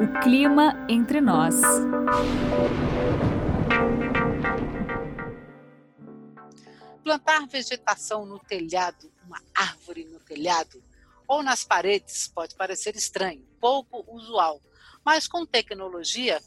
O 0.00 0.20
clima 0.22 0.74
entre 0.88 1.20
nós. 1.20 1.54
Plantar 7.02 7.46
vegetação 7.46 8.26
no 8.26 8.38
telhado, 8.40 9.12
uma 9.24 9.40
árvore 9.54 10.04
no 10.04 10.18
telhado, 10.20 10.82
ou 11.28 11.42
nas 11.42 11.64
paredes 11.64 12.28
pode 12.28 12.54
parecer 12.54 12.96
estranho, 12.96 13.46
pouco 13.60 14.04
usual, 14.08 14.60
mas 15.04 15.28
com 15.28 15.46
tecnologia 15.46 16.40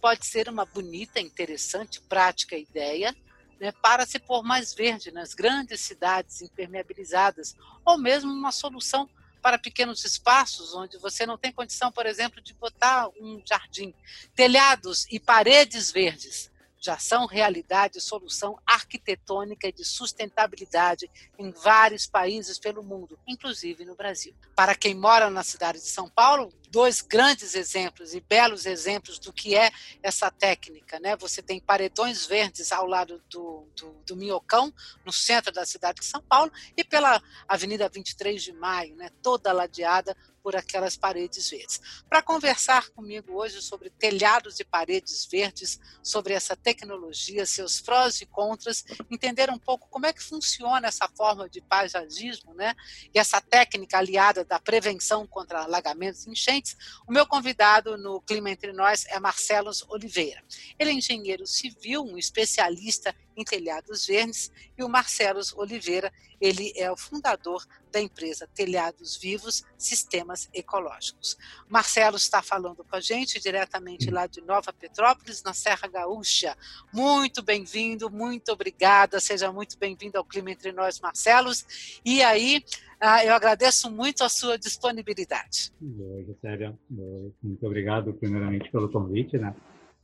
pode 0.00 0.26
ser 0.26 0.48
uma 0.48 0.64
bonita, 0.64 1.20
interessante, 1.20 2.00
prática 2.00 2.56
ideia 2.56 3.14
né, 3.60 3.72
para 3.72 4.06
se 4.06 4.18
pôr 4.18 4.42
mais 4.42 4.74
verde 4.74 5.10
nas 5.10 5.34
grandes 5.34 5.80
cidades 5.80 6.42
impermeabilizadas, 6.42 7.56
ou 7.84 7.98
mesmo 7.98 8.32
uma 8.32 8.52
solução 8.52 9.08
para 9.40 9.58
pequenos 9.58 10.04
espaços 10.04 10.74
onde 10.74 10.98
você 10.98 11.24
não 11.24 11.38
tem 11.38 11.52
condição, 11.52 11.90
por 11.90 12.06
exemplo, 12.06 12.40
de 12.40 12.54
botar 12.54 13.08
um 13.20 13.42
jardim. 13.44 13.94
Telhados 14.34 15.06
e 15.10 15.18
paredes 15.18 15.90
verdes 15.90 16.50
já 16.80 16.98
são 16.98 17.26
realidade 17.26 18.00
solução 18.00 18.58
arquitetônica 18.66 19.72
de 19.72 19.84
sustentabilidade 19.84 21.10
em 21.38 21.50
vários 21.50 22.06
países 22.06 22.58
pelo 22.58 22.82
mundo, 22.82 23.18
inclusive 23.26 23.84
no 23.84 23.94
Brasil. 23.94 24.34
Para 24.54 24.74
quem 24.74 24.94
mora 24.94 25.28
na 25.28 25.42
cidade 25.42 25.78
de 25.78 25.88
São 25.88 26.08
Paulo, 26.08 26.52
dois 26.70 27.00
grandes 27.00 27.54
exemplos 27.54 28.14
e 28.14 28.20
belos 28.20 28.66
exemplos 28.66 29.18
do 29.18 29.32
que 29.32 29.56
é 29.56 29.70
essa 30.02 30.30
técnica. 30.30 31.00
Né? 31.00 31.16
Você 31.16 31.42
tem 31.42 31.60
paredões 31.60 32.26
verdes 32.26 32.72
ao 32.72 32.86
lado 32.86 33.22
do, 33.28 33.66
do, 33.74 33.92
do 34.06 34.16
Minhocão, 34.16 34.72
no 35.04 35.12
centro 35.12 35.52
da 35.52 35.66
cidade 35.66 36.00
de 36.00 36.06
São 36.06 36.22
Paulo, 36.22 36.52
e 36.76 36.84
pela 36.84 37.20
Avenida 37.46 37.88
23 37.88 38.42
de 38.42 38.52
Maio, 38.52 38.94
né? 38.96 39.10
toda 39.22 39.52
ladeada 39.52 40.16
por 40.42 40.56
aquelas 40.56 40.96
paredes 40.96 41.50
verdes. 41.50 41.80
Para 42.08 42.22
conversar 42.22 42.88
comigo 42.90 43.34
hoje 43.34 43.60
sobre 43.60 43.90
telhados 43.90 44.58
e 44.60 44.64
paredes 44.64 45.26
verdes, 45.26 45.78
sobre 46.02 46.34
essa 46.34 46.56
tecnologia, 46.56 47.46
seus 47.46 47.80
prós 47.80 48.20
e 48.20 48.26
contras, 48.26 48.84
entender 49.10 49.50
um 49.50 49.58
pouco 49.58 49.88
como 49.88 50.06
é 50.06 50.12
que 50.12 50.22
funciona 50.22 50.88
essa 50.88 51.08
forma 51.16 51.48
de 51.48 51.60
paisagismo, 51.60 52.54
né? 52.54 52.74
E 53.14 53.18
essa 53.18 53.40
técnica 53.40 53.98
aliada 53.98 54.44
da 54.44 54.58
prevenção 54.58 55.26
contra 55.26 55.62
alagamentos 55.62 56.26
e 56.26 56.30
enchentes. 56.30 56.76
O 57.06 57.12
meu 57.12 57.26
convidado 57.26 57.96
no 57.96 58.20
Clima 58.22 58.50
Entre 58.50 58.72
Nós 58.72 59.04
é 59.06 59.18
Marcelo 59.18 59.70
Oliveira. 59.88 60.42
Ele 60.78 60.90
é 60.90 60.94
engenheiro 60.94 61.46
civil, 61.46 62.02
um 62.02 62.16
especialista 62.16 63.14
em 63.36 63.44
telhados 63.44 64.06
verdes, 64.06 64.50
e 64.76 64.82
o 64.82 64.88
Marcelo 64.88 65.40
Oliveira, 65.54 66.12
ele 66.40 66.72
é 66.76 66.90
o 66.90 66.96
fundador 66.96 67.64
da 67.90 68.00
empresa 68.00 68.48
Telhados 68.54 69.16
Vivos 69.16 69.64
Sistemas 69.76 70.48
Ecológicos. 70.52 71.36
Marcelo 71.68 72.16
está 72.16 72.42
falando 72.42 72.84
com 72.84 72.96
a 72.96 73.00
gente 73.00 73.40
diretamente 73.40 74.10
lá 74.10 74.26
de 74.26 74.40
Nova 74.40 74.72
Petrópolis, 74.72 75.42
na 75.42 75.52
Serra 75.52 75.88
Gaúcha. 75.88 76.56
Muito 76.92 77.42
bem-vindo, 77.42 78.10
muito 78.10 78.52
obrigada, 78.52 79.20
seja 79.20 79.52
muito 79.52 79.78
bem-vindo 79.78 80.18
ao 80.18 80.24
Clima 80.24 80.50
Entre 80.50 80.72
Nós, 80.72 81.00
Marcelos. 81.00 82.00
E 82.04 82.22
aí, 82.22 82.64
ah, 83.00 83.24
eu 83.24 83.32
agradeço 83.32 83.90
muito 83.90 84.24
a 84.24 84.28
sua 84.28 84.58
disponibilidade. 84.58 85.72
Oi, 85.80 86.36
Sério, 86.40 86.78
muito 86.90 87.66
obrigado, 87.66 88.12
primeiramente, 88.14 88.70
pelo 88.70 88.90
convite, 88.90 89.38
né? 89.38 89.54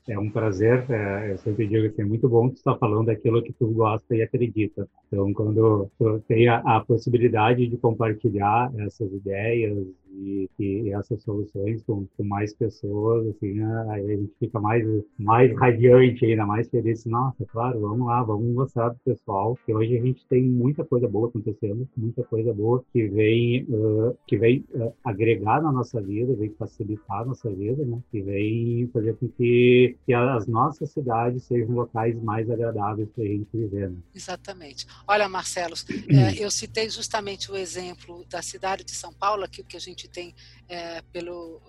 É 0.07 0.19
um 0.19 0.31
prazer, 0.31 0.85
é, 0.91 1.33
eu 1.33 1.39
sempre 1.39 1.67
digo 1.67 1.95
que 1.95 2.03
é 2.03 2.05
muito 2.05 2.29
bom 2.29 2.51
tu 2.51 2.57
está 2.57 2.77
falando 2.77 3.07
daquilo 3.07 3.43
que 3.43 3.55
tu 3.55 3.69
gosta 3.69 4.15
e 4.15 4.21
acredita. 4.21 4.87
Então, 5.07 5.33
quando 5.33 5.91
tu 5.99 6.21
tem 6.29 6.47
a, 6.47 6.59
a 6.59 6.85
possibilidade 6.85 7.67
de 7.67 7.77
compartilhar 7.79 8.71
essas 8.81 9.11
ideias 9.11 9.75
e, 10.15 10.51
e 10.59 10.91
essas 10.93 11.23
soluções 11.23 11.83
com, 11.83 12.07
com, 12.17 12.25
mais 12.25 12.55
pessoas, 12.55 13.27
assim, 13.29 13.61
aí 13.91 14.13
a 14.13 14.17
gente 14.17 14.33
fica 14.39 14.61
mais, 14.61 14.85
mais 15.19 15.55
radiante 15.59 16.25
ainda, 16.25 16.47
mais 16.47 16.69
feliz. 16.69 17.05
Nossa, 17.05 17.45
claro, 17.47 17.81
vamos 17.81 18.07
lá, 18.07 18.23
vamos 18.23 18.55
mostrar 18.55 18.91
para 18.91 18.97
o 18.97 19.17
pessoal 19.17 19.59
que 19.65 19.75
hoje 19.75 19.99
a 19.99 20.03
gente 20.03 20.25
tem 20.27 20.43
muita 20.43 20.85
coisa 20.85 21.09
boa 21.09 21.29
acontecendo, 21.29 21.89
muita 21.97 22.23
coisa 22.25 22.53
boa 22.53 22.85
que 22.93 23.07
vem, 23.09 23.65
uh, 23.65 24.17
que 24.27 24.37
vem 24.37 24.65
uh, 24.75 24.93
agregar 25.05 25.63
na 25.63 25.73
nossa 25.73 26.01
vida, 26.01 26.35
vem 26.35 26.51
facilitar 26.51 27.23
a 27.23 27.25
nossa 27.25 27.51
vida, 27.51 27.85
né? 27.85 27.99
Que 28.11 28.23
vem 28.23 28.89
fazer 28.93 29.15
com 29.17 29.29
que, 29.29 29.97
que 30.07 30.13
as 30.13 30.47
nossas 30.47 30.91
cidades 30.91 31.45
sejam 31.45 31.75
locais 31.75 32.21
mais 32.23 32.51
agradáveis 32.51 33.09
para 33.11 33.25
a 33.25 33.27
gente 33.27 33.49
viver. 33.53 33.91
Né? 33.91 33.97
Exatamente. 34.15 34.87
Olha, 35.07 35.29
Marcelo, 35.29 35.75
é, 36.09 36.39
eu 36.43 36.51
citei 36.51 36.89
justamente 36.89 37.51
o 37.51 37.57
exemplo 37.57 38.25
da 38.31 38.43
cidade 38.43 38.85
de 38.85 38.93
São 38.93 39.13
Paulo, 39.13 39.45
aqui 39.45 39.63
que 39.63 39.77
a 39.77 39.81
gente 39.81 40.04
gente 40.05 40.09
tem 40.09 40.35
é, 40.69 41.03
pelo 41.13 41.61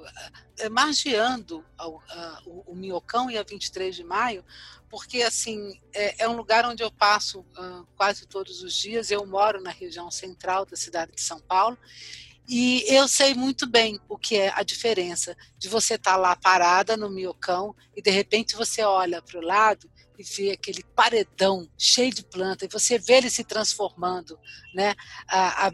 é, 0.60 0.70
margeando 0.70 1.66
ao, 1.78 2.04
a, 2.10 2.42
o, 2.46 2.72
o 2.72 2.76
Minhocão 2.76 3.32
e 3.32 3.38
a 3.38 3.44
23 3.44 3.96
de 3.96 4.04
maio, 4.04 4.44
porque 4.90 5.22
assim 5.22 5.80
é, 5.94 6.24
é 6.24 6.30
um 6.30 6.36
lugar 6.36 6.66
onde 6.66 6.84
eu 6.84 6.92
passo 6.92 7.40
uh, 7.40 7.88
quase 7.96 8.26
todos 8.26 8.62
os 8.62 8.74
dias. 8.74 9.10
Eu 9.10 9.26
moro 9.26 9.62
na 9.62 9.72
região 9.72 10.12
central 10.12 10.66
da 10.66 10.76
cidade 10.76 11.14
de 11.14 11.22
São 11.22 11.40
Paulo 11.40 11.78
e 12.48 12.84
eu 12.88 13.08
sei 13.08 13.34
muito 13.34 13.66
bem 13.66 14.00
o 14.08 14.18
que 14.18 14.38
é 14.38 14.54
a 14.56 14.62
diferença 14.62 15.36
de 15.58 15.68
você 15.68 15.96
estar 15.96 16.12
tá 16.12 16.18
lá 16.18 16.36
parada 16.36 16.96
no 16.96 17.10
miocão 17.10 17.76
e 17.96 18.02
de 18.02 18.12
repente 18.12 18.56
você 18.56 18.84
olha 18.84 19.22
para 19.22 19.40
o 19.40 19.44
lado 19.44 19.90
e 20.18 20.24
vê 20.24 20.52
aquele 20.52 20.84
paredão 20.96 21.68
cheio 21.78 22.14
de 22.14 22.24
planta 22.24 22.64
e 22.64 22.70
você 22.70 22.98
vê 22.98 23.16
ele 23.16 23.30
se 23.30 23.44
transformando, 23.44 24.40
né? 24.74 24.96
A, 25.28 25.66
a, 25.66 25.72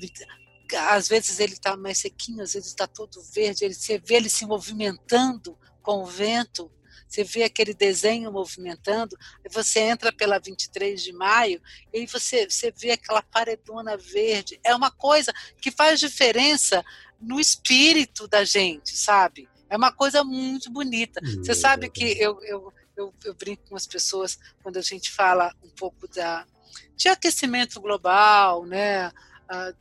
às 0.76 1.08
vezes 1.08 1.40
ele 1.40 1.54
está 1.54 1.76
mais 1.76 2.00
sequinho, 2.00 2.44
às 2.44 2.54
vezes 2.54 2.70
está 2.70 2.88
todo 2.88 3.22
verde, 3.34 3.66
ele, 3.66 3.74
você 3.74 3.98
vê 3.98 4.16
ele 4.16 4.30
se 4.30 4.46
movimentando 4.46 5.58
com 5.82 6.04
o 6.04 6.06
vento, 6.06 6.72
você 7.08 7.26
vê 7.26 7.44
aquele 7.44 7.74
desenho 7.74 8.32
movimentando, 8.32 9.18
você 9.52 9.82
entra 9.82 10.14
pela 10.14 10.40
23 10.40 11.04
de 11.04 11.12
maio 11.12 11.62
e 11.94 12.08
você, 12.08 12.50
você 12.50 12.72
vê 12.72 12.92
aquela 12.92 13.22
paredona 13.22 13.98
verde. 13.98 14.58
É 14.64 14.74
uma 14.74 14.90
coisa 14.90 15.34
que 15.60 15.72
faz 15.72 16.00
diferença 16.00 16.84
no 17.20 17.38
espírito 17.38 18.30
da 18.30 18.46
gente, 18.46 18.96
sabe? 18.96 19.50
É 19.70 19.76
uma 19.76 19.92
coisa 19.92 20.24
muito 20.24 20.72
bonita. 20.72 21.20
Você 21.38 21.54
sabe 21.54 21.90
que 21.90 22.04
eu, 22.18 22.42
eu, 22.44 22.74
eu, 22.96 23.14
eu 23.26 23.34
brinco 23.34 23.64
com 23.68 23.76
as 23.76 23.86
pessoas 23.86 24.40
quando 24.64 24.78
a 24.78 24.82
gente 24.82 25.12
fala 25.12 25.54
um 25.62 25.70
pouco 25.70 26.08
da, 26.08 26.46
de 26.96 27.10
aquecimento 27.10 27.82
global, 27.82 28.66
né? 28.66 29.12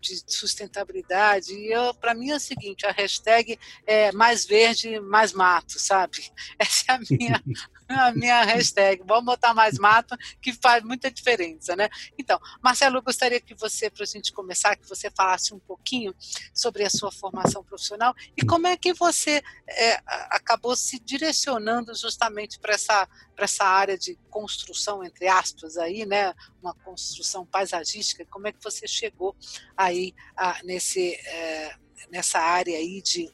De 0.01 0.23
sustentabilidade. 0.27 1.53
E 1.53 1.71
para 2.01 2.15
mim 2.15 2.31
é 2.31 2.37
o 2.37 2.41
seguinte: 2.41 2.87
a 2.87 2.93
hashtag 2.93 3.59
é 3.87 4.13
mais 4.13 4.45
verde, 4.45 5.01
mais 5.01 5.33
mato, 5.33 5.79
sabe? 5.79 6.31
Essa 6.59 6.85
é 6.89 6.95
a 6.95 7.01
minha, 7.11 7.43
a 7.95 8.13
minha 8.13 8.43
hashtag. 8.45 9.03
Vamos 9.07 9.25
botar 9.25 9.55
mais 9.55 9.79
mato, 9.79 10.17
que 10.41 10.53
faz 10.53 10.83
muita 10.83 11.11
diferença, 11.11 11.75
né? 11.75 11.89
Então, 12.19 12.39
Marcelo, 12.63 12.99
eu 12.99 13.03
gostaria 13.03 13.41
que 13.41 13.55
você, 13.55 13.91
para 13.91 14.05
a 14.05 14.07
gente 14.07 14.33
começar, 14.33 14.77
que 14.77 14.89
você 14.89 15.11
falasse 15.11 15.55
um 15.55 15.59
pouquinho 15.59 16.15
sobre 16.55 16.85
a 16.85 16.91
sua 16.91 17.11
formação 17.11 17.65
profissional 17.65 18.15
e 18.37 18.45
como 18.45 18.67
é 18.67 18.77
que 18.77 18.93
você 18.93 19.43
é, 19.69 20.01
acabou 20.31 20.77
se 20.77 20.99
direcionando 20.99 21.95
justamente 21.95 22.59
para 22.59 22.75
essa, 22.75 23.09
essa 23.37 23.65
área 23.65 23.99
de 23.99 24.17
construção, 24.31 25.03
entre 25.05 25.27
aspas, 25.29 25.77
aí, 25.77 26.07
né? 26.07 26.35
Uma 26.63 26.75
construção 26.75 27.45
paisagística. 27.45 28.25
Como 28.27 28.47
é 28.47 28.53
que 28.53 28.63
você 28.63 28.87
chegou 28.87 29.37
aí 29.77 30.15
a, 30.37 30.63
nesse, 30.63 31.15
é, 31.15 31.75
nessa 32.11 32.39
área 32.39 32.77
aí 32.77 33.03
de, 33.03 33.33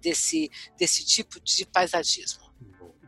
desse, 0.00 0.50
desse 0.78 1.04
tipo 1.04 1.40
de 1.40 1.66
paisagismo? 1.66 2.41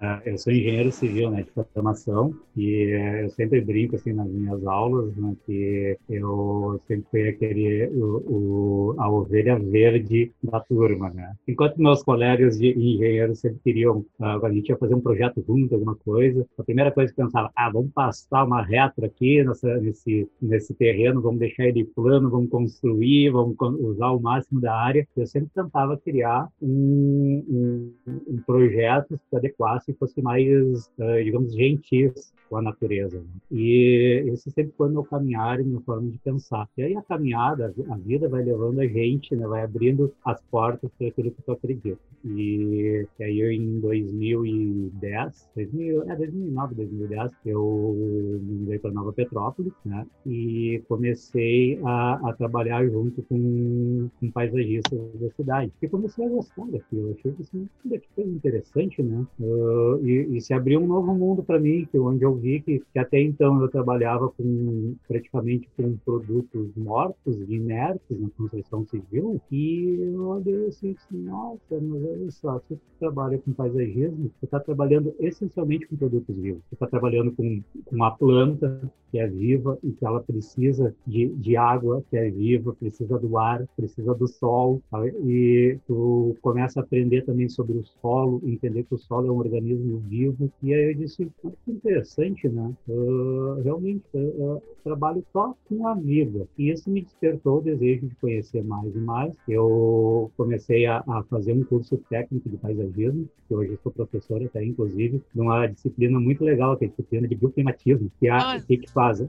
É, 0.01 0.33
eu 0.33 0.39
sou 0.39 0.53
engenheiro 0.53 0.91
civil, 0.91 1.31
né, 1.31 1.43
de 1.43 1.51
formação, 1.73 2.35
e 2.57 2.91
é, 2.91 3.25
eu 3.25 3.31
sempre 3.31 3.61
brinco, 3.61 3.97
assim, 3.97 4.13
nas 4.13 4.29
minhas 4.29 4.67
aulas, 4.67 5.15
né, 5.17 5.35
que 5.47 5.97
eu 6.09 6.81
sempre 6.87 7.07
fui 7.11 7.29
aquele, 7.29 7.87
o, 7.89 8.17
o, 8.27 8.95
a 8.99 9.11
ovelha 9.11 9.59
verde 9.59 10.33
da 10.43 10.61
turma, 10.61 11.11
né. 11.11 11.33
Enquanto 11.47 11.81
meus 11.81 12.03
colegas 12.03 12.59
de 12.59 12.71
engenheiros 12.71 13.39
sempre 13.39 13.61
queriam, 13.65 14.05
uh, 14.19 14.45
a 14.45 14.53
gente 14.53 14.69
ia 14.69 14.77
fazer 14.77 14.95
um 14.95 15.01
projeto 15.01 15.43
junto, 15.47 15.75
alguma 15.75 15.95
coisa, 15.95 16.45
a 16.59 16.63
primeira 16.63 16.91
coisa 16.91 17.13
que 17.13 17.21
eu 17.21 17.27
pensava, 17.27 17.51
ah, 17.55 17.71
vamos 17.71 17.93
passar 17.93 18.45
uma 18.45 18.63
reta 18.63 19.07
aqui 19.07 19.43
nessa, 19.45 19.77
nesse, 19.79 20.29
nesse 20.41 20.75
terreno, 20.75 21.21
vamos 21.21 21.39
deixar 21.39 21.67
ele 21.67 21.85
plano, 21.85 22.31
vamos 22.31 22.51
construir, 22.51 23.31
vamos 23.31 23.57
usar 23.81 24.11
o 24.11 24.21
máximo 24.21 24.61
da 24.61 24.75
área. 24.75 25.07
Eu 25.17 25.27
sempre 25.27 25.51
tentava 25.55 25.97
criar 25.97 26.49
um, 26.61 27.93
um, 28.07 28.13
um 28.29 28.43
projeto 28.45 29.19
que 29.31 29.37
adequasse 29.37 29.94
fossem 29.95 30.23
mais, 30.23 30.91
digamos, 31.23 31.55
gentis 31.55 32.33
com 32.49 32.59
a 32.59 32.63
natureza. 32.63 33.19
Né? 33.19 33.27
E 33.51 34.25
esse 34.33 34.51
sempre 34.51 34.73
foi 34.77 34.89
meu 34.89 35.05
caminhar 35.05 35.61
e 35.61 35.65
minha 35.65 35.81
forma 35.81 36.11
de 36.11 36.19
pensar. 36.19 36.69
E 36.77 36.83
aí 36.83 36.97
a 36.97 37.03
caminhada, 37.03 37.75
a 37.91 37.97
vida 37.97 38.29
vai 38.29 38.45
levando 38.45 38.81
a 38.81 38.87
gente, 38.87 39.35
né? 39.35 39.47
vai 39.47 39.63
abrindo 39.63 40.13
as 40.25 40.41
portas 40.43 40.91
para 40.99 41.09
aquilo 41.09 41.31
que 41.31 41.43
tu 41.43 41.53
acredita. 41.53 41.99
E, 42.25 43.07
e 43.19 43.25
aí 43.25 43.41
eu, 43.41 43.51
em 43.51 43.81
2010, 43.81 45.51
2000, 45.57 46.11
é 46.11 46.17
2009, 46.17 46.75
2010, 46.75 47.33
eu 47.45 48.41
me 48.43 48.55
mudei 48.61 48.79
para 48.79 48.93
Nova 48.93 49.13
Petrópolis, 49.13 49.73
né? 49.85 50.07
E 50.25 50.83
comecei 50.89 51.79
a, 51.85 52.31
a 52.31 52.33
trabalhar 52.33 52.87
junto 52.87 53.23
com, 53.25 54.09
com 54.19 54.31
paisagistas 54.31 54.99
da 55.21 55.31
cidade. 55.31 55.73
E 55.83 55.89
comecei 55.89 56.25
a 56.25 56.29
gostar 56.29 56.67
daquilo. 56.67 57.15
Achei 57.19 57.33
que 57.33 57.43
assim, 57.43 57.69
que 57.83 58.01
coisa 58.15 58.31
interessante, 58.31 59.03
né? 59.03 59.27
Uh, 59.39 59.74
e, 60.03 60.37
e 60.37 60.41
se 60.41 60.53
abriu 60.53 60.81
um 60.81 60.87
novo 60.87 61.15
mundo 61.15 61.43
para 61.43 61.59
mim, 61.59 61.87
que 61.91 61.99
onde 61.99 62.25
eu 62.25 62.35
vi 62.35 62.61
que, 62.61 62.83
que, 62.93 62.99
até 62.99 63.21
então 63.21 63.61
eu 63.61 63.69
trabalhava 63.69 64.29
com 64.29 64.95
praticamente 65.07 65.69
com 65.77 65.97
produtos 66.05 66.71
mortos, 66.77 67.37
inertes 67.49 68.21
na 68.21 68.29
construção 68.31 68.85
civil, 68.87 69.41
e 69.51 69.99
eu 70.01 70.29
olhei 70.29 70.67
assim, 70.67 70.95
assim 70.97 71.19
nossa, 71.19 71.81
mas 71.81 72.05
olha 72.05 72.31
só, 72.31 72.61
se 72.69 72.79
trabalha 72.99 73.39
com 73.39 73.53
paisagismo, 73.53 74.31
você 74.39 74.45
está 74.45 74.61
trabalhando 74.61 75.15
essencialmente 75.19 75.87
com 75.87 75.97
produtos 75.97 76.35
vivos. 76.37 76.63
Você 76.69 76.75
está 76.75 76.87
trabalhando 76.87 77.33
com, 77.33 77.63
com 77.85 78.11
planta, 78.19 78.81
que 79.11 79.19
é 79.19 79.27
viva 79.27 79.79
e 79.83 79.93
que 79.93 80.05
ela 80.05 80.21
precisa 80.21 80.95
de, 81.07 81.29
de 81.29 81.57
água, 81.57 82.03
que 82.11 82.17
é 82.17 82.31
viva, 82.31 82.75
precisa 82.75 83.19
do 83.19 83.39
ar, 83.39 83.67
precisa 83.77 84.15
do 84.15 84.27
sol, 84.27 84.83
e 85.25 85.79
tu 85.87 86.37
começa 86.43 86.81
a 86.81 86.83
aprender 86.83 87.25
também 87.25 87.49
sobre 87.49 87.79
o 87.79 87.85
solo, 87.85 88.41
entender 88.45 88.85
que 88.85 88.95
o 88.95 88.99
solo 88.99 89.29
é 89.29 89.31
um 89.31 89.39
organismo 89.39 89.64
vivo, 89.73 90.51
e 90.63 90.75
aí 90.75 90.91
eu 90.91 90.95
disse, 90.95 91.31
que 91.65 91.71
interessante 91.71 92.35
realmente, 92.35 92.49
né? 92.49 92.73
Uh, 92.89 93.63
realmente 93.63 94.05
uh, 94.15 94.63
trabalho 94.83 95.25
só 95.33 95.55
com 95.69 95.87
a 95.87 95.95
vida. 95.95 96.47
E 96.59 96.71
isso 96.71 96.91
me 96.91 97.03
despertou 97.03 97.59
o 97.59 97.63
desejo 97.63 98.07
de 98.07 98.15
conhecer 98.17 98.63
mais 98.65 98.95
e 98.95 98.99
mais. 98.99 99.35
Eu 99.49 100.31
comecei 100.37 100.87
a, 100.87 101.03
a 101.07 101.23
fazer 101.25 101.53
um 101.53 101.65
curso 101.65 101.97
técnico 102.11 102.49
de 102.49 102.57
paisagismo, 102.57 103.29
que 103.49 103.55
hoje 103.55 103.79
sou 103.83 103.93
professor 103.93 104.43
até, 104.43 104.65
inclusive, 104.65 105.23
numa 105.35 105.67
disciplina 105.67 106.19
muito 106.19 106.45
legal, 106.45 106.77
que 106.77 106.85
é 106.85 106.89
a 106.89 106.91
disciplina 106.91 107.29
de 107.29 107.35
bioclimatismo, 107.35 108.11
que 108.19 108.29
é 108.29 108.37
o 108.37 108.67
que, 108.67 108.79
que 108.79 108.91
faz? 108.91 109.25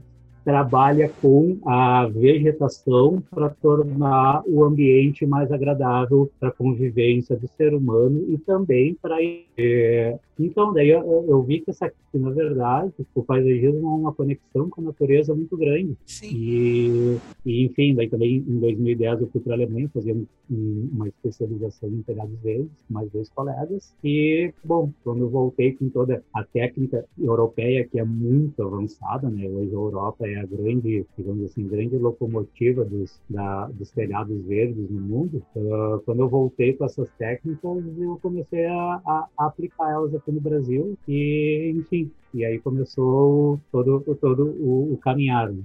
Trabalha 0.46 1.10
com 1.20 1.58
a 1.66 2.06
vegetação 2.06 3.20
para 3.28 3.50
tornar 3.50 4.44
o 4.46 4.62
ambiente 4.62 5.26
mais 5.26 5.50
agradável 5.50 6.30
para 6.38 6.50
a 6.50 6.52
convivência 6.52 7.36
do 7.36 7.48
ser 7.48 7.74
humano 7.74 8.24
e 8.28 8.38
também 8.38 8.94
para 8.94 9.16
é, 9.58 10.18
então, 10.38 10.72
daí 10.72 10.90
eu, 10.90 11.24
eu, 11.26 11.42
vi 11.42 11.60
que, 11.60 11.70
essa, 11.70 11.88
que, 11.88 12.18
na 12.18 12.30
verdade, 12.30 12.92
o 13.14 13.22
paisagismo 13.22 13.86
é 13.86 13.90
uma 13.90 14.12
conexão 14.12 14.68
com 14.68 14.82
a 14.82 14.84
natureza 14.84 15.34
muito 15.34 15.56
grande. 15.56 15.96
Sim. 16.04 16.28
E, 16.30 17.18
e 17.44 17.64
enfim, 17.64 17.94
daí 17.94 18.08
também 18.08 18.44
em 18.46 18.58
2010 18.58 19.22
eu 19.22 19.28
fui 19.28 19.40
para 19.40 19.54
a 19.54 19.56
Alemanha 19.56 19.88
fazer 19.88 20.12
um, 20.12 20.88
uma 20.92 21.08
especialização 21.08 21.88
em 21.88 22.02
telhados 22.02 22.38
verdes 22.42 22.70
mais 22.90 23.10
dois 23.10 23.30
colegas. 23.30 23.94
E, 24.04 24.52
bom, 24.62 24.90
quando 25.02 25.22
eu 25.22 25.30
voltei 25.30 25.72
com 25.72 25.88
toda 25.88 26.22
a 26.34 26.44
técnica 26.44 27.04
europeia, 27.18 27.88
que 27.88 27.98
é 27.98 28.04
muito 28.04 28.62
avançada, 28.62 29.30
né? 29.30 29.48
Hoje 29.48 29.70
a 29.70 29.74
Europa 29.74 30.28
é 30.28 30.35
a 30.38 30.46
grande, 30.46 31.06
digamos 31.16 31.50
assim, 31.50 31.66
grande 31.66 31.96
locomotiva 31.96 32.84
dos, 32.84 33.20
da, 33.28 33.66
dos 33.66 33.90
telhados 33.90 34.44
verdes 34.44 34.90
no 34.90 35.00
mundo. 35.00 35.42
Uh, 35.54 36.00
quando 36.04 36.20
eu 36.20 36.28
voltei 36.28 36.72
com 36.74 36.84
essas 36.84 37.10
técnicas, 37.18 37.84
eu 37.98 38.18
comecei 38.22 38.66
a, 38.66 39.00
a, 39.06 39.28
a 39.38 39.46
aplicar 39.46 39.90
elas 39.90 40.14
aqui 40.14 40.32
no 40.32 40.40
Brasil 40.40 40.98
e, 41.08 41.72
enfim, 41.76 42.10
e 42.32 42.44
aí 42.44 42.58
começou 42.58 43.60
todo, 43.72 44.00
todo 44.20 44.46
o, 44.60 44.92
o 44.92 44.98
caminhar. 44.98 45.50
Né? 45.52 45.62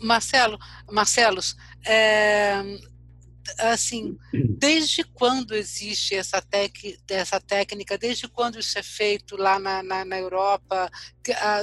Marcelo, 0.00 0.58
Marcelos, 0.90 1.56
é, 1.86 2.62
assim, 3.58 4.16
desde 4.58 5.04
quando 5.04 5.54
existe 5.54 6.14
essa, 6.14 6.40
tec, 6.40 6.98
essa 7.08 7.40
técnica, 7.40 7.98
desde 7.98 8.28
quando 8.28 8.58
isso 8.58 8.78
é 8.78 8.82
feito 8.82 9.36
lá 9.36 9.58
na, 9.58 9.82
na, 9.82 10.04
na 10.04 10.18
Europa, 10.18 10.90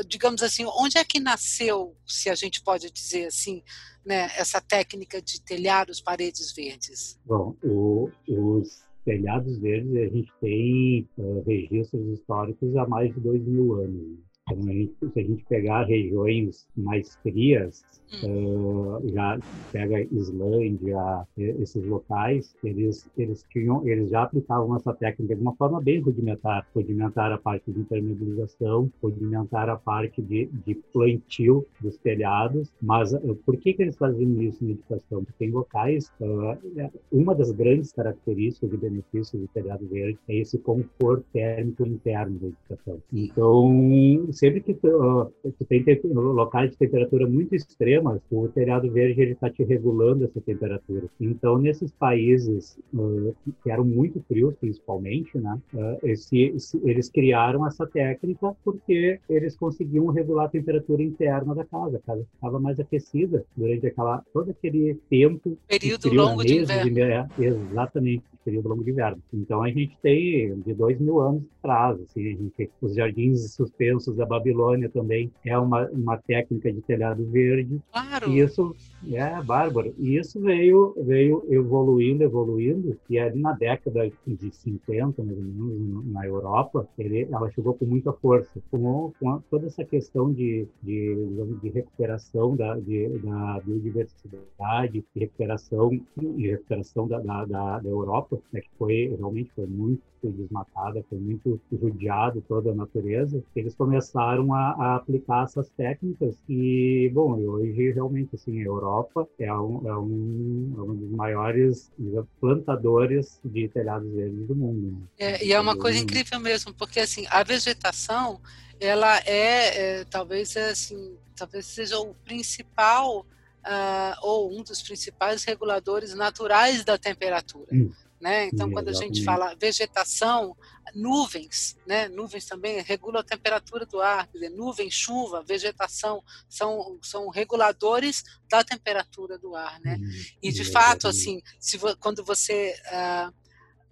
digamos 0.07 0.43
assim, 0.43 0.65
onde 0.65 0.97
é 0.97 1.03
que 1.03 1.19
nasceu, 1.19 1.95
se 2.05 2.29
a 2.29 2.35
gente 2.35 2.61
pode 2.61 2.91
dizer 2.91 3.27
assim, 3.27 3.63
né, 4.05 4.29
essa 4.37 4.59
técnica 4.59 5.21
de 5.21 5.41
telhados, 5.41 6.01
paredes 6.01 6.53
verdes? 6.53 7.19
Bom, 7.25 7.55
o, 7.63 8.09
os 8.27 8.83
telhados 9.05 9.59
verdes 9.59 9.95
a 9.95 10.15
gente 10.15 10.31
tem 10.39 11.09
uh, 11.17 11.43
registros 11.45 12.19
históricos 12.19 12.75
há 12.75 12.87
mais 12.87 13.13
de 13.13 13.19
dois 13.19 13.41
mil 13.41 13.75
anos. 13.75 14.19
Então, 14.49 14.69
a 14.69 14.73
gente, 14.73 14.93
se 15.13 15.19
a 15.19 15.23
gente 15.23 15.45
pegar 15.45 15.83
regiões 15.83 16.67
mais 16.75 17.15
frias, 17.17 17.83
uh, 18.23 19.01
já 19.13 19.39
pega 19.71 20.01
Islândia, 20.11 21.25
esses 21.37 21.85
locais, 21.85 22.55
eles 22.63 23.09
eles 23.17 23.45
tinham, 23.49 23.87
eles 23.87 24.09
já 24.09 24.23
aplicavam 24.23 24.75
essa 24.75 24.93
técnica 24.93 25.35
de 25.35 25.41
uma 25.41 25.55
forma 25.55 25.79
bem 25.79 25.99
rudimentar, 26.01 26.67
rudimentar 26.75 27.31
a 27.31 27.37
parte 27.37 27.71
de 27.71 27.79
impermeabilização, 27.79 28.91
rudimentar 29.01 29.69
a 29.69 29.77
parte 29.77 30.21
de, 30.21 30.47
de 30.65 30.75
plantio 30.75 31.65
dos 31.79 31.97
telhados. 31.97 32.71
Mas 32.81 33.13
uh, 33.13 33.35
por 33.45 33.57
que 33.57 33.73
que 33.73 33.83
eles 33.83 33.97
faziam 33.97 34.41
isso 34.41 34.63
na 34.63 34.71
edificação? 34.71 35.23
Porque 35.23 35.45
em 35.45 35.51
locais, 35.51 36.11
uh, 36.19 36.91
uma 37.11 37.35
das 37.35 37.51
grandes 37.51 37.91
características 37.93 38.73
e 38.73 38.77
benefícios 38.77 39.41
do 39.41 39.47
telhado 39.49 39.87
verde 39.87 40.17
é 40.27 40.37
esse 40.37 40.57
conforto 40.57 41.23
térmico 41.31 41.85
interno 41.85 42.39
da 42.39 42.47
edificação. 42.47 43.01
Então, 43.13 44.31
sempre 44.41 44.59
que 44.59 44.73
tu, 44.73 45.31
tu 45.43 45.65
tem 45.65 45.85
locais 46.03 46.71
de 46.71 46.77
temperatura 46.77 47.27
muito 47.27 47.53
extrema, 47.53 48.19
o 48.31 48.47
telhado 48.47 48.89
verde 48.89 49.21
ele 49.21 49.33
está 49.33 49.51
te 49.51 49.63
regulando 49.63 50.25
essa 50.25 50.41
temperatura. 50.41 51.05
Então, 51.19 51.59
nesses 51.59 51.91
países 51.91 52.75
uh, 52.91 53.35
que 53.63 53.69
eram 53.69 53.85
muito 53.85 54.19
frios, 54.27 54.55
principalmente, 54.55 55.37
né, 55.37 55.59
uh, 55.75 55.99
esse, 56.01 56.39
esse, 56.55 56.81
eles 56.83 57.07
criaram 57.07 57.67
essa 57.67 57.85
técnica 57.85 58.55
porque 58.65 59.19
eles 59.29 59.55
conseguiam 59.55 60.07
regular 60.07 60.45
a 60.45 60.49
temperatura 60.49 61.03
interna 61.03 61.53
da 61.53 61.63
casa. 61.63 61.97
A 61.97 61.99
casa 61.99 62.25
ficava 62.33 62.59
mais 62.59 62.79
aquecida 62.79 63.45
durante 63.55 63.85
aquela 63.85 64.23
todo 64.33 64.49
aquele 64.49 64.95
tempo. 65.07 65.55
Período 65.67 66.11
longo 66.11 66.43
de 66.43 66.57
inverno. 66.57 66.99
É, 66.99 67.27
exatamente 67.39 68.23
período 68.43 68.69
longo 68.69 68.83
de 68.83 68.91
inverno. 68.91 69.21
Então 69.33 69.63
a 69.63 69.69
gente 69.69 69.97
tem 70.01 70.59
de 70.61 70.73
dois 70.73 70.99
mil 70.99 71.19
anos 71.19 71.43
atrás, 71.59 71.99
assim, 72.01 72.23
gente, 72.23 72.69
os 72.81 72.95
jardins 72.95 73.53
suspensos 73.53 74.19
da 74.21 74.25
Babilônia 74.25 74.87
também 74.87 75.31
é 75.43 75.57
uma, 75.57 75.89
uma 75.89 76.17
técnica 76.17 76.71
de 76.71 76.79
telhado 76.81 77.25
verde. 77.25 77.81
Claro. 77.91 78.29
E 78.29 78.39
isso 78.39 78.75
é 79.11 79.41
bárbaro. 79.41 79.93
E 79.97 80.15
isso 80.17 80.39
veio 80.39 80.93
veio 80.99 81.43
evoluindo, 81.49 82.23
evoluindo. 82.23 82.97
E 83.09 83.17
ali 83.17 83.41
na 83.41 83.53
década 83.53 84.11
de 84.27 84.51
50, 84.51 85.23
mais 85.23 85.37
ou 85.37 85.43
menos, 85.43 86.05
na 86.05 86.25
Europa, 86.25 86.87
ele, 86.97 87.27
ela 87.31 87.49
chegou 87.51 87.73
com 87.73 87.85
muita 87.85 88.13
força, 88.13 88.61
com, 88.69 89.11
com 89.19 89.39
toda 89.49 89.65
essa 89.65 89.83
questão 89.83 90.31
de, 90.31 90.67
de, 90.83 91.15
de 91.61 91.69
recuperação 91.69 92.55
da, 92.55 92.75
de, 92.79 93.09
da 93.19 93.59
biodiversidade, 93.65 95.03
de 95.15 95.19
recuperação, 95.19 95.89
de 96.17 96.47
recuperação 96.47 97.07
da, 97.07 97.19
da, 97.19 97.45
da, 97.45 97.79
da 97.79 97.89
Europa 97.89 98.39
né, 98.53 98.61
que 98.61 98.69
foi 98.77 99.15
realmente 99.17 99.51
foi 99.55 99.65
muito 99.65 100.10
desmatada, 100.29 101.03
foi 101.09 101.17
muito 101.17 101.59
judiado 101.71 102.43
toda 102.47 102.71
a 102.71 102.75
natureza, 102.75 103.43
eles 103.55 103.75
começaram 103.75 104.53
a, 104.53 104.71
a 104.71 104.95
aplicar 104.95 105.45
essas 105.45 105.69
técnicas 105.69 106.35
e, 106.47 107.09
bom, 107.13 107.39
hoje 107.39 107.91
realmente, 107.91 108.35
assim, 108.35 108.59
a 108.61 108.65
Europa 108.65 109.27
é 109.39 109.53
um, 109.53 109.87
é 109.87 109.97
um, 109.97 110.73
é 110.77 110.81
um 110.81 110.95
dos 110.95 111.11
maiores 111.11 111.91
plantadores 112.39 113.39
de 113.43 113.67
telhados 113.69 114.11
verdes 114.11 114.47
do 114.47 114.55
mundo. 114.55 114.91
Né? 114.91 115.07
É, 115.19 115.45
e 115.45 115.53
é 115.53 115.59
uma 115.59 115.77
coisa 115.77 115.97
incrível 115.97 116.39
mesmo, 116.39 116.73
porque, 116.73 116.99
assim, 116.99 117.25
a 117.29 117.43
vegetação, 117.43 118.39
ela 118.79 119.17
é, 119.19 119.99
é 119.99 120.05
talvez, 120.05 120.55
assim, 120.57 121.15
talvez 121.35 121.65
seja 121.65 121.99
o 121.99 122.13
principal 122.13 123.25
Uh, 123.61 124.17
ou 124.23 124.57
um 124.57 124.63
dos 124.63 124.81
principais 124.81 125.43
reguladores 125.43 126.15
naturais 126.15 126.83
da 126.83 126.97
temperatura. 126.97 127.67
Hum. 127.71 127.91
Né? 128.21 128.45
Então, 128.45 128.67
Sim, 128.67 128.73
quando 128.73 128.89
a 128.89 128.93
gente 128.93 129.23
fala 129.23 129.55
vegetação, 129.59 130.55
nuvens, 130.93 131.75
né? 131.87 132.07
nuvens 132.07 132.45
também 132.45 132.79
regulam 132.81 133.19
a 133.19 133.23
temperatura 133.23 133.85
do 133.85 133.99
ar, 133.99 134.27
dizer, 134.31 134.49
nuvem, 134.49 134.91
chuva, 134.91 135.43
vegetação, 135.43 136.23
são, 136.47 136.99
são 137.01 137.29
reguladores 137.29 138.23
da 138.47 138.63
temperatura 138.63 139.39
do 139.39 139.55
ar. 139.55 139.79
Né? 139.79 139.97
Hum, 139.99 140.09
e, 140.41 140.51
de 140.51 140.63
fato, 140.63 141.07
assim, 141.07 141.41
se, 141.59 141.79
quando 141.99 142.23
você 142.23 142.75
uh, 142.87 143.40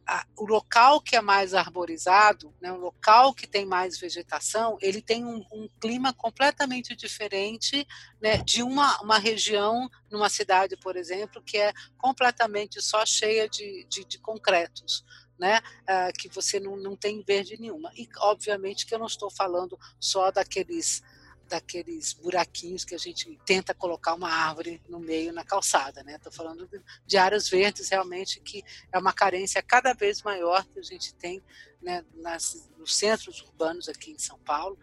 a, 0.09 0.25
o 0.35 0.45
local 0.45 0.99
que 0.99 1.15
é 1.15 1.21
mais 1.21 1.53
arborizado, 1.53 2.51
né, 2.59 2.71
um 2.71 2.77
local 2.77 3.31
que 3.31 3.45
tem 3.45 3.63
mais 3.63 3.99
vegetação, 3.99 4.75
ele 4.81 5.03
tem 5.03 5.23
um, 5.23 5.45
um 5.53 5.69
clima 5.79 6.11
completamente 6.11 6.95
diferente 6.95 7.87
né, 8.19 8.37
de 8.37 8.63
uma, 8.63 8.99
uma 9.01 9.19
região, 9.19 9.87
numa 10.09 10.27
cidade, 10.27 10.75
por 10.77 10.95
exemplo, 10.97 11.43
que 11.43 11.57
é 11.57 11.71
completamente 11.95 12.81
só 12.81 13.05
cheia 13.05 13.47
de, 13.47 13.85
de, 13.87 14.03
de 14.03 14.17
concretos. 14.17 15.05
né, 15.39 15.59
uh, 15.59 16.11
que 16.19 16.27
você 16.27 16.59
não, 16.59 16.75
não 16.75 16.97
tem 16.97 17.23
verde 17.23 17.55
nenhuma. 17.57 17.89
E, 17.95 18.09
obviamente, 18.17 18.85
que 18.85 18.93
eu 18.93 18.99
não 18.99 19.05
estou 19.05 19.29
falando 19.29 19.79
só 19.97 20.31
daqueles 20.31 21.01
daqueles 21.49 22.13
buraquinhos 22.13 22.85
que 22.85 22.95
a 22.95 22.97
gente 22.97 23.37
tenta 23.45 23.73
colocar 23.73 24.13
uma 24.13 24.29
árvore 24.29 24.81
no 24.87 24.99
meio 24.99 25.33
na 25.33 25.43
calçada, 25.43 26.03
né? 26.03 26.15
Estou 26.15 26.31
falando 26.31 26.69
de 27.05 27.17
áreas 27.17 27.49
verdes 27.49 27.89
realmente 27.89 28.39
que 28.39 28.63
é 28.91 28.97
uma 28.97 29.11
carência 29.11 29.61
cada 29.61 29.93
vez 29.93 30.21
maior 30.21 30.63
que 30.65 30.79
a 30.79 30.83
gente 30.83 31.13
tem 31.15 31.43
né, 31.81 32.05
nas, 32.13 32.69
nos 32.77 32.95
centros 32.95 33.41
urbanos 33.41 33.89
aqui 33.89 34.11
em 34.11 34.19
São 34.19 34.37
Paulo. 34.39 34.79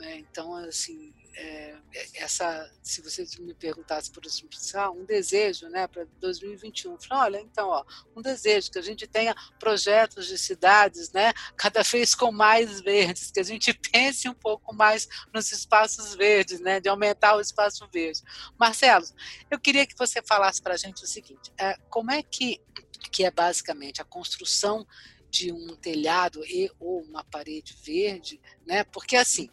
É, 0.00 0.16
então, 0.16 0.54
assim, 0.56 1.14
é, 1.36 1.76
essa, 2.14 2.70
se 2.82 3.00
você 3.00 3.26
me 3.40 3.54
perguntasse, 3.54 4.10
por 4.10 4.24
exemplo, 4.24 4.58
ah, 4.74 4.90
um 4.90 5.04
desejo 5.04 5.68
né, 5.68 5.86
para 5.86 6.06
2021, 6.20 6.92
eu 6.92 6.98
olha, 7.12 7.40
então, 7.40 7.68
ó, 7.68 7.84
um 8.16 8.22
desejo 8.22 8.70
que 8.70 8.78
a 8.78 8.82
gente 8.82 9.06
tenha 9.06 9.34
projetos 9.58 10.26
de 10.26 10.38
cidades 10.38 11.12
né, 11.12 11.32
cada 11.56 11.82
vez 11.82 12.14
com 12.14 12.32
mais 12.32 12.80
verdes, 12.80 13.30
que 13.30 13.40
a 13.40 13.44
gente 13.44 13.72
pense 13.90 14.28
um 14.28 14.34
pouco 14.34 14.74
mais 14.74 15.08
nos 15.32 15.50
espaços 15.52 16.14
verdes, 16.14 16.60
né, 16.60 16.80
de 16.80 16.88
aumentar 16.88 17.36
o 17.36 17.40
espaço 17.40 17.88
verde. 17.92 18.22
Marcelo, 18.58 19.06
eu 19.50 19.58
queria 19.58 19.86
que 19.86 19.96
você 19.96 20.22
falasse 20.22 20.62
para 20.62 20.74
a 20.74 20.78
gente 20.78 21.04
o 21.04 21.06
seguinte, 21.06 21.52
é, 21.58 21.76
como 21.88 22.10
é 22.10 22.22
que, 22.22 22.60
que 23.10 23.24
é 23.24 23.30
basicamente 23.30 24.00
a 24.00 24.04
construção 24.04 24.86
de 25.34 25.50
um 25.50 25.74
telhado 25.74 26.44
e 26.44 26.70
ou 26.78 27.02
uma 27.02 27.24
parede 27.24 27.76
verde, 27.82 28.40
né? 28.64 28.84
Porque 28.84 29.16
assim, 29.16 29.50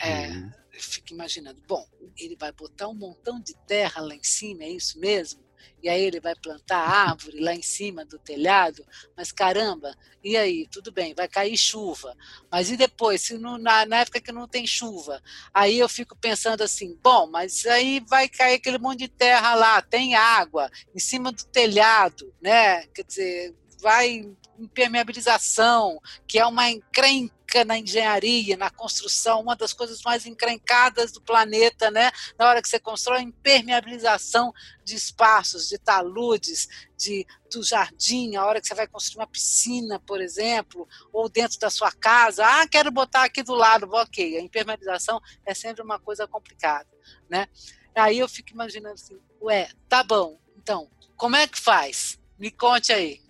é, 0.00 0.28
uhum 0.28 0.52
fico 0.80 1.12
imaginando, 1.12 1.62
bom, 1.66 1.86
ele 2.18 2.36
vai 2.36 2.52
botar 2.52 2.88
um 2.88 2.94
montão 2.94 3.40
de 3.40 3.54
terra 3.66 4.02
lá 4.02 4.14
em 4.14 4.22
cima, 4.22 4.64
é 4.64 4.70
isso 4.70 4.98
mesmo? 4.98 5.44
E 5.82 5.88
aí 5.88 6.02
ele 6.02 6.20
vai 6.20 6.34
plantar 6.34 6.78
árvore 6.78 7.40
lá 7.40 7.54
em 7.54 7.62
cima 7.62 8.04
do 8.04 8.18
telhado, 8.18 8.86
mas 9.16 9.32
caramba, 9.32 9.96
e 10.22 10.36
aí, 10.36 10.66
tudo 10.70 10.92
bem, 10.92 11.14
vai 11.14 11.28
cair 11.28 11.56
chuva, 11.56 12.14
mas 12.50 12.70
e 12.70 12.76
depois, 12.76 13.22
se 13.22 13.38
não, 13.38 13.58
na, 13.58 13.86
na 13.86 13.98
época 13.98 14.20
que 14.20 14.32
não 14.32 14.46
tem 14.46 14.66
chuva? 14.66 15.22
Aí 15.52 15.78
eu 15.78 15.88
fico 15.88 16.16
pensando 16.16 16.62
assim, 16.62 16.98
bom, 17.02 17.26
mas 17.26 17.64
aí 17.66 18.00
vai 18.06 18.28
cair 18.28 18.54
aquele 18.54 18.78
monte 18.78 19.00
de 19.00 19.08
terra 19.08 19.54
lá, 19.54 19.82
tem 19.82 20.14
água 20.14 20.70
em 20.94 20.98
cima 20.98 21.32
do 21.32 21.44
telhado, 21.46 22.32
né? 22.40 22.86
Quer 22.88 23.04
dizer, 23.04 23.54
vai 23.80 24.30
impermeabilização, 24.58 26.00
que 26.26 26.38
é 26.38 26.46
uma 26.46 26.70
encrenca 26.70 27.64
na 27.64 27.78
engenharia, 27.78 28.56
na 28.56 28.70
construção, 28.70 29.40
uma 29.40 29.54
das 29.54 29.72
coisas 29.72 30.02
mais 30.02 30.26
encrencadas 30.26 31.12
do 31.12 31.22
planeta, 31.22 31.90
né? 31.90 32.10
Na 32.38 32.48
hora 32.48 32.60
que 32.60 32.68
você 32.68 32.78
constrói, 32.78 33.22
impermeabilização 33.22 34.52
de 34.84 34.96
espaços, 34.96 35.68
de 35.68 35.78
taludes, 35.78 36.68
de, 36.96 37.26
do 37.50 37.62
jardim, 37.62 38.36
a 38.36 38.44
hora 38.44 38.60
que 38.60 38.66
você 38.66 38.74
vai 38.74 38.86
construir 38.86 39.20
uma 39.20 39.28
piscina, 39.28 40.00
por 40.00 40.20
exemplo, 40.20 40.86
ou 41.12 41.28
dentro 41.28 41.58
da 41.58 41.70
sua 41.70 41.92
casa, 41.92 42.44
ah, 42.44 42.66
quero 42.68 42.90
botar 42.90 43.24
aqui 43.24 43.42
do 43.42 43.54
lado, 43.54 43.88
ok, 43.90 44.36
a 44.36 44.40
impermeabilização 44.40 45.20
é 45.44 45.54
sempre 45.54 45.82
uma 45.82 45.98
coisa 45.98 46.26
complicada, 46.26 46.88
né? 47.30 47.46
Aí 47.94 48.18
eu 48.18 48.28
fico 48.28 48.50
imaginando 48.50 48.94
assim, 48.94 49.18
ué, 49.40 49.68
tá 49.88 50.02
bom, 50.02 50.38
então, 50.56 50.90
como 51.16 51.36
é 51.36 51.46
que 51.46 51.58
faz? 51.58 52.18
Me 52.38 52.50
conte 52.50 52.92
aí. 52.92 53.25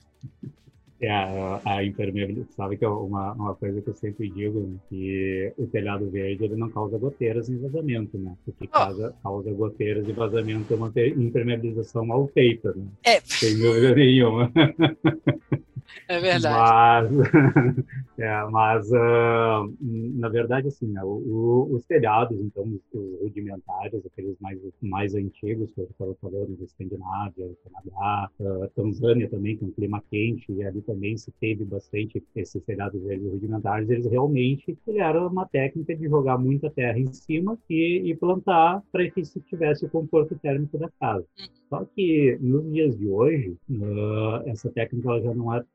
É, 1.00 1.10
a, 1.10 1.60
a 1.64 1.84
impermeabilidade, 1.84 2.54
sabe 2.54 2.76
que 2.78 2.84
é 2.84 2.88
uma, 2.88 3.32
uma 3.32 3.54
coisa 3.54 3.82
que 3.82 3.90
eu 3.90 3.94
sempre 3.94 4.30
digo, 4.30 4.60
né, 4.60 4.76
que 4.88 5.52
o 5.58 5.66
telhado 5.66 6.08
verde 6.10 6.44
ele 6.44 6.56
não 6.56 6.70
causa 6.70 6.96
goteiras 6.96 7.50
em 7.50 7.58
vazamento, 7.58 8.16
né? 8.16 8.34
O 8.46 8.52
que 8.52 8.64
oh. 8.64 8.68
causa, 8.68 9.14
causa 9.22 9.52
goteiras 9.52 10.08
e 10.08 10.12
vazamento 10.12 10.72
é 10.72 10.76
uma 10.76 10.92
impermeabilização 10.96 12.06
mal 12.06 12.26
feita, 12.28 12.72
né? 12.74 12.86
É. 13.04 13.20
Sem 13.20 13.58
dúvida 13.58 13.94
nenhuma. 13.94 14.50
É 16.08 16.20
verdade. 16.20 17.14
Mas, 17.14 17.28
é, 18.18 18.44
mas 18.50 18.90
uh, 18.90 19.74
na 19.80 20.28
verdade, 20.28 20.68
assim, 20.68 20.86
né, 20.86 21.02
o, 21.02 21.68
os 21.70 21.84
telhados, 21.84 22.40
então, 22.40 22.62
os, 22.62 23.20
rudimentares, 23.20 24.06
aqueles 24.06 24.36
mais, 24.40 24.58
mais 24.80 25.14
antigos, 25.14 25.72
que 25.72 25.80
eu 25.80 25.84
estava 25.84 26.14
falando, 26.20 26.56
Escandinávia, 26.62 27.50
Canadá, 27.64 28.30
uh, 28.40 28.68
Tanzânia 28.74 29.28
também, 29.28 29.56
que 29.56 29.64
é 29.64 29.66
um 29.66 29.72
clima 29.72 30.02
quente, 30.10 30.52
e 30.52 30.62
ali 30.62 30.80
também 30.82 31.16
se 31.16 31.32
teve 31.40 31.64
bastante 31.64 32.22
esses 32.34 32.62
telhados 32.64 33.02
verdes 33.02 33.30
rudimentares, 33.30 33.90
eles 33.90 34.06
realmente 34.06 34.76
eram 34.88 35.26
uma 35.26 35.46
técnica 35.46 35.94
de 35.96 36.08
jogar 36.08 36.38
muita 36.38 36.70
terra 36.70 36.98
em 36.98 37.12
cima 37.12 37.58
e, 37.68 38.10
e 38.10 38.16
plantar 38.16 38.82
para 38.92 39.08
que 39.10 39.24
se 39.24 39.40
tivesse 39.40 39.84
o 39.84 39.90
conforto 39.90 40.36
térmico 40.36 40.78
da 40.78 40.88
casa. 41.00 41.24
Uhum. 41.38 41.56
Só 41.68 41.84
que 41.84 42.38
nos 42.40 42.72
dias 42.72 42.96
de 42.96 43.08
hoje, 43.08 43.56
uh, 43.70 44.48
essa 44.48 44.70
técnica 44.70 45.20
já 45.20 45.34
não 45.34 45.52
é 45.52 45.64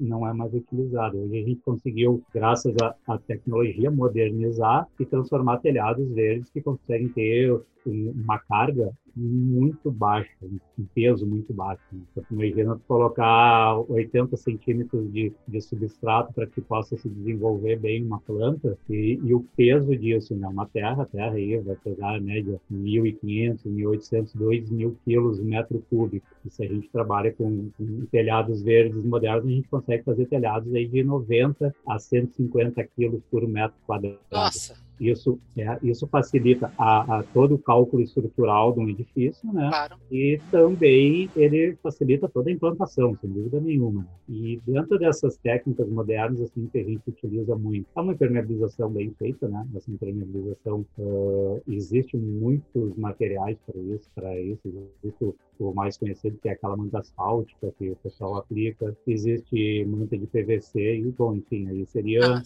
não 0.00 0.26
é 0.26 0.32
mais 0.32 0.52
utilizada. 0.54 1.16
Hoje 1.16 1.38
a 1.38 1.46
gente 1.46 1.60
conseguiu, 1.60 2.22
graças 2.32 2.74
à 3.06 3.18
tecnologia, 3.18 3.90
modernizar 3.90 4.88
e 4.98 5.04
transformar 5.04 5.58
telhados 5.58 6.08
verdes 6.10 6.50
que 6.50 6.60
conseguem 6.60 7.08
ter 7.08 7.60
uma 7.86 8.38
carga 8.38 8.92
muito 9.16 9.90
baixa, 9.90 10.30
um 10.42 10.84
peso 10.94 11.26
muito 11.26 11.52
baixo. 11.52 11.82
Né? 11.92 12.00
Então, 12.12 12.24
imagina 12.30 12.80
colocar 12.86 13.78
80 13.90 14.36
centímetros 14.36 15.12
de, 15.12 15.32
de 15.46 15.60
substrato 15.60 16.32
para 16.32 16.46
que 16.46 16.60
possa 16.60 16.96
se 16.96 17.08
desenvolver 17.08 17.78
bem 17.78 18.04
uma 18.04 18.20
planta 18.20 18.78
e, 18.88 19.18
e, 19.22 19.34
o 19.34 19.44
peso 19.56 19.96
disso, 19.96 20.34
né? 20.36 20.46
Uma 20.46 20.66
terra, 20.66 21.02
a 21.02 21.06
terra 21.06 21.32
aí 21.32 21.58
vai 21.58 21.76
pegar 21.76 22.16
a 22.16 22.20
média 22.20 22.60
1.500, 22.72 23.64
1.800, 23.66 24.36
2.000 24.36 24.94
quilos 25.04 25.40
metro 25.40 25.84
cúbico. 25.90 26.26
E 26.44 26.50
se 26.50 26.64
a 26.64 26.68
gente 26.68 26.88
trabalha 26.90 27.32
com, 27.32 27.70
com, 27.76 28.06
telhados 28.10 28.62
verdes 28.62 29.04
modernos, 29.04 29.46
a 29.46 29.50
gente 29.50 29.68
consegue 29.68 29.89
fazer 29.98 30.26
telhados 30.26 30.72
aí 30.74 30.86
de 30.86 31.02
90 31.02 31.74
a 31.86 31.98
150 31.98 32.82
quilos 32.84 33.22
por 33.30 33.46
metro 33.46 33.76
quadrado. 33.86 34.18
Nossa! 34.30 34.89
Isso, 35.00 35.40
é, 35.56 35.78
isso 35.82 36.06
facilita 36.06 36.70
a, 36.76 37.20
a, 37.20 37.22
todo 37.22 37.54
o 37.54 37.58
cálculo 37.58 38.02
estrutural 38.02 38.74
de 38.74 38.80
um 38.80 38.88
edifício, 38.88 39.50
né? 39.50 39.68
Claro. 39.70 39.96
E 40.10 40.38
também 40.50 41.30
ele 41.34 41.74
facilita 41.82 42.28
toda 42.28 42.50
a 42.50 42.52
implantação, 42.52 43.16
sem 43.18 43.30
dúvida 43.30 43.58
nenhuma. 43.60 44.06
E 44.28 44.60
dentro 44.66 44.98
dessas 44.98 45.38
técnicas 45.38 45.88
modernas, 45.88 46.42
assim, 46.42 46.68
que 46.70 46.78
a 46.78 46.84
gente 46.84 47.02
utiliza 47.08 47.56
muito, 47.56 47.86
é 47.96 48.00
uma 48.00 48.12
impermeabilização 48.12 48.90
bem 48.90 49.10
feita, 49.18 49.48
né? 49.48 49.66
Essa 49.74 49.90
impermeabilização, 49.90 50.84
uh, 50.98 51.62
existe 51.66 52.16
muitos 52.18 52.94
materiais 52.96 53.56
para 53.66 53.80
isso, 53.80 54.10
para 54.14 54.38
isso. 54.38 54.60
Existe 55.02 55.34
o 55.58 55.72
mais 55.72 55.96
conhecido, 55.96 56.38
que 56.42 56.48
é 56.48 56.52
aquela 56.52 56.76
manta 56.76 56.98
asfáltica 56.98 57.72
que 57.78 57.90
o 57.90 57.96
pessoal 57.96 58.36
aplica. 58.36 58.94
Existe 59.06 59.84
manta 59.86 60.18
de 60.18 60.26
PVC 60.26 60.98
e, 60.98 61.10
bom, 61.16 61.34
enfim, 61.34 61.68
aí 61.68 61.86
seria... 61.86 62.20
Ah, 62.20 62.42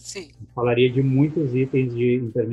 falaria 0.53 0.89
de 0.89 1.01
muitos 1.01 1.53
itens 1.55 1.93
de 1.93 2.15
impermeabilização. 2.15 2.44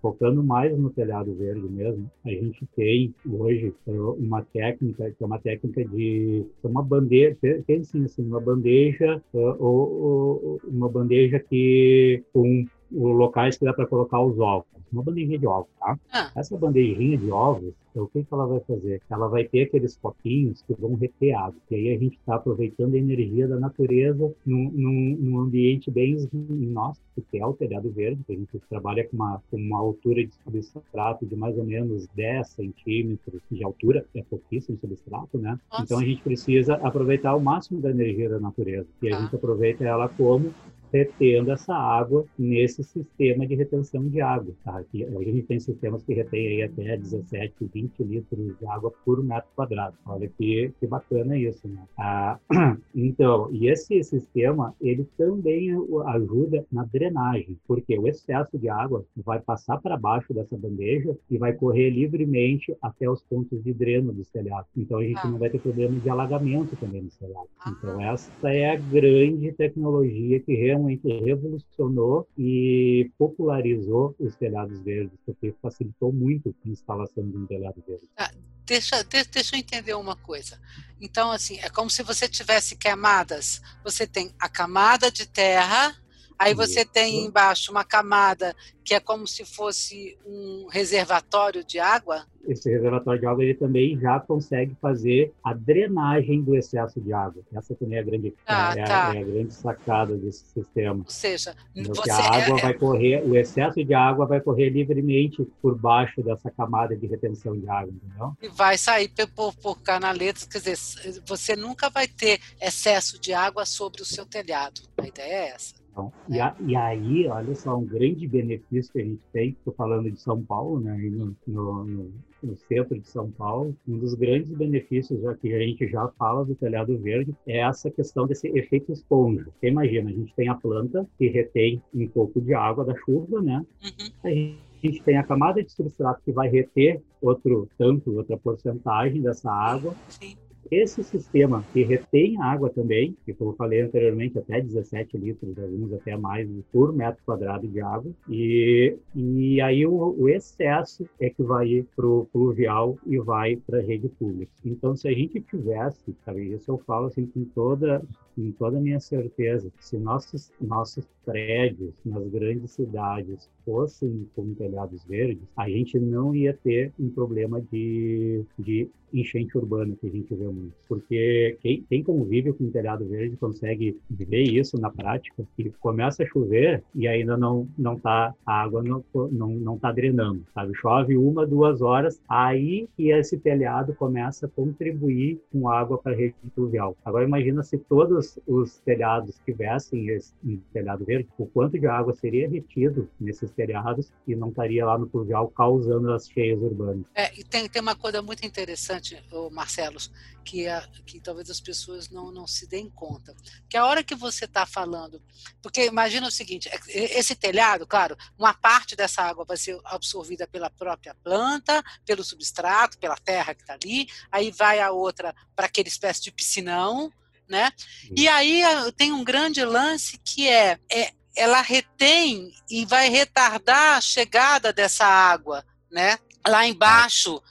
Focando 0.00 0.42
mais 0.42 0.76
no 0.76 0.90
telhado 0.90 1.34
verde 1.34 1.68
mesmo, 1.68 2.10
a 2.24 2.30
gente 2.30 2.66
tem 2.76 3.14
hoje 3.28 3.74
uma 3.86 4.42
técnica, 4.42 5.10
que 5.10 5.22
é 5.22 5.26
uma 5.26 5.38
técnica 5.38 5.84
de... 5.84 6.44
uma 6.62 6.82
bandeja, 6.82 7.36
tem 7.66 7.82
sim, 7.82 8.04
assim, 8.04 8.24
uma 8.24 8.40
bandeja, 8.40 9.22
ou, 9.32 10.60
uma 10.64 10.88
bandeja 10.88 11.38
que 11.38 12.22
com 12.32 12.66
locais 12.92 13.56
que 13.56 13.64
dá 13.64 13.72
para 13.72 13.86
colocar 13.86 14.20
os 14.20 14.38
ovos. 14.38 14.66
Uma 14.92 15.02
bandejinha 15.02 15.38
de 15.38 15.46
ovos, 15.46 15.70
tá? 15.78 15.98
Ah. 16.12 16.30
Essa 16.34 16.56
bandejinha 16.56 17.16
de 17.16 17.30
ovos, 17.30 17.72
então, 17.90 18.04
o 18.04 18.08
que, 18.08 18.22
que 18.22 18.32
ela 18.32 18.46
vai 18.46 18.60
fazer? 18.60 19.02
Ela 19.10 19.28
vai 19.28 19.44
ter 19.44 19.62
aqueles 19.62 19.96
copinhos 19.96 20.62
que 20.62 20.74
vão 20.74 20.94
reter 20.94 21.34
água. 21.34 21.56
E 21.70 21.74
aí 21.74 21.94
a 21.94 21.98
gente 21.98 22.16
está 22.16 22.36
aproveitando 22.36 22.94
a 22.94 22.98
energia 22.98 23.48
da 23.48 23.58
natureza 23.58 24.32
num, 24.46 24.70
num, 24.70 25.16
num 25.18 25.40
ambiente 25.40 25.90
bem 25.90 26.16
nosso, 26.32 27.00
que 27.30 27.38
é 27.38 27.44
o 27.44 27.52
telhado 27.52 27.90
verde, 27.90 28.22
que 28.24 28.32
a 28.32 28.36
gente 28.36 28.60
trabalha 28.68 29.06
com 29.08 29.16
uma, 29.16 29.42
com 29.50 29.56
uma 29.56 29.78
altura 29.78 30.24
de 30.24 30.32
substrato 30.62 31.26
de 31.26 31.36
mais 31.36 31.58
ou 31.58 31.64
menos 31.64 32.06
10 32.14 32.48
centímetros 32.48 33.42
de 33.50 33.64
altura, 33.64 34.06
é 34.14 34.22
pouquíssimo 34.22 34.78
substrato, 34.80 35.36
né? 35.36 35.58
Nossa. 35.70 35.84
Então 35.84 35.98
a 35.98 36.04
gente 36.04 36.22
precisa 36.22 36.74
aproveitar 36.74 37.34
o 37.34 37.40
máximo 37.40 37.80
da 37.80 37.90
energia 37.90 38.28
da 38.28 38.38
natureza. 38.38 38.86
E 39.02 39.12
a 39.12 39.16
ah. 39.16 39.20
gente 39.20 39.34
aproveita 39.34 39.84
ela 39.84 40.08
como 40.08 40.54
retendo 40.92 41.52
essa 41.52 41.74
água 41.74 42.24
nesse 42.38 42.82
sistema 42.82 43.46
de 43.46 43.54
retenção 43.54 44.08
de 44.08 44.20
água. 44.20 44.54
Tá? 44.64 44.82
hoje 44.92 45.30
a 45.30 45.32
gente 45.32 45.46
tem 45.46 45.60
sistemas 45.60 46.02
que 46.02 46.14
retêm 46.14 46.62
até 46.62 46.96
17, 46.96 47.54
20 47.72 48.02
litros 48.02 48.58
de 48.58 48.66
água 48.66 48.92
por 49.04 49.22
metro 49.22 49.48
quadrado. 49.54 49.96
Olha 50.06 50.28
que, 50.28 50.72
que 50.78 50.86
bacana 50.86 51.36
isso, 51.36 51.66
né? 51.68 51.82
Ah, 51.98 52.38
então, 52.94 53.48
e 53.52 53.68
esse 53.68 54.02
sistema, 54.02 54.74
ele 54.80 55.06
também 55.16 55.70
ajuda 56.06 56.64
na 56.70 56.84
drenagem, 56.84 57.56
porque 57.66 57.98
o 57.98 58.06
excesso 58.06 58.58
de 58.58 58.68
água 58.68 59.04
vai 59.16 59.40
passar 59.40 59.78
para 59.78 59.96
baixo 59.96 60.34
dessa 60.34 60.56
bandeja 60.56 61.16
e 61.30 61.38
vai 61.38 61.52
correr 61.52 61.90
livremente 61.90 62.74
até 62.82 63.08
os 63.08 63.22
pontos 63.22 63.62
de 63.62 63.72
dreno 63.72 64.12
dos 64.12 64.28
telhados. 64.30 64.70
Então, 64.76 64.98
a 64.98 65.04
gente 65.04 65.20
ah. 65.22 65.28
não 65.28 65.38
vai 65.38 65.50
ter 65.50 65.60
problema 65.60 65.98
de 65.98 66.08
alagamento 66.08 66.76
também 66.76 67.02
no 67.02 67.10
telhado. 67.10 67.48
Ah. 67.60 67.74
Então, 67.76 68.00
essa 68.00 68.30
é 68.44 68.70
a 68.70 68.76
grande 68.76 69.52
tecnologia 69.52 70.40
que 70.40 70.54
realmente 70.54 70.79
extremamente 70.88 71.08
revolucionou 71.24 72.28
e 72.38 73.10
popularizou 73.18 74.14
os 74.18 74.34
telhados 74.36 74.80
verdes, 74.80 75.18
porque 75.26 75.54
facilitou 75.60 76.12
muito 76.12 76.54
a 76.64 76.68
instalação 76.68 77.28
de 77.28 77.36
um 77.36 77.46
telhado 77.46 77.82
verde. 77.86 78.08
Ah, 78.16 78.30
deixa, 78.64 79.02
deixa, 79.04 79.30
deixa 79.30 79.56
eu 79.56 79.60
entender 79.60 79.94
uma 79.94 80.16
coisa. 80.16 80.58
Então, 81.00 81.30
assim, 81.30 81.58
é 81.58 81.68
como 81.68 81.90
se 81.90 82.02
você 82.02 82.28
tivesse 82.28 82.76
camadas. 82.76 83.60
Você 83.84 84.06
tem 84.06 84.30
a 84.38 84.48
camada 84.48 85.10
de 85.10 85.26
terra, 85.26 85.94
Aí 86.40 86.54
você 86.54 86.86
tem 86.86 87.26
embaixo 87.26 87.70
uma 87.70 87.84
camada 87.84 88.56
que 88.82 88.94
é 88.94 88.98
como 88.98 89.26
se 89.26 89.44
fosse 89.44 90.16
um 90.24 90.66
reservatório 90.70 91.62
de 91.62 91.78
água. 91.78 92.26
Esse 92.48 92.70
reservatório 92.70 93.20
de 93.20 93.26
água 93.26 93.44
ele 93.44 93.54
também 93.54 94.00
já 94.00 94.18
consegue 94.18 94.74
fazer 94.80 95.34
a 95.44 95.52
drenagem 95.52 96.42
do 96.42 96.56
excesso 96.56 96.98
de 96.98 97.12
água. 97.12 97.42
Essa 97.52 97.74
também 97.74 97.98
é 97.98 98.00
a 98.00 98.04
grande, 98.04 98.34
ah, 98.46 98.74
é, 98.74 98.84
tá. 98.84 99.12
é 99.14 99.20
a 99.20 99.22
grande 99.22 99.52
sacada 99.52 100.16
desse 100.16 100.46
sistema. 100.46 101.04
Ou 101.04 101.10
seja, 101.10 101.54
você, 101.76 102.10
a 102.10 102.16
água 102.16 102.58
é... 102.58 102.62
vai 102.62 102.72
correr, 102.72 103.22
o 103.22 103.36
excesso 103.36 103.84
de 103.84 103.92
água 103.92 104.24
vai 104.24 104.40
correr 104.40 104.70
livremente 104.70 105.46
por 105.60 105.78
baixo 105.78 106.22
dessa 106.22 106.50
camada 106.50 106.96
de 106.96 107.06
retenção 107.06 107.54
de 107.54 107.68
água, 107.68 107.92
entendeu? 107.92 108.32
E 108.40 108.48
vai 108.48 108.78
sair 108.78 109.12
por, 109.36 109.54
por 109.56 109.82
canaletas, 109.82 110.44
quer 110.46 110.58
dizer, 110.58 111.20
você 111.26 111.54
nunca 111.54 111.90
vai 111.90 112.08
ter 112.08 112.40
excesso 112.58 113.20
de 113.20 113.34
água 113.34 113.66
sobre 113.66 114.00
o 114.00 114.06
seu 114.06 114.24
telhado. 114.24 114.80
A 114.96 115.06
ideia 115.06 115.32
é 115.32 115.48
essa. 115.50 115.79
Então, 115.90 116.12
e, 116.28 116.40
a, 116.40 116.54
e, 116.60 116.76
aí, 116.76 117.26
olha 117.26 117.54
só, 117.54 117.76
um 117.76 117.84
grande 117.84 118.26
benefício 118.26 118.92
que 118.92 119.00
a 119.00 119.04
gente 119.04 119.26
tem, 119.32 119.50
estou 119.50 119.74
falando 119.74 120.10
de 120.10 120.20
São 120.20 120.42
Paulo, 120.42 120.80
né, 120.80 120.96
no, 120.96 121.36
no, 121.46 122.12
no, 122.42 122.56
centro 122.68 122.98
de 122.98 123.08
São 123.08 123.30
Paulo, 123.30 123.76
um 123.88 123.98
dos 123.98 124.14
grandes 124.14 124.50
benefícios, 124.52 125.20
já 125.20 125.34
que 125.34 125.52
a 125.52 125.58
gente 125.58 125.88
já 125.88 126.08
fala 126.18 126.44
do 126.44 126.54
telhado 126.54 126.96
verde, 126.98 127.34
é 127.46 127.58
essa 127.58 127.90
questão 127.90 128.26
desse 128.26 128.48
efeito 128.48 128.92
esponja. 128.92 129.46
Você 129.58 129.68
imagina, 129.68 130.10
a 130.10 130.12
gente 130.12 130.34
tem 130.34 130.48
a 130.48 130.54
planta 130.54 131.06
que 131.18 131.28
retém 131.28 131.82
um 131.92 132.06
pouco 132.08 132.40
de 132.40 132.54
água 132.54 132.84
da 132.84 132.94
chuva, 133.04 133.42
né? 133.42 133.64
Uhum. 133.82 134.10
A 134.24 134.86
gente 134.86 135.02
tem 135.02 135.18
a 135.18 135.24
camada 135.24 135.62
de 135.62 135.70
substrato 135.70 136.22
que 136.24 136.32
vai 136.32 136.48
reter 136.48 137.02
outro 137.20 137.68
tanto, 137.76 138.16
outra 138.16 138.36
porcentagem 138.36 139.20
dessa 139.20 139.50
água. 139.50 139.94
Sim. 140.08 140.36
Esse 140.70 141.02
sistema 141.02 141.64
que 141.72 141.82
retém 141.82 142.40
água 142.40 142.70
também, 142.70 143.16
que 143.24 143.34
como 143.34 143.50
eu 143.50 143.56
falei 143.56 143.80
anteriormente, 143.80 144.38
até 144.38 144.60
17 144.60 145.18
litros, 145.18 145.58
alguns 145.58 145.92
até 145.92 146.16
mais 146.16 146.48
por 146.72 146.92
metro 146.92 147.20
quadrado 147.24 147.66
de 147.66 147.80
água, 147.80 148.12
e, 148.28 148.96
e 149.14 149.60
aí 149.60 149.84
o, 149.84 150.14
o 150.16 150.28
excesso 150.28 151.08
é 151.18 151.28
que 151.28 151.42
vai 151.42 151.84
para 151.96 152.06
o 152.06 152.26
pluvial 152.32 152.96
e 153.04 153.18
vai 153.18 153.56
para 153.56 153.78
a 153.78 153.82
rede 153.82 154.08
pública. 154.08 154.52
Então, 154.64 154.94
se 154.94 155.08
a 155.08 155.12
gente 155.12 155.40
tivesse, 155.40 156.14
sabe, 156.24 156.52
isso 156.52 156.70
eu 156.70 156.78
falo 156.78 157.06
assim 157.06 157.26
com 157.26 157.44
toda, 157.46 158.02
com 158.36 158.52
toda 158.52 158.78
a 158.78 158.80
minha 158.80 159.00
certeza, 159.00 159.72
se 159.80 159.98
nossos, 159.98 160.52
nossos 160.60 161.04
prédios 161.24 161.94
nas 162.04 162.26
grandes 162.28 162.70
cidades 162.72 163.48
fossem 163.70 164.26
com 164.34 164.52
telhados 164.54 165.04
verdes, 165.04 165.44
a 165.56 165.70
gente 165.70 165.96
não 165.96 166.34
ia 166.34 166.52
ter 166.52 166.92
um 166.98 167.08
problema 167.08 167.62
de, 167.70 168.44
de 168.58 168.90
enchente 169.12 169.56
urbana 169.56 169.94
que 170.00 170.06
a 170.06 170.10
gente 170.10 170.34
vê 170.34 170.44
muito. 170.44 170.74
Porque 170.88 171.56
quem, 171.60 171.82
quem 171.88 172.02
convive 172.02 172.52
com 172.52 172.70
telhado 172.70 173.06
verde 173.06 173.36
consegue 173.36 173.96
ver 174.08 174.42
isso 174.42 174.80
na 174.80 174.90
prática, 174.90 175.44
que 175.56 175.70
começa 175.80 176.22
a 176.22 176.26
chover 176.26 176.82
e 176.94 177.06
ainda 177.06 177.36
não 177.36 177.68
não 177.76 177.98
tá 177.98 178.34
a 178.44 178.62
água 178.62 178.82
não 178.82 179.04
não, 179.30 179.48
não 179.50 179.78
tá 179.78 179.92
drenando, 179.92 180.44
sabe? 180.54 180.74
Chove 180.74 181.16
uma, 181.16 181.46
duas 181.46 181.80
horas, 181.80 182.20
aí 182.28 182.88
que 182.96 183.10
esse 183.10 183.38
telhado 183.38 183.94
começa 183.94 184.46
a 184.46 184.48
contribuir 184.48 185.40
com 185.52 185.68
água 185.68 185.98
para 185.98 186.12
a 186.12 186.16
rede 186.16 186.34
pluvial. 186.54 186.96
Agora 187.04 187.24
imagina 187.24 187.62
se 187.62 187.78
todos 187.78 188.38
os 188.46 188.78
telhados 188.80 189.38
tivessem 189.44 190.08
esse 190.08 190.32
telhado 190.72 191.04
verde, 191.04 191.28
o 191.38 191.46
quanto 191.46 191.78
de 191.78 191.86
água 191.86 192.14
seria 192.14 192.48
retido 192.48 193.08
nesses 193.20 193.50
telhados 193.60 194.10
e 194.26 194.34
não 194.34 194.48
estaria 194.48 194.86
lá 194.86 194.98
no 194.98 195.06
pluvial 195.06 195.48
causando 195.48 196.12
as 196.12 196.28
cheias 196.28 196.58
urbanas. 196.58 197.04
É, 197.14 197.32
e 197.38 197.44
tem, 197.44 197.68
tem 197.68 197.82
uma 197.82 197.94
coisa 197.94 198.22
muito 198.22 198.44
interessante, 198.46 199.22
Marcelos, 199.52 200.10
que, 200.42 200.66
a, 200.66 200.80
que 201.04 201.20
talvez 201.20 201.50
as 201.50 201.60
pessoas 201.60 202.08
não, 202.08 202.32
não 202.32 202.46
se 202.46 202.66
deem 202.66 202.88
conta. 202.88 203.34
Que 203.68 203.76
a 203.76 203.84
hora 203.84 204.02
que 204.02 204.14
você 204.14 204.46
está 204.46 204.64
falando, 204.64 205.20
porque 205.62 205.84
imagina 205.84 206.26
o 206.26 206.30
seguinte, 206.30 206.68
é, 206.68 207.18
esse 207.18 207.34
telhado, 207.34 207.86
claro, 207.86 208.16
uma 208.38 208.54
parte 208.54 208.96
dessa 208.96 209.22
água 209.22 209.44
vai 209.44 209.56
ser 209.56 209.78
absorvida 209.84 210.46
pela 210.46 210.70
própria 210.70 211.14
planta, 211.22 211.82
pelo 212.06 212.24
substrato, 212.24 212.98
pela 212.98 213.16
terra 213.16 213.54
que 213.54 213.62
está 213.62 213.74
ali, 213.74 214.08
aí 214.32 214.50
vai 214.50 214.80
a 214.80 214.90
outra 214.90 215.34
para 215.54 215.66
aquele 215.66 215.88
espécie 215.88 216.22
de 216.22 216.32
piscinão, 216.32 217.12
né? 217.48 217.70
E 218.16 218.28
aí 218.28 218.62
tem 218.96 219.12
um 219.12 219.24
grande 219.24 219.64
lance 219.64 220.18
que 220.18 220.48
é, 220.48 220.78
é 220.90 221.12
ela 221.36 221.60
retém 221.60 222.52
e 222.68 222.84
vai 222.84 223.08
retardar 223.08 223.96
a 223.96 224.00
chegada 224.00 224.72
dessa 224.72 225.06
água, 225.06 225.64
né? 225.90 226.18
Lá 226.46 226.66
embaixo, 226.66 227.42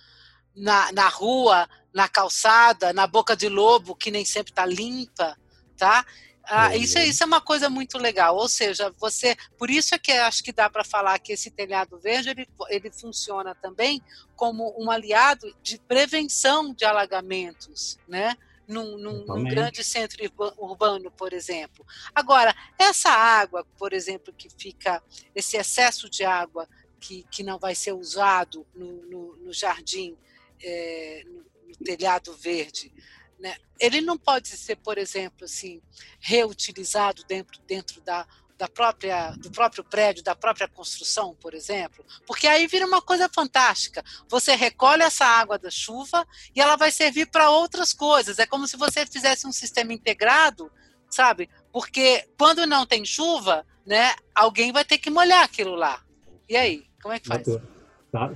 na, 0.56 0.92
na 0.92 1.08
rua, 1.08 1.70
na 1.94 2.08
calçada, 2.08 2.94
na 2.94 3.08
boca 3.08 3.36
de 3.36 3.48
lobo, 3.48 3.96
que 3.96 4.12
nem 4.12 4.26
sempre 4.26 4.52
está 4.52 4.66
limpa, 4.66 5.38
tá? 5.78 6.06
Ah, 6.52 6.76
isso, 6.76 6.98
é, 6.98 7.06
isso 7.06 7.22
é 7.22 7.28
uma 7.28 7.40
coisa 7.40 7.70
muito 7.70 7.98
legal. 7.98 8.36
Ou 8.36 8.50
seja, 8.50 8.92
você, 8.98 9.38
por 9.58 9.70
isso 9.70 9.94
é 9.94 10.00
que 10.00 10.12
acho 10.12 10.44
que 10.44 10.52
dá 10.52 10.68
para 10.68 10.84
falar 10.84 11.20
que 11.20 11.34
esse 11.34 11.52
telhado 11.52 12.00
verde 12.00 12.30
ele, 12.30 12.50
ele 12.70 12.92
funciona 12.92 13.54
também 13.54 14.02
como 14.36 14.74
um 14.76 14.90
aliado 14.90 15.56
de 15.62 15.78
prevenção 15.78 16.74
de 16.74 16.86
alagamentos, 16.86 18.00
né? 18.08 18.36
Num, 18.70 18.98
num, 19.00 19.26
num 19.26 19.44
grande 19.44 19.84
centro 19.84 20.24
urbano, 20.60 21.10
por 21.10 21.34
exemplo. 21.34 21.84
Agora, 22.14 22.56
essa 22.78 23.10
água, 23.10 23.66
por 23.78 23.94
exemplo, 23.94 24.32
que 24.32 24.48
fica, 24.48 25.02
esse 25.34 25.58
excesso 25.58 26.08
de 26.08 26.24
água 26.24 26.70
que, 27.00 27.26
que 27.32 27.42
não 27.42 27.58
vai 27.58 27.74
ser 27.74 27.94
usado 27.94 28.68
no, 28.76 29.02
no, 29.08 29.36
no 29.38 29.52
jardim, 29.52 30.16
é, 30.62 31.24
no, 31.26 31.44
no, 31.68 31.76
telhado 31.84 32.34
verde, 32.34 32.94
né? 33.40 33.58
ele 33.80 34.02
não 34.02 34.18
pode 34.18 34.50
ser, 34.50 34.76
por 34.76 34.98
exemplo, 34.98 35.46
assim, 35.46 35.82
reutilizado 36.20 37.24
dentro, 37.24 37.60
dentro 37.62 38.02
da, 38.02 38.28
da 38.60 38.68
própria, 38.68 39.32
do 39.38 39.50
próprio 39.50 39.86
prédio, 39.86 40.22
da 40.22 40.36
própria 40.36 40.68
construção, 40.68 41.34
por 41.36 41.54
exemplo, 41.54 42.06
porque 42.28 42.46
aí 42.46 42.68
vira 42.68 42.86
uma 42.86 43.02
coisa 43.02 43.30
fantástica. 43.34 44.04
Você 44.28 44.54
recolhe 44.54 45.02
essa 45.02 45.26
água 45.26 45.58
da 45.58 45.72
chuva 45.72 46.28
e 46.54 46.60
ela 46.60 46.76
vai 46.76 46.92
servir 46.92 47.28
para 47.28 47.50
outras 47.50 47.94
coisas. 47.94 48.38
É 48.38 48.46
como 48.46 48.68
se 48.68 48.76
você 48.76 49.06
fizesse 49.06 49.48
um 49.48 49.52
sistema 49.54 49.94
integrado, 49.94 50.70
sabe? 51.10 51.50
Porque 51.72 52.28
quando 52.38 52.68
não 52.68 52.86
tem 52.86 53.06
chuva, 53.06 53.66
né, 53.86 54.14
alguém 54.36 54.74
vai 54.74 54.84
ter 54.84 54.98
que 54.98 55.10
molhar 55.10 55.46
aquilo 55.46 55.76
lá. 55.76 56.04
E 56.50 56.58
aí, 56.58 56.86
como 57.02 57.14
é 57.14 57.20
que 57.20 57.30
faz? 57.30 57.48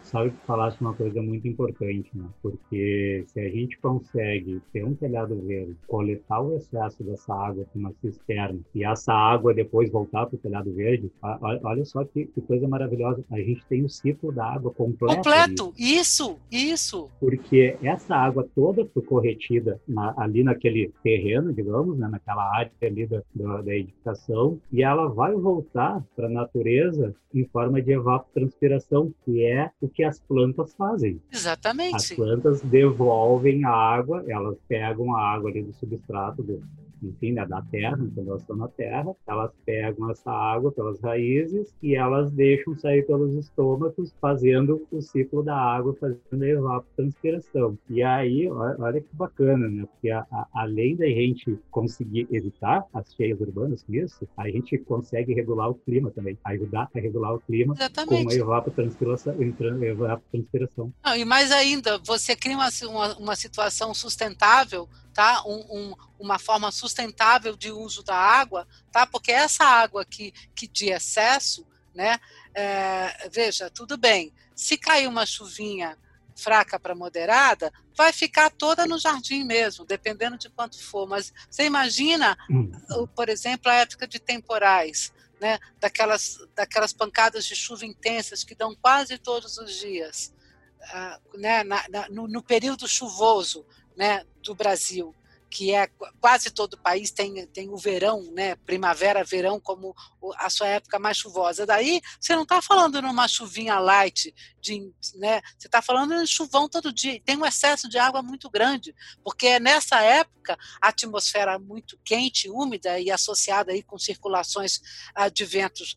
Sabe 0.04 0.32
que 0.32 0.46
falasse 0.46 0.80
uma 0.82 0.94
coisa 0.94 1.22
muito 1.22 1.48
importante, 1.48 2.10
né? 2.14 2.26
Porque 2.42 3.24
se 3.28 3.40
a 3.40 3.50
gente 3.50 3.78
consegue 3.80 4.62
ter 4.72 4.84
um 4.86 4.94
telhado 4.94 5.36
verde, 5.36 5.76
coletar 5.88 6.42
o 6.42 6.56
excesso 6.56 7.04
dessa 7.04 7.34
água 7.34 7.66
com 7.72 7.80
uma 7.80 7.94
cisterna 8.02 8.60
e 8.74 8.84
essa 8.86 9.14
água 9.14 9.54
depois 9.54 9.90
voltar 9.92 10.26
para 10.26 10.36
o 10.36 10.40
telhado 10.40 10.72
verde, 10.74 11.12
olha 11.22 11.86
só 11.86 12.04
que, 12.04 12.26
que, 12.26 12.42
coisa 12.42 12.68
maravilhosa. 12.68 13.24
A 13.32 13.38
gente 13.38 13.66
tem 13.66 13.84
o 13.84 13.90
ciclo 13.90 14.32
da 14.32 14.46
água 14.46 14.72
completo. 14.72 15.16
Completo, 15.16 15.74
ali. 15.78 15.98
isso, 16.00 16.38
isso. 16.52 17.10
Porque 17.20 17.78
essa 17.82 18.16
água 18.16 18.48
toda 18.56 18.86
foi 18.86 19.04
corretida 19.04 19.80
na, 19.88 20.14
ali 20.18 20.44
naquele 20.44 20.92
terreno, 21.02 21.54
digamos, 21.54 21.98
né? 21.98 22.08
naquela 22.08 22.44
área 22.56 22.72
ali 22.82 23.06
da, 23.06 23.22
da, 23.34 23.62
da 23.62 23.76
edificação, 23.76 24.60
e 24.72 24.84
ela 24.84 25.08
vai 25.08 25.34
voltar 25.34 26.04
para 26.16 26.28
a 26.28 26.30
natureza 26.30 27.16
em 27.34 27.46
forma 27.46 27.82
de 27.82 27.92
evapotranspiração, 27.92 29.12
que 29.26 29.44
é 29.44 29.63
o 29.82 29.88
que 29.88 30.04
as 30.04 30.20
plantas 30.20 30.74
fazem. 30.74 31.22
Exatamente. 31.32 31.96
As 31.96 32.12
plantas 32.12 32.62
devolvem 32.62 33.64
a 33.66 33.72
água, 33.72 34.24
elas 34.28 34.58
pegam 34.68 35.16
a 35.16 35.22
água 35.22 35.50
ali 35.50 35.64
do 35.64 35.74
substrato, 35.74 36.44
do, 36.44 36.64
enfim, 37.04 37.34
né, 37.34 37.46
da 37.46 37.62
terra, 37.62 37.98
quando 37.98 38.28
elas 38.28 38.42
estão 38.42 38.56
na 38.56 38.68
terra, 38.68 39.16
elas 39.28 39.52
pegam 39.66 40.10
essa 40.12 40.32
água 40.32 40.72
pelas 40.72 41.00
raízes 41.02 41.74
e 41.82 41.96
elas 41.96 42.32
deixam 42.32 42.76
sair 42.76 43.04
pelos 43.06 43.36
estômagos, 43.36 44.14
fazendo 44.20 44.88
o 44.92 45.02
ciclo 45.02 45.44
da 45.44 45.56
água, 45.56 45.96
fazendo 46.00 46.44
a 46.44 46.48
evapotranspiração. 46.48 47.78
E 47.90 48.02
aí, 48.02 48.50
olha 48.50 49.02
que 49.02 49.16
bacana, 49.16 49.68
né? 49.68 49.86
Porque 49.92 50.10
a, 50.10 50.26
a, 50.32 50.48
além 50.54 50.96
da 50.96 51.06
gente 51.06 51.58
conseguir 51.72 52.28
evitar 52.32 52.86
as 52.94 53.14
cheias 53.14 53.40
urbanas 53.40 53.84
com 53.84 53.94
isso, 53.94 54.28
a 54.38 54.50
gente 54.50 54.78
consegue 54.78 55.34
regular 55.34 55.70
o 55.70 55.76
clima 55.76 56.12
também, 56.12 56.38
ajudar 56.44 56.90
a 56.94 57.00
regular 57.00 57.36
o 57.36 57.40
clima 57.40 57.74
Exatamente. 57.74 58.26
com 58.26 58.32
a 58.32 58.36
evapotranspiração. 58.36 59.36
evapotranspiração. 59.42 60.94
Não, 61.04 61.16
e 61.16 61.26
mais 61.26 61.52
ainda, 61.52 61.98
você 62.00 62.36
cria 62.36 62.56
uma, 62.56 62.70
uma, 62.88 63.18
uma 63.18 63.36
situação 63.36 63.94
sustentável 63.94 64.88
tá? 65.14 65.44
Um, 65.46 65.66
um, 65.70 65.96
uma 66.20 66.40
forma 66.40 66.72
sustentável 66.72 67.56
de 67.56 67.72
uso 67.72 68.04
da 68.04 68.16
água, 68.16 68.68
tá? 68.92 69.06
Porque 69.06 69.32
essa 69.32 69.64
água 69.64 70.04
que, 70.04 70.34
que 70.56 70.68
de 70.68 70.90
excesso, 70.90 71.66
né? 71.94 72.20
É, 72.54 73.30
veja, 73.30 73.70
tudo 73.70 73.98
bem. 73.98 74.34
Se 74.56 74.78
cair 74.78 75.08
uma 75.08 75.26
chuvinha 75.26 75.98
fraca 76.36 76.80
para 76.80 76.96
moderada, 76.96 77.72
vai 77.96 78.12
ficar 78.12 78.50
toda 78.50 78.86
no 78.86 78.98
jardim 78.98 79.44
mesmo, 79.44 79.86
dependendo 79.86 80.38
de 80.38 80.50
quanto 80.50 80.82
for. 80.82 81.08
Mas 81.08 81.32
você 81.50 81.64
imagina, 81.64 82.36
hum. 82.50 82.72
por 83.16 83.30
exemplo, 83.30 83.70
a 83.72 83.76
época 83.76 84.08
de 84.08 84.20
temporais, 84.20 85.14
né? 85.40 85.60
daquelas, 85.80 86.38
daquelas 86.56 86.94
pancadas 86.94 87.46
de 87.46 87.56
chuva 87.56 87.86
intensas 87.86 88.44
que 88.44 88.56
dão 88.56 88.76
quase 88.76 89.18
todos 89.18 89.58
os 89.58 89.74
dias, 89.80 90.34
uh, 90.82 91.38
né? 91.38 91.64
Na, 91.64 91.84
na, 91.90 92.10
no, 92.10 92.28
no 92.28 92.42
período 92.42 92.88
chuvoso 92.88 93.66
né? 93.96 94.26
do 94.42 94.54
Brasil 94.54 95.16
que 95.54 95.72
é 95.72 95.88
quase 96.20 96.50
todo 96.50 96.74
o 96.74 96.80
país 96.80 97.12
tem, 97.12 97.46
tem 97.46 97.70
o 97.70 97.78
verão, 97.78 98.24
né, 98.32 98.56
primavera, 98.56 99.24
verão 99.24 99.60
como 99.60 99.96
a 100.38 100.50
sua 100.50 100.68
época 100.68 100.98
mais 100.98 101.16
chuvosa. 101.16 101.64
Daí 101.64 102.02
você 102.20 102.36
não 102.36 102.42
está 102.42 102.60
falando 102.60 103.00
numa 103.00 103.28
chuvinha 103.28 103.78
light, 103.78 104.34
de, 104.60 104.92
né, 105.14 105.42
você 105.56 105.68
está 105.68 105.80
falando 105.80 106.16
em 106.16 106.26
chuvão 106.26 106.68
todo 106.68 106.92
dia. 106.92 107.22
Tem 107.24 107.38
um 107.38 107.46
excesso 107.46 107.88
de 107.88 108.00
água 108.00 108.24
muito 108.24 108.50
grande, 108.50 108.96
porque 109.24 109.46
é 109.46 109.60
nessa 109.60 110.02
época 110.02 110.58
a 110.82 110.88
atmosfera 110.88 111.60
muito 111.60 112.00
quente, 112.04 112.50
úmida 112.50 113.00
e 113.00 113.12
associada 113.12 113.74
aí 113.74 113.84
com 113.84 114.00
circulações 114.00 114.82
ah, 115.14 115.30
de 115.30 115.46
ventos 115.46 115.96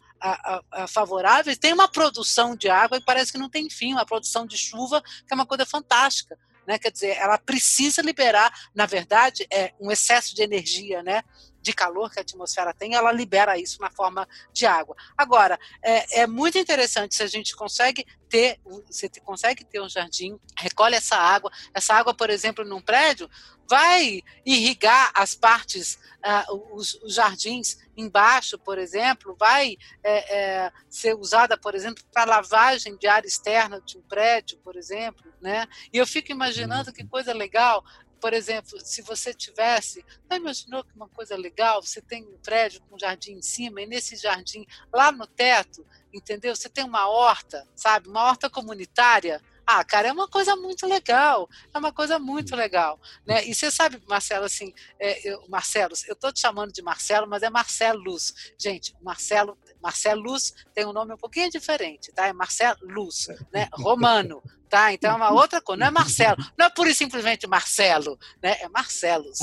favoráveis, 0.88 1.58
tem 1.58 1.72
uma 1.72 1.88
produção 1.88 2.56
de 2.56 2.68
água 2.68 2.98
e 2.98 3.04
parece 3.04 3.32
que 3.32 3.38
não 3.38 3.48
tem 3.48 3.70
fim, 3.70 3.92
uma 3.92 4.04
produção 4.04 4.46
de 4.46 4.56
chuva 4.58 5.00
que 5.00 5.32
é 5.32 5.34
uma 5.34 5.46
coisa 5.46 5.64
fantástica 5.64 6.36
né? 6.66 6.78
Quer 6.78 6.90
dizer, 6.90 7.16
ela 7.16 7.38
precisa 7.38 8.02
liberar, 8.02 8.52
na 8.74 8.86
verdade, 8.86 9.46
é 9.50 9.72
um 9.80 9.90
excesso 9.90 10.34
de 10.34 10.42
energia, 10.42 11.02
né? 11.02 11.22
de 11.66 11.72
calor 11.72 12.12
que 12.12 12.20
a 12.20 12.22
atmosfera 12.22 12.72
tem, 12.72 12.94
ela 12.94 13.10
libera 13.10 13.58
isso 13.58 13.80
na 13.80 13.90
forma 13.90 14.28
de 14.52 14.64
água. 14.66 14.94
Agora, 15.18 15.58
é, 15.82 16.20
é, 16.20 16.26
muito 16.26 16.56
interessante 16.56 17.16
se 17.16 17.24
a 17.24 17.26
gente 17.26 17.56
consegue 17.56 18.06
ter, 18.28 18.60
você 18.86 19.10
consegue 19.24 19.64
ter 19.64 19.80
um 19.80 19.88
jardim, 19.88 20.38
recolhe 20.56 20.94
essa 20.94 21.16
água, 21.16 21.50
essa 21.74 21.92
água, 21.92 22.14
por 22.14 22.30
exemplo, 22.30 22.64
num 22.64 22.80
prédio, 22.80 23.28
vai 23.68 24.22
irrigar 24.44 25.10
as 25.12 25.34
partes, 25.34 25.98
uh, 26.24 26.76
os, 26.76 26.94
os, 27.02 27.14
jardins 27.14 27.78
embaixo, 27.96 28.58
por 28.58 28.78
exemplo, 28.78 29.36
vai 29.38 29.76
é, 30.02 30.36
é, 30.36 30.72
ser 30.88 31.14
usada, 31.14 31.56
por 31.56 31.74
exemplo, 31.74 32.04
para 32.12 32.30
lavagem 32.30 32.96
de 32.96 33.06
área 33.06 33.26
externa 33.26 33.80
de 33.80 33.98
um 33.98 34.02
prédio, 34.02 34.58
por 34.58 34.76
exemplo, 34.76 35.32
né? 35.40 35.66
E 35.92 35.98
eu 35.98 36.06
fico 36.06 36.30
imaginando 36.30 36.92
que 36.92 37.04
coisa 37.04 37.32
legal 37.32 37.84
por 38.20 38.32
exemplo, 38.32 38.80
se 38.80 39.02
você 39.02 39.32
tivesse, 39.32 40.04
não 40.28 40.36
imaginou 40.36 40.82
que 40.82 40.94
uma 40.94 41.08
coisa 41.08 41.36
legal, 41.36 41.82
você 41.82 42.00
tem 42.00 42.24
um 42.24 42.38
prédio 42.38 42.80
com 42.82 42.96
um 42.96 42.98
jardim 42.98 43.32
em 43.32 43.42
cima, 43.42 43.80
e 43.82 43.86
nesse 43.86 44.16
jardim, 44.16 44.66
lá 44.92 45.12
no 45.12 45.26
teto, 45.26 45.86
entendeu? 46.12 46.56
Você 46.56 46.68
tem 46.68 46.84
uma 46.84 47.08
horta, 47.08 47.68
sabe? 47.74 48.08
Uma 48.08 48.22
horta 48.24 48.48
comunitária, 48.48 49.40
ah, 49.66 49.84
cara, 49.84 50.08
é 50.08 50.12
uma 50.12 50.28
coisa 50.28 50.54
muito 50.54 50.86
legal, 50.86 51.48
é 51.74 51.78
uma 51.78 51.92
coisa 51.92 52.18
muito 52.18 52.54
legal, 52.54 53.00
né? 53.26 53.44
E 53.44 53.54
você 53.54 53.70
sabe, 53.70 54.00
Marcelo, 54.08 54.44
assim, 54.44 54.72
é, 55.00 55.28
eu, 55.28 55.44
Marcelo, 55.48 55.92
eu 56.06 56.12
estou 56.12 56.32
te 56.32 56.40
chamando 56.40 56.72
de 56.72 56.82
Marcelo, 56.82 57.26
mas 57.26 57.42
é 57.42 57.50
Marcelo 57.50 58.00
Luz. 58.00 58.32
Gente, 58.58 58.94
Marcelo, 59.02 59.58
Marcelo 59.82 60.22
Luz 60.22 60.54
tem 60.72 60.86
um 60.86 60.92
nome 60.92 61.14
um 61.14 61.18
pouquinho 61.18 61.50
diferente, 61.50 62.12
tá? 62.12 62.28
É 62.28 62.32
Marcelo 62.32 62.78
Luz, 62.82 63.26
né? 63.52 63.68
Romano, 63.72 64.40
tá? 64.68 64.92
Então 64.92 65.10
é 65.10 65.14
uma 65.14 65.32
outra 65.32 65.60
coisa, 65.60 65.80
não 65.80 65.86
é 65.88 65.90
Marcelo, 65.90 66.36
não 66.56 66.66
é 66.66 66.70
pura 66.70 66.90
e 66.90 66.94
simplesmente 66.94 67.46
Marcelo, 67.46 68.18
né? 68.40 68.56
É 68.60 68.68
Marcelos. 68.68 69.38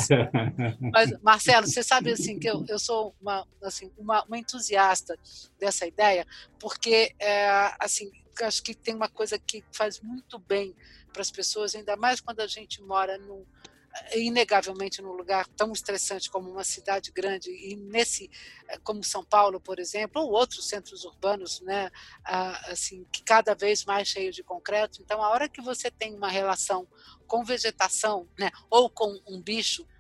Mas, 0.92 1.12
Marcelo, 1.22 1.68
você 1.68 1.84
sabe, 1.84 2.12
assim, 2.12 2.40
que 2.40 2.50
eu, 2.50 2.64
eu 2.70 2.80
sou 2.80 3.14
uma, 3.22 3.46
assim, 3.62 3.92
uma, 3.98 4.24
uma 4.24 4.38
entusiasta 4.38 5.18
dessa 5.60 5.86
ideia, 5.86 6.26
porque, 6.60 7.14
é, 7.20 7.74
assim, 7.80 8.10
acho 8.42 8.64
que 8.64 8.74
tem 8.74 8.96
uma 8.96 9.10
coisa 9.10 9.38
que 9.38 9.64
faz 9.72 10.00
muito 10.00 10.40
bem 10.40 10.76
para 11.12 11.22
as 11.22 11.32
pessoas, 11.32 11.76
ainda 11.76 11.96
mais 11.96 12.20
quando 12.20 12.40
a 12.40 12.48
gente 12.48 12.82
mora 12.82 13.18
num, 13.18 13.46
inegavelmente 14.16 15.02
num 15.02 15.14
lugar 15.14 15.48
tão 15.50 15.72
estressante 15.72 16.30
como 16.30 16.50
uma 16.50 16.64
cidade 16.64 17.12
grande 17.12 17.50
e 17.52 17.76
nesse 17.76 18.30
eh, 18.68 18.78
como 18.84 19.04
São 19.04 19.24
Paulo 19.24 19.60
por 19.60 19.80
exemplo 19.80 20.22
ou 20.22 20.32
outros 20.32 20.68
centros 20.68 21.06
urbanos 21.06 21.62
né 21.62 21.92
assim 22.66 23.06
que 23.12 23.24
cada 23.24 23.54
vez 23.54 23.86
mais 23.86 24.08
cheios 24.08 24.36
de 24.36 24.44
concreto 24.44 25.02
então 25.02 25.22
a 25.22 25.30
hora 25.30 25.48
que 25.48 25.62
você 25.62 25.92
tem 25.92 26.16
uma 26.16 26.28
relação 26.28 26.88
com 27.28 27.44
vegetação 27.44 28.28
né 28.38 28.50
ou 28.70 28.90
com 28.90 29.22
um 29.28 29.40
bicho 29.42 29.84
eh, 29.84 29.93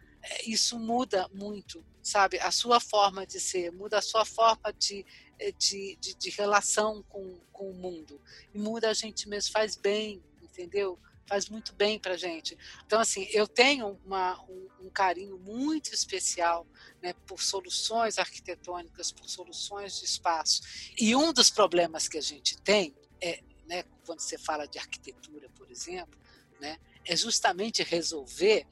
isso 0.45 0.79
muda 0.79 1.29
muito 1.33 1.83
sabe 2.01 2.37
a 2.39 2.51
sua 2.51 2.79
forma 2.79 3.25
de 3.25 3.39
ser 3.39 3.71
muda 3.71 3.97
a 3.97 4.01
sua 4.01 4.25
forma 4.25 4.73
de 4.73 5.05
eh, 5.39 5.51
de, 5.51 5.97
de, 5.99 6.15
de 6.15 6.29
relação 6.29 7.03
com, 7.09 7.37
com 7.51 7.69
o 7.69 7.73
mundo. 7.73 8.21
E 8.53 8.57
muda 8.57 8.89
a 8.89 8.93
gente 8.93 9.27
mesmo, 9.27 9.51
faz 9.51 9.75
bem, 9.75 10.23
entendeu? 10.41 10.97
Faz 11.25 11.49
muito 11.49 11.73
bem 11.73 11.99
para 11.99 12.15
gente. 12.15 12.57
Então, 12.85 12.99
assim, 12.99 13.27
eu 13.31 13.47
tenho 13.47 13.99
uma, 14.05 14.41
um, 14.43 14.69
um, 14.81 14.89
carinho 14.89 15.37
muito 15.37 15.93
especial 15.93 16.65
né, 17.01 17.13
por 17.25 17.41
soluções 17.41 18.17
arquitetônicas, 18.17 19.11
por 19.11 19.27
soluções 19.29 19.99
de 19.99 20.05
espaço. 20.05 20.61
E 20.97 21.15
um 21.15 21.33
dos 21.33 21.49
problemas 21.49 22.07
que 22.07 22.17
a 22.17 22.21
gente 22.21 22.57
tem 22.61 22.95
é, 23.19 23.41
né, 23.65 23.83
quando 24.05 24.19
você 24.19 24.37
fala 24.37 24.65
de 24.65 24.77
arquitetura, 24.77 25.49
por 25.49 25.69
exemplo, 25.71 26.19
né, 26.59 26.77
é 27.05 27.15
justamente 27.15 27.83
resolver 27.83 28.65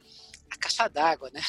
a 0.51 0.57
caixa 0.57 0.87
d'água, 0.87 1.29
né? 1.31 1.41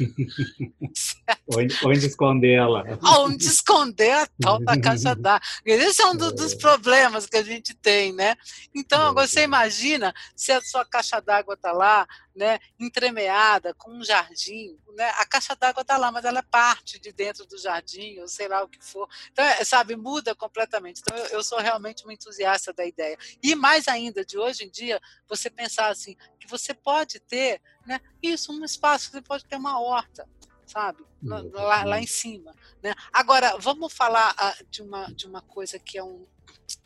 onde, 1.54 1.76
onde, 1.84 2.06
esconder 2.06 2.52
ela? 2.52 2.84
Onde 3.02 3.46
esconder 3.46 4.12
a 4.12 4.26
tal 4.40 4.58
da 4.60 4.80
caixa 4.80 5.14
d'água. 5.14 5.46
Esse 5.64 6.02
é 6.02 6.06
um 6.06 6.16
do, 6.16 6.32
dos 6.32 6.54
problemas 6.54 7.26
que 7.26 7.36
a 7.36 7.42
gente 7.42 7.74
tem, 7.74 8.12
né? 8.12 8.36
Então, 8.74 9.08
agora 9.08 9.26
você 9.26 9.42
imagina 9.42 10.14
se 10.34 10.52
a 10.52 10.60
sua 10.60 10.84
caixa 10.84 11.20
d'água 11.20 11.54
está 11.54 11.72
lá, 11.72 12.06
né, 12.34 12.58
entremeada, 12.78 13.74
com 13.74 13.90
um 13.90 14.04
jardim, 14.04 14.78
né? 14.96 15.10
A 15.18 15.26
caixa 15.26 15.54
d'água 15.54 15.82
está 15.82 15.96
lá, 15.96 16.10
mas 16.10 16.24
ela 16.24 16.38
é 16.38 16.42
parte 16.42 16.98
de 16.98 17.12
dentro 17.12 17.44
do 17.46 17.58
jardim, 17.58 18.18
ou 18.20 18.28
sei 18.28 18.48
lá 18.48 18.62
o 18.62 18.68
que 18.68 18.82
for. 18.82 19.08
Então, 19.32 19.44
é, 19.44 19.64
sabe, 19.64 19.96
muda 19.96 20.34
completamente. 20.34 21.00
Então, 21.00 21.16
eu, 21.16 21.26
eu 21.26 21.42
sou 21.42 21.58
realmente 21.58 22.04
uma 22.04 22.14
entusiasta 22.14 22.72
da 22.72 22.86
ideia. 22.86 23.18
E 23.42 23.54
mais 23.54 23.88
ainda, 23.88 24.24
de 24.24 24.38
hoje 24.38 24.64
em 24.64 24.70
dia, 24.70 25.00
você 25.28 25.50
pensar 25.50 25.88
assim, 25.88 26.16
que 26.38 26.48
você 26.48 26.72
pode 26.72 27.20
ter, 27.20 27.60
né, 27.86 28.00
isso, 28.22 28.52
um 28.52 28.64
espaço, 28.64 29.10
você 29.10 29.22
pode 29.22 29.44
ter 29.44 29.56
uma 29.56 29.80
horta, 29.80 30.28
sabe? 30.66 31.04
Lá, 31.22 31.84
lá 31.84 32.00
em 32.00 32.06
cima. 32.06 32.54
Né? 32.82 32.94
Agora, 33.12 33.56
vamos 33.58 33.92
falar 33.92 34.34
uh, 34.34 34.64
de, 34.70 34.82
uma, 34.82 35.06
de 35.12 35.26
uma 35.26 35.42
coisa 35.42 35.78
que 35.78 35.98
é 35.98 36.04
um. 36.04 36.26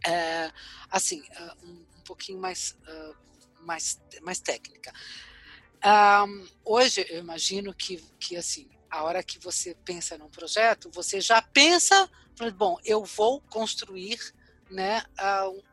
É, 0.07 0.51
assim, 0.91 1.21
uh, 1.21 1.67
um, 1.67 1.87
um, 1.99 2.01
pouquinho 2.05 2.39
mais, 2.39 2.77
uh, 2.89 3.17
mais, 3.61 4.01
mais 4.23 4.41
técnica. 4.41 4.93
Um, 6.27 6.47
hoje, 6.65 7.07
eu 7.11 7.19
imagino 7.19 7.75
que, 7.75 7.99
que, 8.19 8.37
assim, 8.37 8.69
a 8.91 9.03
hora 9.03 9.23
que 9.23 9.39
você 9.39 9.75
pensa 9.85 10.17
num 10.17 10.31
projeto, 10.31 10.91
você 10.93 11.21
já 11.21 11.43
pensa, 11.43 12.11
bom, 12.57 12.79
eu 12.85 13.05
vou 13.05 13.41
construir 13.43 14.19
né, 14.71 15.03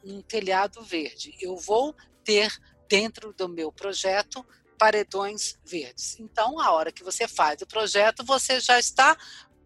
um 0.04 0.22
telhado 0.22 0.84
verde, 0.84 1.36
eu 1.40 1.56
vou 1.56 1.96
ter 2.24 2.52
dentro 2.90 3.32
do 3.34 3.48
meu 3.48 3.72
projeto 3.72 4.46
paredões 4.82 5.60
verdes. 5.63 6.20
Então, 6.20 6.60
a 6.60 6.72
hora 6.72 6.91
que 6.91 7.04
você 7.04 7.28
faz 7.28 7.62
o 7.62 7.67
projeto, 7.67 8.26
você 8.26 8.60
já 8.60 8.80
está 8.80 9.15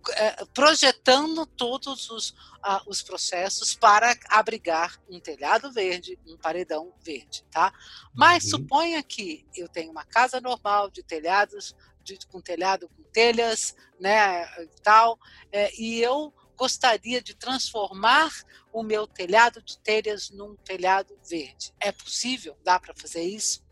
é, 0.10 0.44
projetando 0.54 1.46
todos 1.46 2.10
os, 2.10 2.36
ah, 2.62 2.84
os 2.86 3.02
processos 3.02 3.74
para 3.74 4.14
abrigar 4.28 5.02
um 5.10 5.18
telhado 5.18 5.72
verde, 5.72 6.20
um 6.28 6.36
paredão 6.36 6.94
verde, 7.02 7.46
tá? 7.50 7.74
Mas 8.14 8.44
uhum. 8.44 8.50
suponha 8.50 9.02
que 9.02 9.48
eu 9.56 9.70
tenho 9.70 9.90
uma 9.90 10.04
casa 10.04 10.42
normal 10.42 10.90
de 10.90 11.02
telhados, 11.02 11.74
de, 12.04 12.20
com 12.28 12.42
telhado 12.42 12.90
com 12.90 13.04
telhas, 13.04 13.74
né, 13.98 14.46
tal, 14.84 15.18
é, 15.50 15.74
e 15.80 16.02
eu 16.02 16.34
gostaria 16.58 17.22
de 17.22 17.34
transformar 17.34 18.34
o 18.74 18.84
meu 18.84 19.08
telhado 19.08 19.62
de 19.62 19.78
telhas 19.80 20.30
num 20.30 20.58
telhado 20.58 21.18
verde. 21.26 21.74
É 21.80 21.94
possível? 21.94 22.58
Dá 22.66 22.78
para 22.78 22.94
fazer 22.94 23.24
isso? 23.24 23.65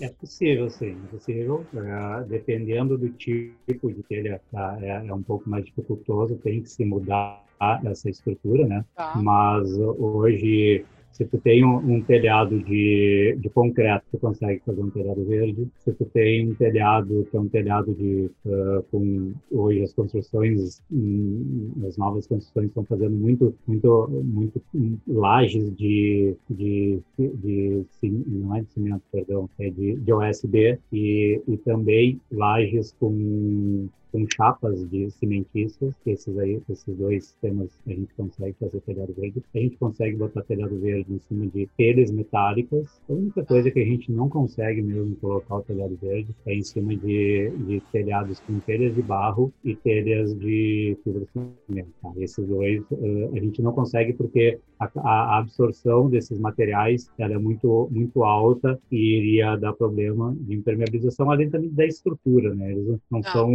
É 0.00 0.08
possível, 0.08 0.68
sim, 0.70 0.96
é 1.04 1.06
possível. 1.08 1.66
É, 1.74 2.24
dependendo 2.24 2.98
do 2.98 3.08
tipo 3.10 3.92
de 3.92 4.02
telha, 4.02 4.40
tá, 4.50 4.78
é, 4.80 5.06
é, 5.06 5.14
um 5.14 5.22
pouco 5.22 5.48
mais 5.48 5.64
dificultoso, 5.64 6.36
tem 6.36 6.62
que 6.62 6.68
se 6.68 6.84
mudar 6.84 7.44
essa 7.84 8.10
estrutura, 8.10 8.66
né? 8.66 8.84
Tá. 8.94 9.14
Mas 9.16 9.70
hoje 9.78 10.84
se 11.12 11.26
tu 11.26 11.38
tem 11.38 11.64
um, 11.64 11.76
um, 11.76 12.02
telhado 12.02 12.58
de, 12.60 13.36
de 13.38 13.50
concreto, 13.50 14.04
tu 14.10 14.18
consegue 14.18 14.62
fazer 14.64 14.80
um 14.80 14.90
telhado 14.90 15.24
verde. 15.24 15.68
Se 15.78 15.92
tu 15.92 16.04
tem 16.06 16.48
um 16.48 16.54
telhado 16.54 17.26
que 17.30 17.36
é 17.36 17.40
um 17.40 17.48
telhado 17.48 17.94
de 17.94 18.30
uh, 18.46 18.82
com 18.90 19.32
hoje 19.50 19.82
as 19.82 19.92
construções, 19.92 20.82
hum, 20.90 21.72
as 21.86 21.96
novas 21.96 22.26
construções 22.26 22.68
estão 22.68 22.84
fazendo 22.84 23.14
muito, 23.14 23.54
muito, 23.66 24.22
muito 24.24 24.62
lajes 25.06 25.74
de, 25.76 26.34
de, 26.48 26.98
de, 27.18 27.84
de 28.02 28.10
não 28.26 28.56
é 28.56 28.62
de 28.62 28.72
cimento, 28.72 29.02
perdão, 29.12 29.48
é 29.58 29.70
de, 29.70 29.96
de 29.96 30.12
OSB 30.12 30.78
e, 30.92 31.40
e 31.46 31.56
também 31.58 32.20
lajes 32.30 32.94
com 32.98 33.88
com 34.12 34.26
chapas 34.36 34.88
de 34.90 35.10
cimentícias, 35.10 35.94
esses 36.06 36.38
aí, 36.38 36.60
esses 36.68 36.96
dois 36.96 37.24
sistemas 37.24 37.78
a 37.86 37.90
gente 37.90 38.14
consegue 38.14 38.54
fazer 38.60 38.80
telhado 38.82 39.14
verde. 39.14 39.42
A 39.54 39.58
gente 39.58 39.76
consegue 39.78 40.16
botar 40.16 40.42
telhado 40.42 40.78
verde 40.78 41.12
em 41.12 41.18
cima 41.18 41.46
de 41.46 41.68
telhas 41.76 42.10
metálicas. 42.10 43.00
A 43.08 43.12
única 43.12 43.44
coisa 43.44 43.70
que 43.70 43.80
a 43.80 43.84
gente 43.84 44.12
não 44.12 44.28
consegue 44.28 44.82
mesmo 44.82 45.16
colocar 45.16 45.56
o 45.56 45.62
telhado 45.62 45.98
verde 46.00 46.34
é 46.46 46.54
em 46.54 46.62
cima 46.62 46.94
de, 46.94 47.50
de 47.66 47.82
telhados 47.90 48.38
com 48.40 48.58
telhas 48.60 48.94
de 48.94 49.02
barro 49.02 49.52
e 49.64 49.74
telhas 49.74 50.34
de 50.38 50.96
fibra 51.02 51.26
cimento. 51.66 51.90
Tá? 52.02 52.12
Esses 52.18 52.46
dois 52.46 52.82
uh, 52.90 53.30
a 53.34 53.40
gente 53.40 53.62
não 53.62 53.72
consegue 53.72 54.12
porque 54.12 54.58
a, 54.78 54.90
a, 54.96 55.38
absorção 55.38 56.10
desses 56.10 56.38
materiais 56.38 57.10
ela 57.18 57.34
é 57.34 57.38
muito 57.38 57.88
muito 57.90 58.24
alta 58.24 58.78
e 58.90 59.18
iria 59.18 59.56
dar 59.56 59.72
problema 59.72 60.36
de 60.40 60.54
impermeabilização 60.54 61.30
além 61.30 61.48
também 61.48 61.70
da 61.70 61.86
estrutura, 61.86 62.54
né? 62.54 62.72
Eles 62.72 62.98
não 63.10 63.20
ah. 63.20 63.32
são 63.32 63.50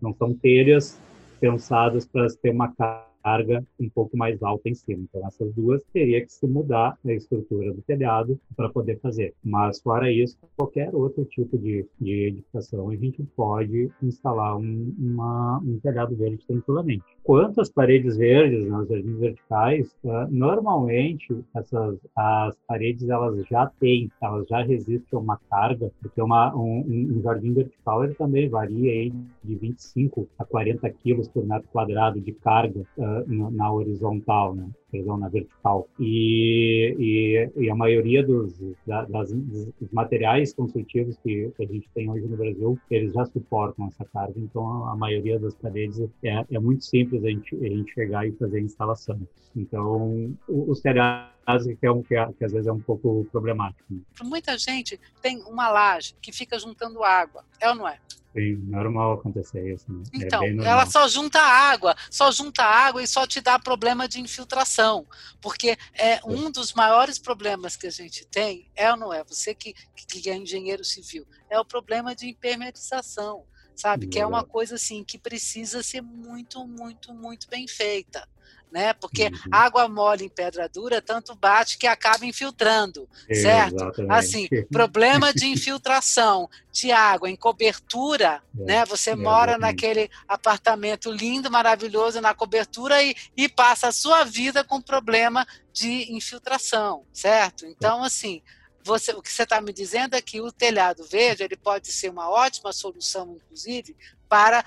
não 0.00 0.14
são 0.14 0.34
telhas 0.34 0.98
pensadas 1.40 2.04
para 2.04 2.26
ter 2.40 2.50
uma 2.50 2.68
carga 3.22 3.64
um 3.78 3.88
pouco 3.88 4.16
mais 4.16 4.42
alta 4.42 4.68
em 4.68 4.74
cima. 4.74 5.04
Então, 5.04 5.26
essas 5.26 5.52
duas 5.54 5.82
teria 5.92 6.20
que 6.24 6.32
se 6.32 6.46
mudar 6.46 6.98
a 7.04 7.12
estrutura 7.12 7.72
do 7.72 7.82
telhado 7.82 8.38
para 8.56 8.68
poder 8.68 8.98
fazer. 9.00 9.34
Mas, 9.42 9.80
fora 9.80 10.10
isso, 10.10 10.38
qualquer 10.56 10.94
outro 10.94 11.24
tipo 11.24 11.58
de, 11.58 11.86
de 12.00 12.26
edificação, 12.28 12.90
a 12.90 12.96
gente 12.96 13.22
pode 13.36 13.90
instalar 14.02 14.56
um, 14.56 14.94
uma, 14.98 15.58
um 15.58 15.78
telhado 15.80 16.16
verde 16.16 16.44
tranquilamente. 16.46 17.04
Quanto 17.22 17.60
às 17.60 17.70
paredes 17.70 18.16
verdes, 18.16 18.66
nas 18.68 18.88
jardins 18.88 19.18
verticais, 19.18 19.96
uh, 20.04 20.26
normalmente 20.30 21.36
essas 21.54 21.98
as 22.16 22.56
paredes 22.66 23.08
elas 23.08 23.46
já 23.46 23.66
têm, 23.80 24.10
elas 24.20 24.46
já 24.48 24.62
resistem 24.62 25.18
a 25.18 25.18
uma 25.18 25.38
carga, 25.50 25.90
porque 26.00 26.20
uma, 26.20 26.54
um, 26.54 26.80
um 27.16 27.22
jardim 27.22 27.52
vertical 27.52 28.04
ele 28.04 28.14
também 28.14 28.48
varia 28.48 28.90
aí 28.90 29.12
de 29.42 29.54
25 29.54 30.28
a 30.38 30.44
40 30.44 30.88
quilos 30.90 31.28
por 31.28 31.46
metro 31.46 31.68
quadrado 31.68 32.20
de 32.20 32.32
carga 32.32 32.80
uh, 32.98 33.11
na, 33.26 33.50
horizontal, 33.72 34.54
né? 34.54 34.68
Perdão, 34.92 35.16
na 35.16 35.28
vertical. 35.28 35.88
E, 35.98 36.94
e, 36.98 37.62
e 37.64 37.70
a 37.70 37.74
maioria 37.74 38.22
dos, 38.22 38.54
da, 38.86 39.04
das, 39.06 39.32
dos 39.32 39.90
materiais 39.90 40.52
construtivos 40.52 41.16
que, 41.22 41.50
que, 41.56 41.64
a 41.64 41.66
gente 41.66 41.88
tem 41.94 42.10
hoje 42.10 42.26
no 42.26 42.36
Brasil, 42.36 42.78
eles 42.90 43.14
já 43.14 43.24
suportam 43.24 43.88
essa 43.88 44.04
carga. 44.04 44.34
Então, 44.36 44.86
a 44.86 44.94
maioria 44.94 45.38
das 45.38 45.54
paredes 45.54 45.98
é, 46.22 46.44
é 46.50 46.58
muito 46.58 46.84
simples 46.84 47.24
a 47.24 47.28
gente, 47.28 47.56
a 47.56 47.68
gente 47.68 47.92
chegar 47.94 48.28
e 48.28 48.32
fazer 48.32 48.58
a 48.58 48.62
instalação. 48.62 49.18
Então, 49.56 50.36
os 50.46 50.80
telhados 50.80 51.66
que, 51.80 51.86
é 51.86 51.90
um, 51.90 52.02
que, 52.02 52.14
é, 52.14 52.30
que, 52.32 52.44
às 52.44 52.52
vezes 52.52 52.66
é 52.66 52.72
um 52.72 52.80
pouco 52.80 53.26
problemático. 53.32 53.84
Né? 53.90 54.00
Muita 54.22 54.58
gente 54.58 55.00
tem 55.22 55.42
uma 55.44 55.68
laje 55.70 56.14
que 56.20 56.32
fica 56.32 56.58
juntando 56.58 57.02
água, 57.02 57.42
é 57.58 57.68
ou 57.70 57.74
não 57.74 57.88
é? 57.88 57.98
Sim, 58.32 58.56
normal 58.66 59.12
acontecer 59.12 59.74
isso. 59.74 59.92
Né? 59.92 60.02
É 60.14 60.16
então, 60.24 60.42
é 60.42 60.56
ela 60.64 60.86
só 60.86 61.06
junta 61.06 61.38
água, 61.38 61.94
só 62.10 62.32
junta 62.32 62.62
água 62.62 63.02
e 63.02 63.06
só 63.06 63.26
te 63.26 63.40
dá 63.40 63.58
problema 63.58 64.08
de 64.08 64.20
infiltração, 64.20 64.81
porque 65.40 65.76
é 65.94 66.20
um 66.24 66.50
dos 66.50 66.72
maiores 66.72 67.18
problemas 67.18 67.76
que 67.76 67.86
a 67.86 67.90
gente 67.90 68.26
tem, 68.26 68.70
é 68.74 68.90
ou 68.90 68.96
não 68.96 69.12
é? 69.12 69.22
Você 69.24 69.54
que, 69.54 69.74
que 69.94 70.28
é 70.28 70.36
engenheiro 70.36 70.84
civil, 70.84 71.26
é 71.48 71.58
o 71.58 71.64
problema 71.64 72.14
de 72.14 72.28
impermeabilização, 72.28 73.44
sabe? 73.76 74.06
Que 74.06 74.18
é 74.18 74.26
uma 74.26 74.44
coisa 74.44 74.74
assim 74.74 75.04
que 75.04 75.18
precisa 75.18 75.82
ser 75.82 76.02
muito, 76.02 76.66
muito, 76.66 77.14
muito 77.14 77.48
bem 77.48 77.66
feita 77.66 78.26
né? 78.72 78.92
Porque 78.94 79.24
uhum. 79.24 79.30
água 79.52 79.86
mole 79.86 80.24
em 80.24 80.28
pedra 80.28 80.68
dura 80.68 81.02
tanto 81.02 81.34
bate 81.34 81.76
que 81.76 81.86
acaba 81.86 82.24
infiltrando, 82.24 83.08
certo? 83.32 83.76
Exatamente. 83.76 84.12
Assim, 84.12 84.48
problema 84.70 85.32
de 85.32 85.46
infiltração 85.46 86.48
de 86.72 86.90
água 86.90 87.28
em 87.28 87.36
cobertura, 87.36 88.42
é, 88.58 88.64
né? 88.64 88.84
Você 88.86 89.10
é, 89.10 89.16
mora 89.16 89.58
naquele 89.58 90.10
apartamento 90.26 91.12
lindo, 91.12 91.50
maravilhoso 91.50 92.20
na 92.20 92.34
cobertura 92.34 93.02
e, 93.02 93.14
e 93.36 93.48
passa 93.48 93.88
a 93.88 93.92
sua 93.92 94.24
vida 94.24 94.64
com 94.64 94.80
problema 94.80 95.46
de 95.72 96.12
infiltração, 96.12 97.04
certo? 97.12 97.66
Então, 97.66 98.02
assim, 98.02 98.42
você, 98.82 99.12
o 99.12 99.22
que 99.22 99.30
você 99.30 99.42
está 99.42 99.60
me 99.60 99.72
dizendo 99.72 100.14
é 100.14 100.22
que 100.22 100.40
o 100.40 100.50
telhado 100.50 101.04
verde 101.04 101.42
ele 101.42 101.56
pode 101.56 101.92
ser 101.92 102.10
uma 102.10 102.28
ótima 102.28 102.72
solução, 102.72 103.36
inclusive, 103.36 103.94
para 104.28 104.64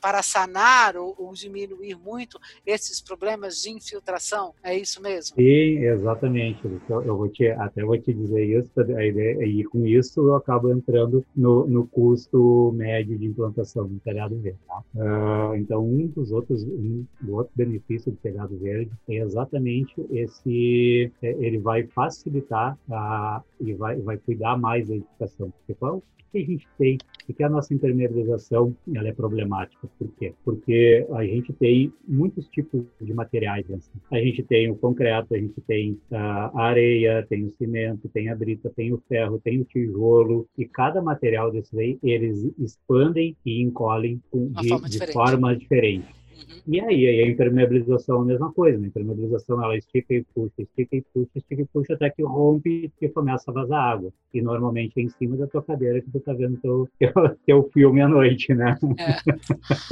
para 0.00 0.22
sanar 0.22 0.96
ou, 0.96 1.14
ou, 1.18 1.32
diminuir 1.32 1.96
muito 1.96 2.38
esses 2.66 3.00
problemas 3.00 3.62
de 3.62 3.70
infiltração? 3.70 4.54
É 4.62 4.76
isso 4.76 5.02
mesmo? 5.02 5.36
Sim, 5.36 5.84
exatamente. 5.84 6.60
Eu, 6.88 7.02
eu 7.02 7.16
vou 7.16 7.28
te, 7.28 7.48
até 7.48 7.82
vou 7.82 7.98
te 7.98 8.12
dizer 8.12 8.44
isso, 8.44 8.70
a 8.80 9.04
ideia, 9.04 9.44
e 9.44 9.64
com 9.64 9.86
isso 9.86 10.20
eu 10.20 10.34
acabo 10.34 10.72
entrando 10.72 11.24
no, 11.34 11.66
no 11.66 11.86
custo 11.86 12.72
médio 12.74 13.18
de 13.18 13.26
implantação 13.26 13.86
do 13.86 13.98
telhado 14.00 14.38
verde. 14.38 14.58
Tá? 14.66 14.82
Uh, 14.94 15.54
então, 15.56 15.84
um 15.84 16.06
dos 16.06 16.30
outros, 16.30 16.62
um, 16.62 17.04
do 17.20 17.36
outro 17.36 17.52
benefício 17.54 18.12
do 18.12 18.18
telhado 18.18 18.56
verde 18.58 18.90
é 19.08 19.16
exatamente 19.16 19.94
esse, 20.10 21.12
é, 21.22 21.30
ele 21.38 21.58
vai 21.58 21.84
facilitar 21.86 22.78
a, 22.90 23.42
e 23.60 23.72
vai, 23.74 23.96
vai 23.96 24.18
cuidar 24.18 24.56
mais 24.56 24.88
da 24.88 24.96
edificação. 24.96 25.50
Porque 25.50 25.74
qual 25.74 26.02
que 26.30 26.38
a 26.38 26.44
gente 26.44 26.68
tem 26.78 26.98
e 27.28 27.32
que 27.32 27.42
a 27.42 27.48
nossa 27.48 27.72
impermeabilização 27.74 28.74
ela 28.98 29.08
é 29.08 29.12
problemática. 29.12 29.88
Por 29.98 30.08
quê? 30.18 30.34
Porque 30.44 31.06
a 31.12 31.24
gente 31.24 31.52
tem 31.52 31.92
muitos 32.06 32.46
tipos 32.48 32.84
de 33.00 33.12
materiais. 33.12 33.64
Assim. 33.70 33.90
A 34.10 34.18
gente 34.18 34.42
tem 34.42 34.70
o 34.70 34.76
concreto, 34.76 35.34
a 35.34 35.38
gente 35.38 35.60
tem 35.62 35.98
a 36.12 36.62
areia, 36.62 37.26
tem 37.28 37.44
o 37.44 37.54
cimento, 37.56 38.08
tem 38.08 38.28
a 38.28 38.36
brita, 38.36 38.70
tem 38.74 38.92
o 38.92 39.02
ferro, 39.08 39.40
tem 39.42 39.60
o 39.60 39.64
tijolo, 39.64 40.46
e 40.56 40.64
cada 40.64 41.02
material 41.02 41.50
desses 41.50 41.76
aí, 41.78 41.98
eles 42.02 42.50
expandem 42.58 43.36
e 43.44 43.62
encolhem 43.62 44.20
de, 44.32 44.68
forma, 44.68 44.88
de 44.88 45.12
forma 45.12 45.56
diferente. 46.38 46.62
E 46.66 46.80
aí, 46.80 47.20
a 47.20 47.26
impermeabilização 47.26 48.18
é 48.18 48.22
a 48.22 48.24
mesma 48.24 48.52
coisa. 48.52 48.78
Né? 48.78 48.84
A 48.84 48.88
impermeabilização, 48.88 49.62
ela 49.62 49.76
estica 49.76 50.14
e 50.14 50.24
puxa, 50.34 50.52
estica 50.58 50.96
e 50.96 51.02
puxa, 51.12 51.30
estica 51.36 51.62
e 51.62 51.66
puxa, 51.66 51.94
até 51.94 52.10
que 52.10 52.22
rompe 52.22 52.90
e 53.00 53.08
começa 53.08 53.50
a 53.50 53.54
vazar 53.54 53.80
água. 53.80 54.12
E 54.32 54.42
normalmente 54.42 54.98
é 54.98 55.02
em 55.02 55.08
cima 55.08 55.36
da 55.36 55.46
tua 55.46 55.62
cadeira 55.62 56.00
que 56.00 56.10
tu 56.10 56.20
tá 56.20 56.32
vendo 56.32 56.56
teu, 56.58 56.88
teu, 56.98 57.12
teu 57.46 57.70
filme 57.72 58.00
à 58.00 58.08
noite, 58.08 58.54
né? 58.54 58.76
É. 58.98 59.16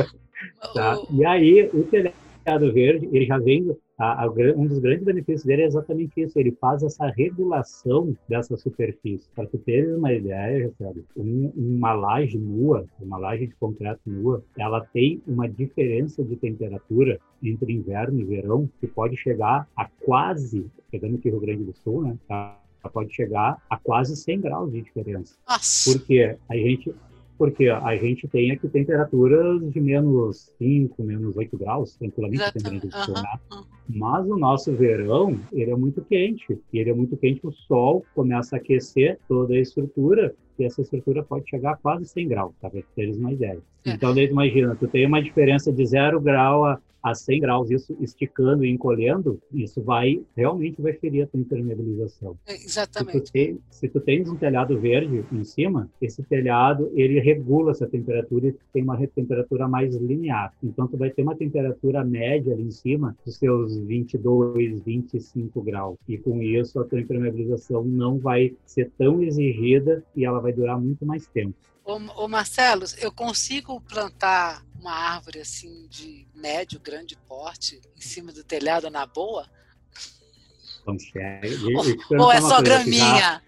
tá? 0.74 0.96
E 1.10 1.24
aí, 1.24 1.70
o 1.72 1.82
telhado 1.84 2.25
verde, 2.72 3.08
ele 3.12 3.26
já 3.26 3.38
vem 3.38 3.76
a, 3.98 4.24
a, 4.24 4.30
um 4.56 4.66
dos 4.66 4.78
grandes 4.78 5.04
benefícios 5.04 5.44
dele 5.44 5.62
é 5.62 5.66
exatamente 5.66 6.20
isso. 6.20 6.38
Ele 6.38 6.52
faz 6.52 6.82
essa 6.82 7.06
regulação 7.06 8.16
dessa 8.28 8.56
superfície. 8.56 9.28
Para 9.34 9.46
tu 9.46 9.58
teres 9.58 9.96
uma 9.96 10.12
ideia, 10.12 10.70
sabe, 10.78 11.04
um, 11.16 11.50
uma 11.56 11.92
laje 11.94 12.38
nua, 12.38 12.86
uma 13.00 13.18
laje 13.18 13.46
de 13.46 13.54
concreto 13.54 14.00
nua, 14.06 14.44
ela 14.58 14.80
tem 14.92 15.22
uma 15.26 15.48
diferença 15.48 16.22
de 16.22 16.36
temperatura 16.36 17.18
entre 17.42 17.72
inverno 17.72 18.20
e 18.20 18.24
verão 18.24 18.68
que 18.80 18.86
pode 18.86 19.16
chegar 19.16 19.66
a 19.76 19.88
quase, 20.04 20.66
pegando 20.90 21.16
aqui 21.16 21.28
o 21.28 21.32
Rio 21.32 21.40
Grande 21.40 21.64
do 21.64 21.74
Sul, 21.74 22.02
né? 22.02 22.18
Tá? 22.28 22.60
pode 22.88 23.12
chegar 23.12 23.60
a 23.68 23.76
quase 23.76 24.16
100 24.16 24.40
graus 24.40 24.72
de 24.72 24.80
diferença. 24.80 25.34
Nossa. 25.48 25.92
Porque 25.92 26.36
a 26.48 26.56
gente, 26.56 26.94
porque 27.36 27.68
a 27.68 27.96
gente 27.96 28.26
tem 28.28 28.50
aqui 28.50 28.68
temperaturas 28.68 29.60
de 29.72 29.80
menos 29.80 30.52
5, 30.58 31.02
menos 31.02 31.36
8 31.36 31.58
graus, 31.58 31.96
tranquilamente, 31.96 32.52
do 32.58 32.86
uhum. 32.86 33.64
Mas 33.88 34.26
o 34.26 34.36
nosso 34.36 34.72
verão, 34.72 35.38
ele 35.52 35.70
é 35.70 35.76
muito 35.76 36.02
quente. 36.02 36.58
E 36.72 36.78
ele 36.78 36.90
é 36.90 36.94
muito 36.94 37.16
quente, 37.16 37.46
o 37.46 37.52
sol 37.52 38.04
começa 38.14 38.56
a 38.56 38.58
aquecer 38.58 39.18
toda 39.28 39.54
a 39.54 39.60
estrutura 39.60 40.34
e 40.58 40.64
essa 40.64 40.80
estrutura 40.80 41.22
pode 41.22 41.48
chegar 41.48 41.72
a 41.72 41.76
quase 41.76 42.06
100 42.06 42.28
graus, 42.28 42.52
tá? 42.60 42.70
Para 42.70 42.82
teres 42.94 43.16
uma 43.18 43.32
ideia. 43.32 43.60
É. 43.84 43.90
Então, 43.90 44.14
daí 44.14 44.26
imagina, 44.26 44.74
tu 44.74 44.88
tem 44.88 45.06
uma 45.06 45.22
diferença 45.22 45.70
de 45.72 45.84
0 45.84 46.20
grau 46.20 46.64
a 46.64 46.80
a 47.06 47.14
100 47.14 47.40
graus, 47.40 47.70
isso 47.70 47.96
esticando 48.00 48.64
e 48.64 48.70
encolhendo, 48.70 49.40
isso 49.52 49.80
vai 49.80 50.20
realmente 50.36 50.82
vai 50.82 50.92
ferir 50.92 51.22
a 51.22 51.26
tua 51.28 51.38
impermeabilização. 51.38 52.36
É, 52.44 52.54
exatamente. 52.54 53.18
Se 53.18 53.22
tu, 53.22 53.32
tem, 53.32 53.58
se 53.70 53.88
tu 53.88 54.00
tens 54.00 54.28
um 54.28 54.34
telhado 54.34 54.76
verde 54.80 55.24
em 55.30 55.44
cima, 55.44 55.88
esse 56.02 56.20
telhado 56.24 56.90
ele 56.94 57.20
regula 57.20 57.70
essa 57.70 57.86
temperatura 57.86 58.48
e 58.48 58.56
tem 58.72 58.82
uma 58.82 58.96
temperatura 59.06 59.68
mais 59.68 59.94
linear. 59.94 60.52
Então 60.60 60.88
tu 60.88 60.96
vai 60.96 61.10
ter 61.10 61.22
uma 61.22 61.36
temperatura 61.36 62.04
média 62.04 62.52
ali 62.52 62.64
em 62.64 62.72
cima 62.72 63.16
dos 63.24 63.36
seus 63.36 63.75
22, 63.84 64.80
25 64.82 65.62
graus. 65.62 65.96
E 66.08 66.18
com 66.18 66.42
isso 66.42 66.80
a 66.80 66.84
tua 66.84 67.00
impermeabilização 67.00 67.84
não 67.84 68.18
vai 68.18 68.54
ser 68.64 68.90
tão 68.96 69.22
exigida 69.22 70.04
e 70.14 70.24
ela 70.24 70.40
vai 70.40 70.52
durar 70.52 70.80
muito 70.80 71.04
mais 71.04 71.26
tempo. 71.26 71.54
Ô, 71.84 71.94
ô 72.24 72.28
Marcelo, 72.28 72.84
eu 72.98 73.12
consigo 73.12 73.80
plantar 73.80 74.64
uma 74.80 74.92
árvore 74.92 75.40
assim 75.40 75.86
de 75.88 76.26
médio, 76.34 76.80
grande 76.80 77.16
porte 77.28 77.80
em 77.96 78.00
cima 78.00 78.32
do 78.32 78.42
telhado 78.42 78.90
na 78.90 79.06
boa? 79.06 79.48
Consegue. 80.84 81.74
Ou, 81.74 82.24
ou 82.24 82.32
é 82.32 82.40
só 82.40 82.60
graminha? 82.62 83.42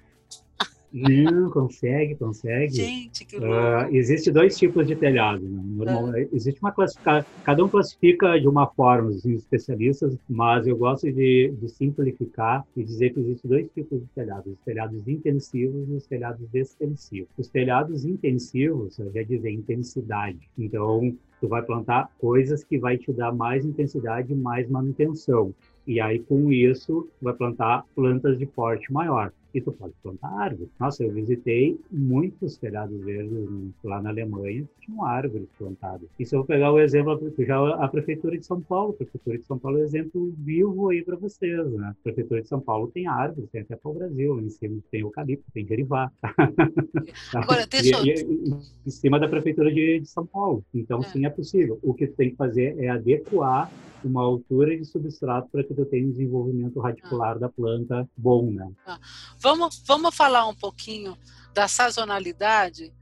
Não, 0.92 1.50
consegue, 1.50 2.14
consegue. 2.14 2.74
Gente, 2.74 3.24
que 3.24 3.38
louco. 3.38 3.54
Uh, 3.54 3.94
existe 3.94 4.30
dois 4.30 4.56
tipos 4.56 4.86
de 4.86 4.96
telhado. 4.96 5.42
Né? 5.42 5.62
Normal, 5.64 6.14
é. 6.14 6.28
Existe 6.32 6.60
uma 6.60 6.72
classificação, 6.72 7.28
cada 7.44 7.64
um 7.64 7.68
classifica 7.68 8.40
de 8.40 8.48
uma 8.48 8.66
forma, 8.66 9.10
os 9.10 9.24
especialistas, 9.24 10.16
mas 10.28 10.66
eu 10.66 10.76
gosto 10.76 11.10
de, 11.12 11.52
de 11.60 11.68
simplificar 11.68 12.64
e 12.76 12.82
dizer 12.82 13.12
que 13.12 13.20
existem 13.20 13.50
dois 13.50 13.68
tipos 13.70 14.00
de 14.00 14.06
telhados, 14.14 14.52
os 14.52 14.58
telhados 14.64 15.06
intensivos 15.06 15.88
e 15.88 15.92
os 15.92 16.06
telhados 16.06 16.54
extensivos. 16.54 17.28
Os 17.36 17.48
telhados 17.48 18.04
intensivos, 18.04 18.96
já 18.96 19.22
dizer 19.22 19.50
intensidade. 19.50 20.38
Então, 20.56 21.14
tu 21.40 21.48
vai 21.48 21.62
plantar 21.62 22.10
coisas 22.18 22.64
que 22.64 22.78
vai 22.78 22.96
te 22.96 23.12
dar 23.12 23.32
mais 23.32 23.64
intensidade 23.64 24.32
e 24.32 24.36
mais 24.36 24.68
manutenção. 24.68 25.54
E 25.86 26.00
aí, 26.00 26.18
com 26.18 26.52
isso, 26.52 27.08
vai 27.20 27.34
plantar 27.34 27.84
plantas 27.94 28.38
de 28.38 28.46
porte 28.46 28.92
maior 28.92 29.32
e 29.58 29.60
tu 29.60 29.72
pode 29.72 29.94
plantar 30.02 30.28
árvores. 30.28 30.70
Nossa, 30.78 31.04
eu 31.04 31.12
visitei 31.12 31.78
muitos 31.90 32.56
telhados 32.56 32.98
verdes 33.04 33.48
lá 33.84 34.00
na 34.00 34.10
Alemanha 34.10 34.62
que 34.62 34.86
tinham 34.86 35.04
árvores 35.04 35.48
plantadas. 35.58 36.08
E 36.18 36.24
se 36.24 36.34
eu 36.34 36.44
pegar 36.44 36.72
o 36.72 36.80
exemplo, 36.80 37.20
já 37.38 37.74
a 37.74 37.88
Prefeitura 37.88 38.38
de 38.38 38.46
São 38.46 38.60
Paulo, 38.60 38.92
a 38.92 38.96
Prefeitura 38.96 39.38
de 39.38 39.44
São 39.44 39.58
Paulo 39.58 39.78
é 39.78 39.80
um 39.82 39.84
exemplo 39.84 40.32
vivo 40.38 40.90
aí 40.90 41.02
para 41.02 41.16
vocês, 41.16 41.72
né? 41.72 41.88
A 41.88 42.02
Prefeitura 42.02 42.42
de 42.42 42.48
São 42.48 42.60
Paulo 42.60 42.88
tem 42.88 43.06
árvores, 43.06 43.50
tem 43.50 43.62
até 43.62 43.76
para 43.76 43.90
o 43.90 43.94
Brasil, 43.94 44.40
em 44.40 44.50
cima 44.50 44.78
tem 44.90 45.00
eucalipto, 45.00 45.44
tem 45.52 45.66
jerivá. 45.66 46.10
Agora, 47.34 47.66
deixa 47.68 48.00
e, 48.04 48.10
e, 48.10 48.54
em 48.86 48.90
cima 48.90 49.18
da 49.18 49.28
Prefeitura 49.28 49.72
de, 49.72 50.00
de 50.00 50.08
São 50.08 50.24
Paulo. 50.24 50.64
Então, 50.72 51.00
é. 51.00 51.02
sim, 51.04 51.26
é 51.26 51.30
possível. 51.30 51.78
O 51.82 51.92
que 51.92 52.06
tu 52.06 52.14
tem 52.14 52.30
que 52.30 52.36
fazer 52.36 52.78
é 52.78 52.88
adequar 52.88 53.70
uma 54.04 54.22
altura 54.22 54.76
de 54.76 54.84
substrato 54.84 55.48
para 55.48 55.64
que 55.64 55.74
tu 55.74 55.84
tenha 55.86 56.06
um 56.06 56.10
desenvolvimento 56.10 56.80
radicular 56.80 57.36
ah. 57.36 57.38
da 57.38 57.48
planta 57.48 58.08
bom, 58.16 58.50
né? 58.50 58.70
Ah. 58.86 58.98
Vamos, 59.38 59.82
vamos 59.86 60.14
falar 60.14 60.46
um 60.46 60.54
pouquinho 60.54 61.16
da 61.52 61.66
sazonalidade 61.66 62.94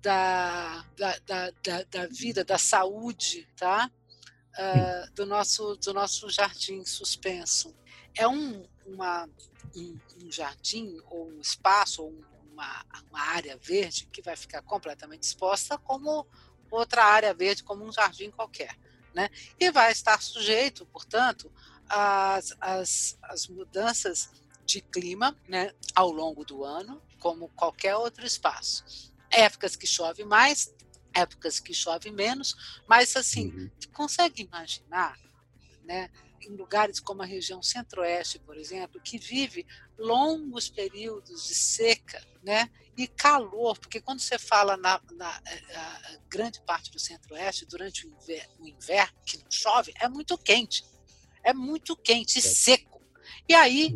da, 0.00 0.84
da, 0.96 1.18
da, 1.26 1.50
da, 1.62 1.82
da 1.90 2.06
vida, 2.08 2.44
da 2.44 2.58
saúde, 2.58 3.48
tá? 3.56 3.90
Uh, 4.56 5.14
do, 5.14 5.26
nosso, 5.26 5.76
do 5.76 5.92
nosso 5.92 6.30
jardim 6.30 6.84
suspenso. 6.84 7.74
É 8.16 8.28
um, 8.28 8.64
uma, 8.86 9.28
um, 9.74 9.98
um 10.22 10.30
jardim, 10.30 10.96
ou 11.10 11.28
um 11.28 11.40
espaço, 11.40 12.04
ou 12.04 12.14
uma, 12.52 12.84
uma 13.10 13.20
área 13.20 13.56
verde 13.56 14.06
que 14.12 14.22
vai 14.22 14.36
ficar 14.36 14.62
completamente 14.62 15.24
exposta 15.24 15.76
como 15.78 16.24
outra 16.70 17.04
área 17.04 17.34
verde, 17.34 17.64
como 17.64 17.84
um 17.84 17.92
jardim 17.92 18.30
qualquer 18.30 18.76
né? 19.14 19.28
E 19.58 19.70
vai 19.70 19.92
estar 19.92 20.20
sujeito, 20.20 20.84
portanto, 20.86 21.50
às, 21.88 22.54
às, 22.60 23.18
às 23.22 23.46
mudanças 23.48 24.30
de 24.64 24.80
clima 24.80 25.36
né, 25.48 25.72
ao 25.94 26.10
longo 26.10 26.44
do 26.44 26.64
ano, 26.64 27.02
como 27.20 27.48
qualquer 27.50 27.96
outro 27.96 28.26
espaço. 28.26 29.12
Épocas 29.30 29.76
que 29.76 29.86
chove 29.86 30.24
mais, 30.24 30.74
épocas 31.12 31.60
que 31.60 31.72
chove 31.72 32.10
menos, 32.10 32.82
mas 32.88 33.16
assim, 33.16 33.48
uhum. 33.48 33.70
consegue 33.92 34.42
imaginar, 34.42 35.18
né, 35.84 36.10
em 36.46 36.56
lugares 36.56 37.00
como 37.00 37.22
a 37.22 37.26
região 37.26 37.62
centro-oeste, 37.62 38.38
por 38.38 38.56
exemplo, 38.56 39.00
que 39.00 39.18
vive 39.18 39.66
longos 39.98 40.68
períodos 40.68 41.46
de 41.46 41.54
seca, 41.54 42.22
né, 42.42 42.70
e 42.96 43.08
calor, 43.08 43.78
porque 43.78 44.00
quando 44.00 44.20
você 44.20 44.38
fala 44.38 44.76
na, 44.76 45.00
na 45.12 45.42
eh, 45.46 46.20
grande 46.28 46.60
parte 46.62 46.90
do 46.90 46.98
centro-oeste, 46.98 47.66
durante 47.66 48.06
o 48.06 48.10
inverno, 48.10 48.54
o 48.60 48.68
inverno, 48.68 49.18
que 49.24 49.38
não 49.38 49.50
chove, 49.50 49.92
é 50.00 50.08
muito 50.08 50.38
quente. 50.38 50.84
É 51.42 51.52
muito 51.52 51.96
quente 51.96 52.38
e 52.38 52.42
seco. 52.42 53.02
E 53.48 53.54
aí, 53.54 53.94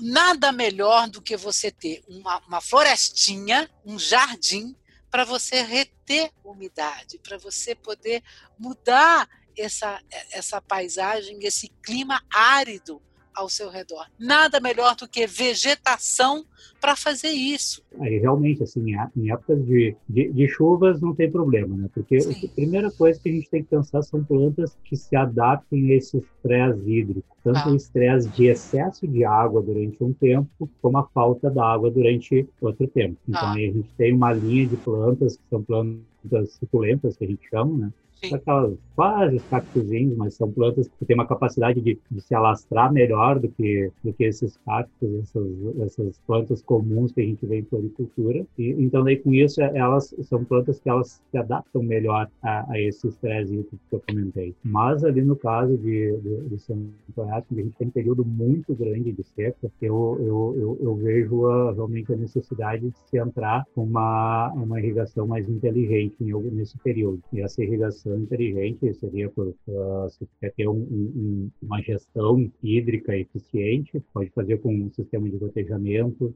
nada 0.00 0.52
melhor 0.52 1.08
do 1.08 1.20
que 1.20 1.36
você 1.36 1.70
ter 1.70 2.02
uma, 2.08 2.38
uma 2.46 2.60
florestinha, 2.60 3.68
um 3.84 3.98
jardim, 3.98 4.76
para 5.10 5.24
você 5.24 5.62
reter 5.62 6.30
umidade, 6.44 7.18
para 7.18 7.36
você 7.36 7.74
poder 7.74 8.22
mudar 8.58 9.28
essa, 9.56 10.00
essa 10.32 10.60
paisagem, 10.60 11.38
esse 11.42 11.68
clima 11.82 12.22
árido 12.32 13.00
ao 13.34 13.48
seu 13.48 13.70
redor. 13.70 14.06
Nada 14.18 14.60
melhor 14.60 14.94
do 14.96 15.08
que 15.08 15.26
vegetação 15.26 16.44
para 16.80 16.96
fazer 16.96 17.30
isso. 17.30 17.82
Aí 17.98 18.18
realmente, 18.18 18.62
assim, 18.62 18.94
em 19.16 19.30
épocas 19.30 19.64
de, 19.64 19.96
de, 20.08 20.32
de, 20.32 20.48
chuvas 20.48 21.00
não 21.00 21.14
tem 21.14 21.30
problema, 21.30 21.76
né? 21.76 21.88
Porque 21.92 22.20
Sim. 22.20 22.46
a 22.46 22.48
primeira 22.54 22.90
coisa 22.90 23.20
que 23.20 23.28
a 23.28 23.32
gente 23.32 23.50
tem 23.50 23.62
que 23.62 23.70
pensar 23.70 24.02
são 24.02 24.24
plantas 24.24 24.76
que 24.84 24.96
se 24.96 25.14
adaptem 25.16 25.90
a 25.90 25.96
esse 25.96 26.18
estresse 26.18 26.80
hídrico. 26.90 27.36
Tanto 27.42 27.60
ah. 27.60 27.68
o 27.70 27.76
estresse 27.76 28.28
de 28.28 28.46
excesso 28.46 29.06
de 29.06 29.24
água 29.24 29.62
durante 29.62 30.02
um 30.02 30.12
tempo, 30.12 30.68
como 30.82 30.98
a 30.98 31.06
falta 31.08 31.50
da 31.50 31.64
água 31.64 31.90
durante 31.90 32.46
outro 32.60 32.86
tempo. 32.88 33.16
Então, 33.28 33.40
ah. 33.40 33.54
aí 33.54 33.68
a 33.68 33.72
gente 33.72 33.88
tem 33.96 34.12
uma 34.12 34.32
linha 34.32 34.66
de 34.66 34.76
plantas 34.76 35.36
que 35.36 35.42
são 35.48 35.62
plantas 35.62 36.52
suculentas, 36.54 37.16
que 37.16 37.24
a 37.24 37.28
gente 37.28 37.48
chama, 37.48 37.86
né? 37.86 37.92
Aquelas 38.32 38.78
quase 38.94 39.38
cactuzinhos, 39.48 40.16
mas 40.16 40.34
são 40.34 40.50
plantas 40.50 40.88
que 40.88 41.06
têm 41.06 41.14
uma 41.14 41.26
capacidade 41.26 41.80
de, 41.80 41.98
de, 42.10 42.20
se 42.20 42.34
alastrar 42.34 42.92
melhor 42.92 43.38
do 43.38 43.48
que, 43.48 43.90
do 44.04 44.12
que 44.12 44.24
esses 44.24 44.58
cactos, 44.58 45.10
essas, 45.22 45.46
essas 45.80 46.18
plantas 46.26 46.62
comuns 46.62 47.12
que 47.12 47.22
a 47.22 47.24
gente 47.24 47.46
vê 47.46 47.60
em 47.60 47.64
floricultura. 47.64 48.44
E, 48.58 48.70
então, 48.72 49.02
daí, 49.02 49.16
com 49.16 49.32
isso, 49.32 49.62
elas 49.62 50.14
são 50.22 50.44
plantas 50.44 50.78
que 50.78 50.90
elas 50.90 51.22
se 51.30 51.38
adaptam 51.38 51.82
melhor 51.82 52.28
a, 52.42 52.70
a 52.70 52.78
esse 52.78 53.08
estresse 53.08 53.64
que 53.70 53.78
eu 53.90 54.02
comentei. 54.06 54.54
Mas 54.62 55.02
ali 55.02 55.22
no 55.22 55.36
caso 55.36 55.78
de, 55.78 56.16
de, 56.18 56.48
de 56.48 56.58
São 56.58 56.76
António, 57.08 57.34
a 57.34 57.54
gente 57.54 57.76
tem 57.76 57.88
um 57.88 57.90
período 57.90 58.24
muito 58.24 58.74
grande 58.74 59.12
de 59.12 59.22
seca, 59.22 59.70
eu, 59.80 60.18
eu, 60.20 60.56
eu, 60.58 60.78
eu 60.80 60.94
vejo 60.96 61.46
a, 61.46 61.72
realmente 61.72 62.12
a 62.12 62.16
necessidade 62.16 62.90
de 62.90 62.98
se 63.08 63.18
entrar 63.18 63.64
com 63.74 63.84
uma, 63.84 64.52
uma 64.52 64.78
irrigação 64.78 65.26
mais 65.26 65.48
inteligente 65.48 66.16
nesse 66.52 66.76
período. 66.78 67.22
E 67.32 67.40
essa 67.40 67.62
irrigação 67.62 68.09
gestão 68.10 68.18
inteligente 68.18 68.94
seria 68.94 69.28
por, 69.30 69.48
uh, 69.48 70.10
se 70.10 70.28
quer 70.40 70.52
ter 70.54 70.68
um, 70.68 70.80
um, 70.80 71.50
uma 71.62 71.80
gestão 71.80 72.50
hídrica 72.62 73.16
eficiente, 73.16 74.02
pode 74.12 74.30
fazer 74.30 74.58
com 74.58 74.74
um 74.74 74.90
sistema 74.90 75.28
de 75.28 75.36
gotejamento, 75.38 76.34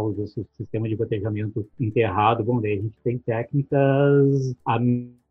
usa 0.00 0.22
o 0.22 0.46
sistema 0.56 0.88
de 0.88 0.96
gotejamento 0.96 1.68
enterrado. 1.78 2.44
Bom, 2.44 2.60
daí 2.60 2.78
a 2.78 2.82
gente 2.82 2.98
tem 3.02 3.18
técnicas 3.18 4.54
a 4.66 4.78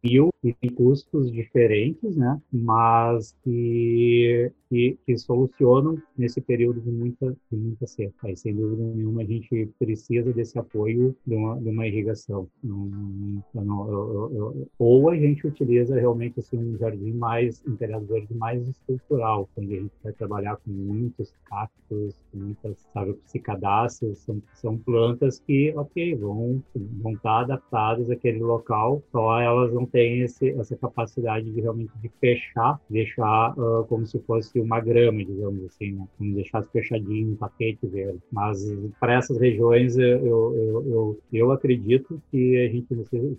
mil 0.04 0.30
e 0.44 0.54
tem 0.54 0.72
custos 0.72 1.32
diferentes, 1.32 2.16
né? 2.16 2.42
Mas 2.52 3.36
que, 3.44 4.52
que, 4.70 4.98
que, 5.06 5.18
solucionam 5.18 6.02
nesse 6.18 6.42
período 6.42 6.82
de 6.82 6.90
muita, 6.90 7.36
de 7.52 7.58
muita 7.58 7.86
seca. 7.86 8.14
Aí, 8.24 8.36
sem 8.36 8.56
dúvida 8.56 8.84
nenhuma, 8.84 9.22
a 9.22 9.26
gente 9.26 9.70
precisa 9.78 10.34
desse 10.34 10.58
apoio 10.58 11.16
de 11.26 11.36
uma, 11.36 11.60
de 11.60 11.70
uma 11.70 11.88
irrigação. 11.88 12.48
Não, 12.64 13.88
eu, 13.88 14.32
eu, 14.34 14.68
ou 14.80 15.10
a 15.10 15.16
gente 15.16 15.46
utiliza 15.46 15.96
realmente 16.00 16.40
assim, 16.40 16.58
um 16.58 16.78
jardim 16.78 17.12
mais, 17.14 17.64
um 17.68 17.76
telhado 17.76 18.06
verde 18.06 18.34
mais 18.34 18.68
estrutural, 18.68 19.48
onde 19.56 19.76
a 19.76 19.82
gente 19.82 19.94
vai 20.04 20.14
trabalhar 20.14 20.56
com 20.58 20.72
muitos 20.72 21.34
cactos, 21.46 22.16
muitas, 22.34 22.78
sabe, 22.94 23.14
psicadáceas, 23.26 24.18
são, 24.20 24.42
são 24.54 24.78
plantas 24.78 25.40
que, 25.40 25.72
ok, 25.76 26.16
vão, 26.16 26.64
vão 26.76 27.14
estar 27.14 27.42
adaptadas 27.42 28.10
àquele 28.10 28.40
local, 28.40 29.04
só 29.12 29.40
elas 29.40 29.72
não 29.74 29.86
têm 29.91 30.21
esse, 30.21 30.49
essa 30.51 30.75
capacidade 30.75 31.49
de 31.49 31.62
realmente 31.62 31.91
de 32.01 32.10
fechar, 32.19 32.80
deixar 32.89 33.54
uh, 33.58 33.86
como 33.88 34.06
se 34.06 34.19
fosse 34.19 34.60
uma 34.60 34.80
grama, 34.80 35.23
digamos 35.23 35.65
assim, 35.65 35.91
né? 35.91 36.08
Como 36.17 36.36
deixar 36.36 36.63
fechadinho, 36.63 37.32
um 37.32 37.36
tapete 37.36 37.86
verde. 37.88 38.19
Mas 38.32 38.60
para 38.99 39.15
essas 39.15 39.38
regiões 39.38 39.97
eu, 39.97 40.25
eu, 40.25 40.86
eu, 40.88 41.19
eu, 41.32 41.51
acredito 41.51 42.21
que 42.32 42.58
a 42.58 42.71
gente 42.71 42.88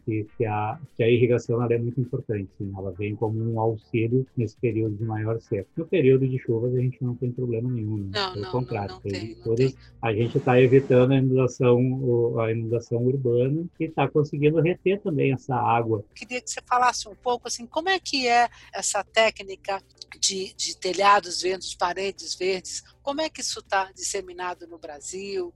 que, 0.04 0.26
que, 0.36 0.44
a, 0.44 0.78
que 0.96 1.02
a 1.02 1.08
irrigação 1.08 1.62
é 1.62 1.78
muito 1.78 2.00
importante, 2.00 2.48
sim. 2.58 2.72
ela 2.76 2.90
vem 2.92 3.14
como 3.14 3.38
um 3.38 3.60
auxílio 3.60 4.26
nesse 4.36 4.56
período 4.56 4.96
de 4.96 5.04
maior 5.04 5.40
seca. 5.40 5.66
No 5.76 5.86
período 5.86 6.26
de 6.28 6.38
chuvas 6.38 6.74
a 6.74 6.80
gente 6.80 7.02
não 7.02 7.14
tem 7.14 7.30
problema 7.30 7.70
nenhum, 7.70 7.98
né? 7.98 8.10
não, 8.12 8.32
pelo 8.32 8.44
não, 8.44 8.52
contrário, 8.52 8.90
não, 8.90 8.96
não 8.96 9.02
tem, 9.02 9.34
todas, 9.36 9.76
a 10.00 10.12
gente 10.12 10.38
está 10.38 10.60
evitando 10.60 11.12
a 11.12 11.16
inundação, 11.16 12.40
a 12.40 12.50
inundação 12.50 13.04
urbana 13.04 13.64
e 13.78 13.84
está 13.84 14.08
conseguindo 14.08 14.60
reter 14.60 15.00
também 15.00 15.32
essa 15.32 15.54
água. 15.54 16.04
Queria 16.14 16.41
que 16.42 16.50
você 16.50 16.60
falasse 16.66 17.08
um 17.08 17.14
pouco 17.14 17.48
assim, 17.48 17.66
como 17.66 17.88
é 17.88 17.98
que 17.98 18.28
é 18.28 18.48
essa 18.72 19.02
técnica 19.02 19.82
de, 20.18 20.52
de 20.54 20.76
telhados 20.76 21.40
verdes, 21.40 21.74
paredes 21.74 22.34
verdes? 22.34 22.82
Como 23.02 23.20
é 23.20 23.28
que 23.28 23.40
isso 23.40 23.60
está 23.60 23.90
disseminado 23.92 24.66
no 24.66 24.78
Brasil? 24.78 25.54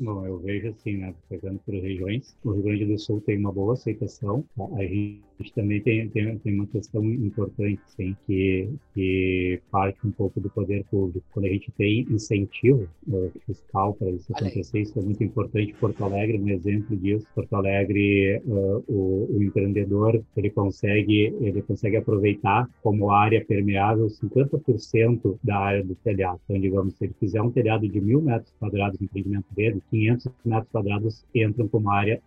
Bom, 0.00 0.24
eu 0.24 0.38
vejo 0.38 0.68
assim, 0.68 0.96
né, 0.96 1.14
pegando 1.28 1.58
por 1.58 1.74
regiões, 1.74 2.34
o 2.42 2.52
Rio 2.52 2.62
Grande 2.62 2.86
do 2.86 2.98
Sul 2.98 3.20
tem 3.20 3.36
uma 3.38 3.52
boa 3.52 3.74
aceitação. 3.74 4.42
A 4.78 4.82
gente 4.82 5.20
gente 5.42 5.54
também 5.54 5.80
tem, 5.80 6.08
tem, 6.08 6.38
tem 6.38 6.54
uma 6.54 6.66
questão 6.66 7.04
importante, 7.04 7.80
sim, 7.86 8.16
que, 8.26 8.70
que 8.94 9.60
parte 9.70 9.98
um 10.06 10.10
pouco 10.10 10.40
do 10.40 10.50
poder 10.50 10.84
público. 10.90 11.24
Quando 11.32 11.46
a 11.46 11.48
gente 11.48 11.70
tem 11.72 12.06
incentivo 12.10 12.88
uh, 13.08 13.32
fiscal 13.46 13.94
para 13.94 14.10
isso 14.10 14.32
acontecer, 14.32 14.80
isso 14.80 14.98
é 14.98 15.02
muito 15.02 15.24
importante. 15.24 15.74
Porto 15.74 16.04
Alegre 16.04 16.36
é 16.36 16.40
um 16.40 16.48
exemplo 16.48 16.96
disso. 16.96 17.26
Porto 17.34 17.54
Alegre, 17.54 18.40
uh, 18.44 18.84
o, 18.86 19.36
o, 19.36 19.42
empreendedor, 19.42 20.22
ele 20.36 20.50
consegue, 20.50 21.34
ele 21.40 21.62
consegue 21.62 21.96
aproveitar 21.96 22.68
como 22.82 23.10
área 23.10 23.44
permeável 23.44 24.06
50% 24.06 25.38
da 25.42 25.58
área 25.58 25.84
do 25.84 25.94
telhado. 25.96 26.40
Então, 26.44 26.60
digamos, 26.60 26.94
se 26.94 27.04
ele 27.04 27.14
fizer 27.18 27.40
um 27.42 27.50
telhado 27.50 27.88
de 27.88 28.00
mil 28.00 28.20
metros 28.20 28.52
quadrados 28.58 28.98
no 28.98 29.04
empreendimento 29.06 29.46
dele, 29.54 29.82
500 29.90 30.32
metros 30.44 30.68
quadrados 30.70 31.24
entram 31.34 31.68
como 31.68 31.90
área 31.90 32.20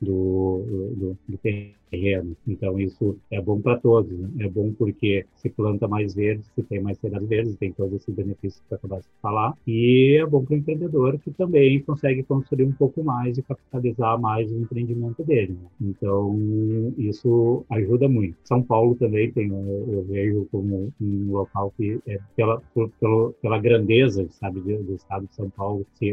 do, 0.00 0.64
do, 0.96 1.18
do 1.28 1.38
terreno. 1.38 2.36
Então, 2.46 2.78
isso 2.78 3.16
é 3.30 3.40
bom 3.40 3.60
para 3.60 3.78
todos. 3.78 4.10
Né? 4.10 4.28
É 4.40 4.48
bom 4.48 4.72
porque 4.72 5.26
se 5.36 5.50
planta 5.50 5.86
mais 5.86 6.14
verde, 6.14 6.44
se 6.54 6.62
tem 6.62 6.80
mais 6.80 6.98
telhados 6.98 7.28
verdes, 7.28 7.56
tem 7.56 7.72
todos 7.72 7.94
esses 7.94 8.14
benefícios 8.14 8.62
que 8.66 8.72
eu 8.72 8.76
acabaste 8.76 9.10
de 9.10 9.20
falar. 9.20 9.54
E 9.66 10.18
é 10.20 10.26
bom 10.26 10.44
para 10.44 10.54
o 10.54 10.56
empreendedor 10.58 11.18
que 11.18 11.30
também 11.30 11.80
consegue 11.82 12.22
construir 12.22 12.64
um 12.64 12.72
pouco 12.72 13.04
mais 13.04 13.38
e 13.38 13.42
capitalizar 13.42 14.18
mais 14.18 14.50
o 14.50 14.58
empreendimento 14.58 15.22
dele. 15.22 15.52
Né? 15.52 15.68
Então, 15.82 16.92
isso 16.98 17.64
ajuda 17.70 18.08
muito. 18.08 18.36
São 18.44 18.62
Paulo 18.62 18.94
também 18.96 19.30
tem, 19.30 19.48
eu 19.48 20.04
vejo 20.08 20.48
como 20.50 20.92
um 21.00 21.32
local 21.32 21.72
que, 21.76 22.00
é, 22.06 22.18
pela, 22.34 22.60
por, 22.74 22.90
pela, 23.40 23.58
grandeza, 23.58 24.26
sabe, 24.30 24.60
do, 24.60 24.82
do 24.82 24.94
estado 24.94 25.26
de 25.26 25.34
São 25.34 25.50
Paulo, 25.50 25.86
se, 25.94 26.12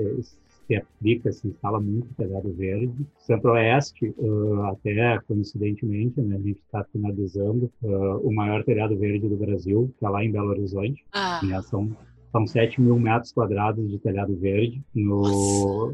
se 0.71 0.75
aplica, 0.77 1.31
se 1.33 1.47
instala 1.47 1.81
muito 1.81 2.07
telhado 2.15 2.53
verde. 2.53 3.05
Centro-Oeste, 3.19 4.13
uh, 4.17 4.63
até 4.63 5.19
coincidentemente, 5.27 6.21
né, 6.21 6.37
a 6.37 6.39
gente 6.39 6.61
está 6.61 6.83
finalizando 6.85 7.69
uh, 7.83 8.17
o 8.25 8.33
maior 8.33 8.63
telhado 8.63 8.97
verde 8.97 9.27
do 9.27 9.35
Brasil, 9.35 9.93
que 9.99 10.05
é 10.05 10.09
lá 10.09 10.23
em 10.23 10.31
Belo 10.31 10.49
Horizonte. 10.49 11.03
Ah. 11.11 11.41
Né, 11.43 11.61
são, 11.63 11.89
são 12.31 12.47
7 12.47 12.79
mil 12.79 12.97
metros 12.97 13.33
quadrados 13.33 13.89
de 13.89 13.99
telhado 13.99 14.33
verde 14.37 14.81
no, 14.95 15.93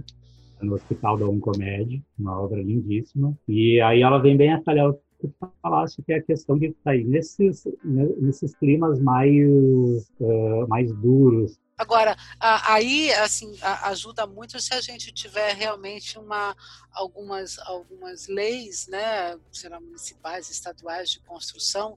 no 0.61 0.73
Hospital 0.75 1.17
da 1.17 1.27
Uncomed, 1.27 2.03
uma 2.19 2.39
obra 2.39 2.61
lindíssima. 2.61 3.35
E 3.47 3.81
aí 3.81 4.03
ela 4.03 4.19
vem 4.19 4.37
bem 4.37 4.53
a 4.53 4.61
calhar 4.61 4.93
que 5.19 5.27
tu 5.27 5.49
falaste, 5.63 6.03
que 6.03 6.13
é 6.13 6.17
a 6.17 6.21
questão 6.21 6.59
de 6.59 6.67
estar 6.67 6.81
tá 6.83 6.91
aí 6.91 7.03
nesses, 7.03 7.67
né, 7.83 8.07
nesses 8.21 8.53
climas 8.53 8.99
mais, 8.99 10.07
uh, 10.19 10.67
mais 10.67 10.93
duros, 10.93 11.57
Agora, 11.79 12.17
aí 12.39 13.13
assim 13.13 13.55
ajuda 13.61 14.25
muito 14.25 14.59
se 14.59 14.73
a 14.73 14.81
gente 14.81 15.11
tiver 15.11 15.53
realmente 15.53 16.17
uma, 16.17 16.57
algumas, 16.91 17.59
algumas 17.59 18.27
leis, 18.27 18.87
né, 18.87 19.37
será 19.51 19.79
municipais, 19.79 20.49
estaduais 20.49 21.11
de 21.11 21.19
construção, 21.19 21.95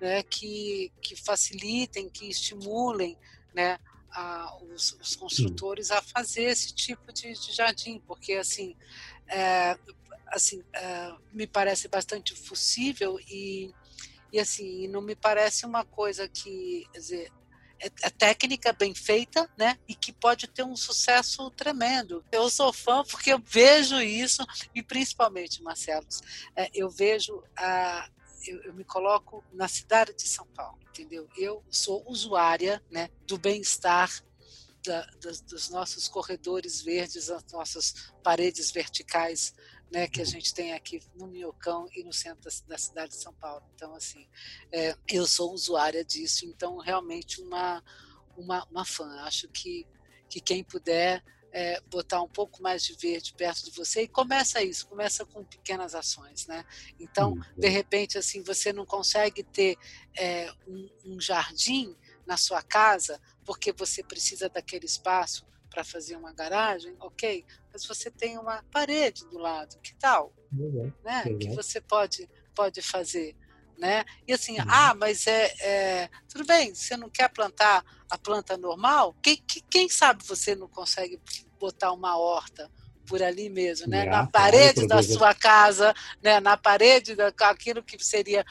né, 0.00 0.22
que, 0.22 0.90
que 1.02 1.14
facilitem, 1.14 2.08
que 2.08 2.26
estimulem, 2.30 3.18
né, 3.52 3.78
a, 4.10 4.56
os, 4.62 4.96
os, 4.98 5.14
construtores 5.14 5.90
a 5.90 6.00
fazer 6.00 6.44
esse 6.44 6.72
tipo 6.72 7.12
de, 7.12 7.30
de 7.34 7.52
jardim, 7.52 8.02
porque 8.06 8.32
assim, 8.32 8.74
é, 9.26 9.78
assim 10.28 10.64
é, 10.72 11.14
me 11.34 11.46
parece 11.46 11.86
bastante 11.86 12.34
possível 12.34 13.20
e, 13.28 13.74
e 14.32 14.40
assim 14.40 14.88
não 14.88 15.02
me 15.02 15.14
parece 15.14 15.66
uma 15.66 15.84
coisa 15.84 16.26
que 16.26 16.88
quer 16.94 16.98
dizer, 16.98 17.37
é, 17.80 17.86
é, 18.02 18.10
técnica 18.10 18.72
bem 18.72 18.94
feita, 18.94 19.48
né? 19.56 19.78
E 19.88 19.94
que 19.94 20.12
pode 20.12 20.46
ter 20.48 20.64
um 20.64 20.76
sucesso 20.76 21.50
tremendo. 21.50 22.24
Eu 22.32 22.50
sou 22.50 22.72
fã 22.72 23.04
porque 23.04 23.32
eu 23.32 23.42
vejo 23.44 24.00
isso 24.00 24.44
e 24.74 24.82
principalmente, 24.82 25.62
Marcelo, 25.62 26.06
é, 26.56 26.70
eu 26.74 26.90
vejo 26.90 27.42
a 27.56 28.08
eu, 28.46 28.62
eu, 28.62 28.72
me 28.72 28.84
coloco 28.84 29.44
na 29.52 29.66
cidade 29.68 30.14
de 30.14 30.26
São 30.26 30.46
Paulo, 30.54 30.78
entendeu? 30.88 31.28
Eu 31.36 31.62
sou 31.68 32.04
usuária, 32.08 32.82
né, 32.90 33.10
do 33.26 33.36
bem-estar 33.36 34.10
dos, 35.20 35.40
dos 35.42 35.68
nossos 35.68 36.08
corredores 36.08 36.80
verdes, 36.80 37.26
das 37.26 37.44
nossas 37.52 38.12
paredes 38.22 38.70
verticais 38.70 39.52
né, 39.90 40.06
que 40.06 40.20
a 40.20 40.24
gente 40.24 40.52
tem 40.52 40.74
aqui 40.74 41.00
no 41.14 41.26
Minhocão 41.26 41.88
e 41.94 42.02
no 42.04 42.12
centro 42.12 42.42
da, 42.42 42.50
da 42.66 42.78
cidade 42.78 43.10
de 43.10 43.22
São 43.22 43.32
Paulo. 43.34 43.64
Então, 43.74 43.94
assim, 43.94 44.28
é, 44.70 44.96
eu 45.08 45.26
sou 45.26 45.52
usuária 45.52 46.04
disso, 46.04 46.44
então 46.46 46.78
realmente 46.78 47.40
uma, 47.40 47.82
uma, 48.36 48.64
uma 48.70 48.84
fã. 48.84 49.08
Acho 49.22 49.48
que, 49.48 49.86
que 50.28 50.40
quem 50.40 50.62
puder 50.62 51.22
é, 51.52 51.80
botar 51.82 52.22
um 52.22 52.28
pouco 52.28 52.62
mais 52.62 52.82
de 52.84 52.94
verde 52.94 53.34
perto 53.34 53.64
de 53.64 53.70
você 53.70 54.02
e 54.02 54.08
começa 54.08 54.62
isso, 54.62 54.86
começa 54.86 55.24
com 55.24 55.42
pequenas 55.44 55.94
ações, 55.94 56.46
né? 56.46 56.64
Então, 57.00 57.34
de 57.56 57.68
repente, 57.68 58.18
assim, 58.18 58.42
você 58.42 58.72
não 58.72 58.84
consegue 58.84 59.42
ter 59.42 59.76
é, 60.16 60.50
um, 60.66 60.88
um 61.06 61.20
jardim 61.20 61.96
na 62.26 62.36
sua 62.36 62.62
casa 62.62 63.20
porque 63.44 63.72
você 63.72 64.02
precisa 64.02 64.48
daquele 64.48 64.84
espaço 64.84 65.46
para 65.78 65.84
fazer 65.84 66.16
uma 66.16 66.32
garagem, 66.32 66.96
ok, 66.98 67.44
mas 67.72 67.86
você 67.86 68.10
tem 68.10 68.36
uma 68.36 68.64
parede 68.72 69.24
do 69.28 69.38
lado, 69.38 69.78
que 69.80 69.94
tal? 69.94 70.32
Uhum. 70.52 70.92
Né? 71.04 71.22
Uhum. 71.24 71.38
Que 71.38 71.50
você 71.50 71.80
pode, 71.80 72.28
pode 72.52 72.82
fazer. 72.82 73.36
Né? 73.78 74.04
E 74.26 74.32
assim, 74.32 74.58
uhum. 74.58 74.66
ah, 74.68 74.92
mas 74.96 75.28
é, 75.28 75.54
é, 75.60 76.10
tudo 76.28 76.44
bem, 76.44 76.74
você 76.74 76.96
não 76.96 77.08
quer 77.08 77.28
plantar 77.28 77.84
a 78.10 78.18
planta 78.18 78.56
normal? 78.56 79.14
Quem, 79.22 79.40
quem 79.70 79.88
sabe 79.88 80.24
você 80.26 80.56
não 80.56 80.66
consegue 80.66 81.20
botar 81.60 81.92
uma 81.92 82.18
horta 82.18 82.68
por 83.06 83.22
ali 83.22 83.48
mesmo, 83.48 83.86
né? 83.86 84.04
na 84.04 84.26
parede 84.26 84.84
da 84.84 85.00
sua 85.00 85.32
casa, 85.32 85.94
né? 86.20 86.40
na 86.40 86.56
parede 86.56 87.14
daquilo 87.14 87.84
que 87.84 88.04
seria 88.04 88.44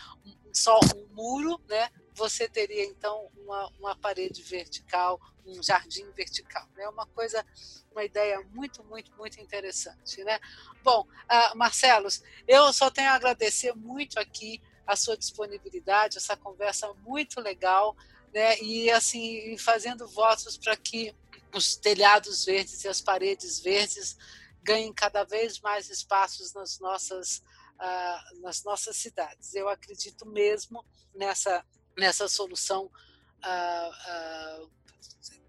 só 0.53 0.79
um 0.95 1.13
muro, 1.13 1.59
né? 1.67 1.89
Você 2.17 2.49
teria 2.49 2.83
então 2.83 3.29
uma, 3.37 3.71
uma 3.79 3.95
parede 3.95 4.41
vertical, 4.41 5.21
um 5.45 5.61
jardim 5.61 6.09
vertical. 6.11 6.67
É 6.75 6.79
né? 6.79 6.89
uma 6.89 7.05
coisa, 7.05 7.45
uma 7.91 8.03
ideia 8.03 8.41
muito, 8.51 8.83
muito, 8.85 9.15
muito 9.15 9.39
interessante. 9.39 10.23
Né? 10.23 10.39
Bom, 10.83 11.01
uh, 11.01 11.55
Marcelos, 11.55 12.23
eu 12.47 12.73
só 12.73 12.89
tenho 12.89 13.09
a 13.09 13.13
agradecer 13.13 13.73
muito 13.75 14.19
aqui 14.19 14.59
a 14.85 14.95
sua 14.95 15.15
disponibilidade, 15.15 16.17
essa 16.17 16.35
conversa 16.35 16.91
muito 17.05 17.39
legal, 17.39 17.95
né? 18.33 18.59
e 18.61 18.89
assim, 18.89 19.55
fazendo 19.59 20.07
votos 20.07 20.57
para 20.57 20.75
que 20.75 21.15
os 21.53 21.75
telhados 21.75 22.45
verdes 22.45 22.83
e 22.83 22.87
as 22.87 22.99
paredes 22.99 23.59
verdes 23.59 24.17
ganhem 24.63 24.91
cada 24.91 25.23
vez 25.23 25.59
mais 25.59 25.89
espaços 25.89 26.51
nas 26.53 26.79
nossas, 26.79 27.43
uh, 27.79 28.41
nas 28.41 28.63
nossas 28.63 28.97
cidades. 28.97 29.53
Eu 29.53 29.69
acredito 29.69 30.25
mesmo 30.25 30.83
nessa 31.13 31.63
nessa 31.97 32.27
solução 32.27 32.85
uh, 32.85 34.63
uh, 34.63 34.71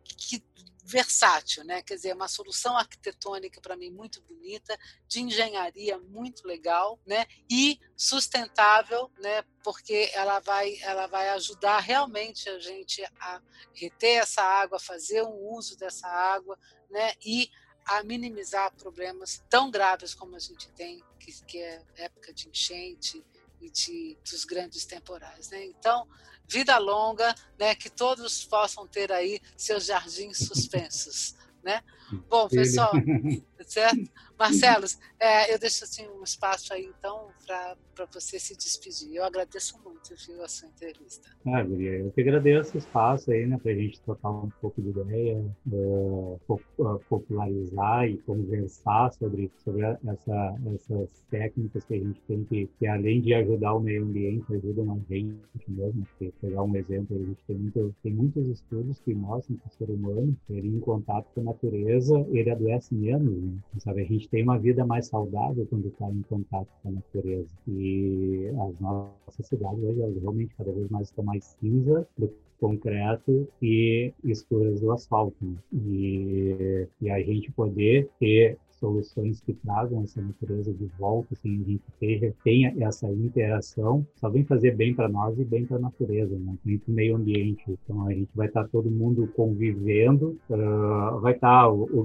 que, 0.05 0.43
versátil, 0.83 1.65
né? 1.65 1.83
Quer 1.83 1.97
dizer, 1.97 2.15
uma 2.15 2.29
solução 2.29 2.77
arquitetônica 2.77 3.61
para 3.61 3.77
mim 3.77 3.91
muito 3.91 4.23
bonita, 4.23 4.79
de 5.07 5.21
engenharia 5.21 5.99
muito 5.99 6.47
legal, 6.47 6.99
né? 7.07 7.27
E 7.51 7.79
sustentável, 7.97 9.11
né? 9.19 9.45
Porque 9.63 10.11
ela 10.15 10.41
vai, 10.41 10.79
ela 10.81 11.07
vai 11.07 11.29
ajudar 11.31 11.81
realmente 11.81 12.49
a 12.49 12.59
gente 12.59 13.05
a 13.21 13.43
reter 13.75 14.23
essa 14.23 14.43
água, 14.43 14.79
fazer 14.81 15.23
um 15.23 15.53
uso 15.53 15.77
dessa 15.77 16.09
água, 16.09 16.59
né? 16.91 17.13
E 17.25 17.51
a 17.85 18.03
minimizar 18.03 18.75
problemas 18.77 19.43
tão 19.49 19.71
graves 19.71 20.15
como 20.15 20.37
a 20.37 20.39
gente 20.39 20.71
tem, 20.73 21.03
que, 21.19 21.33
que 21.45 21.59
é 21.59 21.83
época 21.97 22.33
de 22.33 22.49
enchente, 22.49 23.25
e 23.61 23.71
de, 23.71 24.19
dos 24.29 24.45
grandes 24.45 24.85
temporais. 24.85 25.51
Né? 25.51 25.65
Então, 25.67 26.09
vida 26.49 26.77
longa, 26.79 27.35
né? 27.59 27.75
que 27.75 27.91
todos 27.91 28.45
possam 28.45 28.87
ter 28.87 29.13
aí 29.13 29.41
seus 29.57 29.87
jardins 29.87 30.39
suspensos. 30.39 31.35
Né? 31.63 31.83
Bom, 32.29 32.49
pessoal, 32.49 32.93
certo? 33.67 34.11
Marcelo, 34.39 34.87
é, 35.19 35.53
eu 35.53 35.59
deixo 35.59 35.85
assim, 35.85 36.07
um 36.09 36.23
espaço 36.23 36.73
aí, 36.73 36.89
então, 36.99 37.29
para 37.45 37.77
você 38.13 38.39
se 38.39 38.57
despedir. 38.57 39.17
Eu 39.17 39.25
agradeço 39.25 39.77
muito, 39.85 40.15
viu, 40.27 40.45
a 40.45 40.49
sua 40.49 40.69
entrevista. 40.69 41.29
Ah, 41.45 41.63
Guria, 41.63 41.99
eu 41.99 42.13
que 42.13 42.21
agradeço 42.21 42.77
o 42.77 42.79
espaço 42.79 43.33
aí, 43.33 43.47
né, 43.47 43.59
para 43.61 43.73
a 43.73 43.75
gente 43.75 44.01
trocar 44.03 44.31
um 44.31 44.51
pouco 44.61 44.81
de 44.81 44.91
ideia, 44.91 45.45
uh, 45.73 46.41
popularizar 47.09 48.09
e 48.09 48.19
conversar 48.19 49.13
sobre, 49.15 49.51
sobre 49.65 49.83
essa, 49.83 50.57
essas 50.75 51.11
técnicas 51.31 51.85
que 51.85 51.95
a 51.95 51.99
gente 51.99 52.21
tem 52.29 52.45
que, 52.45 52.69
que, 52.79 52.87
além 52.87 53.21
de 53.21 53.35
ajudar 53.35 53.75
o 53.75 53.81
meio 53.81 54.05
ambiente, 54.05 54.55
ajudam 54.55 54.93
a 54.93 55.13
gente 55.13 55.41
mesmo. 55.67 56.07
Porque, 56.07 56.33
pegar 56.41 56.63
um 56.63 56.77
exemplo, 56.77 57.17
a 57.17 57.27
gente 57.27 57.43
tem, 57.45 57.57
muito, 57.57 57.95
tem 58.05 58.13
muitos 58.13 58.47
estudos 58.47 59.01
que 59.01 59.13
mostram 59.15 59.57
que 59.57 59.67
o 59.67 59.77
ser 59.77 59.91
humano, 59.91 60.37
ele 60.49 60.69
em 60.69 60.81
contato 60.81 61.27
com 61.35 61.41
a 61.41 61.45
natureza, 61.45 61.98
ele 62.31 62.51
adoece 62.51 62.95
menos, 62.95 63.43
né? 63.43 63.59
sabe? 63.79 64.03
A 64.03 64.05
gente 64.05 64.29
tem 64.29 64.43
uma 64.43 64.59
vida 64.59 64.85
mais 64.85 65.07
saudável 65.07 65.67
quando 65.69 65.89
está 65.89 66.09
em 66.09 66.23
contato 66.23 66.69
com 66.83 66.89
a 66.89 66.93
natureza. 66.93 67.51
E 67.67 68.49
as 68.69 68.81
nossas 68.81 69.47
cidades 69.47 69.83
hoje, 69.83 70.01
elas 70.01 70.17
realmente 70.21 70.55
cada 70.57 70.73
vez 70.73 70.89
mais 70.89 71.09
estão 71.09 71.25
mais 71.25 71.57
cinza 71.61 72.07
do 72.17 72.33
concreto 72.61 73.49
e 73.63 74.13
escuras 74.25 74.81
do 74.81 74.93
asfalto. 74.93 75.37
Né? 75.41 75.57
E, 75.73 76.89
e 77.01 77.11
a 77.11 77.21
gente 77.21 77.51
poder 77.53 78.09
ter 78.19 78.59
soluções 78.79 79.41
que 79.41 79.53
tragam 79.53 80.03
essa 80.03 80.21
natureza 80.21 80.73
de 80.73 80.87
volta, 80.99 81.29
assim, 81.33 81.63
a 81.63 81.71
gente 81.71 81.83
tenha, 81.99 82.35
tenha 82.45 82.75
essa 82.81 83.07
interação, 83.09 84.07
só 84.17 84.29
vem 84.29 84.45
fazer 84.45 84.77
bem 84.77 84.95
para 84.95 85.09
nós 85.09 85.39
e 85.39 85.45
bem 85.45 85.65
para 85.67 85.77
a 85.77 85.81
natureza, 85.81 86.37
né? 86.39 86.55
Muito 86.65 86.91
meio 86.91 87.17
ambiente. 87.17 87.63
Então 87.69 88.07
a 88.07 88.13
gente 88.13 88.31
vai 88.35 88.47
estar 88.47 88.65
tá 88.65 88.69
todo 88.71 88.91
mundo 88.91 89.27
convivendo, 89.35 90.39
uh, 90.49 91.21
vai 91.21 91.35
estar 91.35 91.63
tá 91.63 91.69
o, 91.69 91.85
o, 91.85 92.05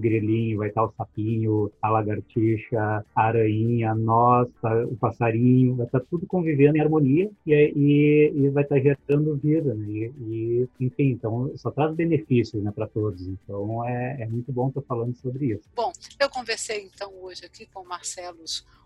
vai 0.57 0.67
estar 0.69 0.81
tá 0.81 0.87
o 0.87 0.93
sapinho, 0.97 1.71
a 1.81 1.89
lagartixa, 1.89 3.05
a 3.15 3.23
aranha, 3.23 3.95
nós, 3.95 4.47
tá, 4.61 4.83
o 4.85 4.95
passarinho, 4.95 5.75
vai 5.75 5.85
estar 5.85 5.99
tá 5.99 6.05
tudo 6.09 6.25
convivendo 6.25 6.77
em 6.77 6.81
harmonia 6.81 7.29
e, 7.45 7.53
e, 7.53 8.33
e 8.35 8.49
vai 8.49 8.63
estar 8.63 8.75
tá 8.75 8.81
gerando 8.81 9.37
vida, 9.37 9.73
né? 9.73 9.87
E, 9.87 10.11
e, 10.21 10.69
enfim, 10.79 11.11
então 11.11 11.51
só 11.55 11.71
traz 11.71 11.93
benefícios, 11.95 12.61
né, 12.63 12.71
para 12.71 12.87
todos. 12.87 13.27
Então 13.27 13.85
é, 13.85 14.21
é 14.21 14.27
muito 14.27 14.51
bom 14.51 14.69
estar 14.69 14.81
falando 14.81 15.15
sobre 15.15 15.53
isso. 15.53 15.63
Bom, 15.75 15.91
eu 16.19 16.29
conversei 16.29 16.62
então 16.71 17.13
hoje 17.21 17.45
aqui 17.45 17.65
com 17.65 17.83
Marcelo 17.83 18.43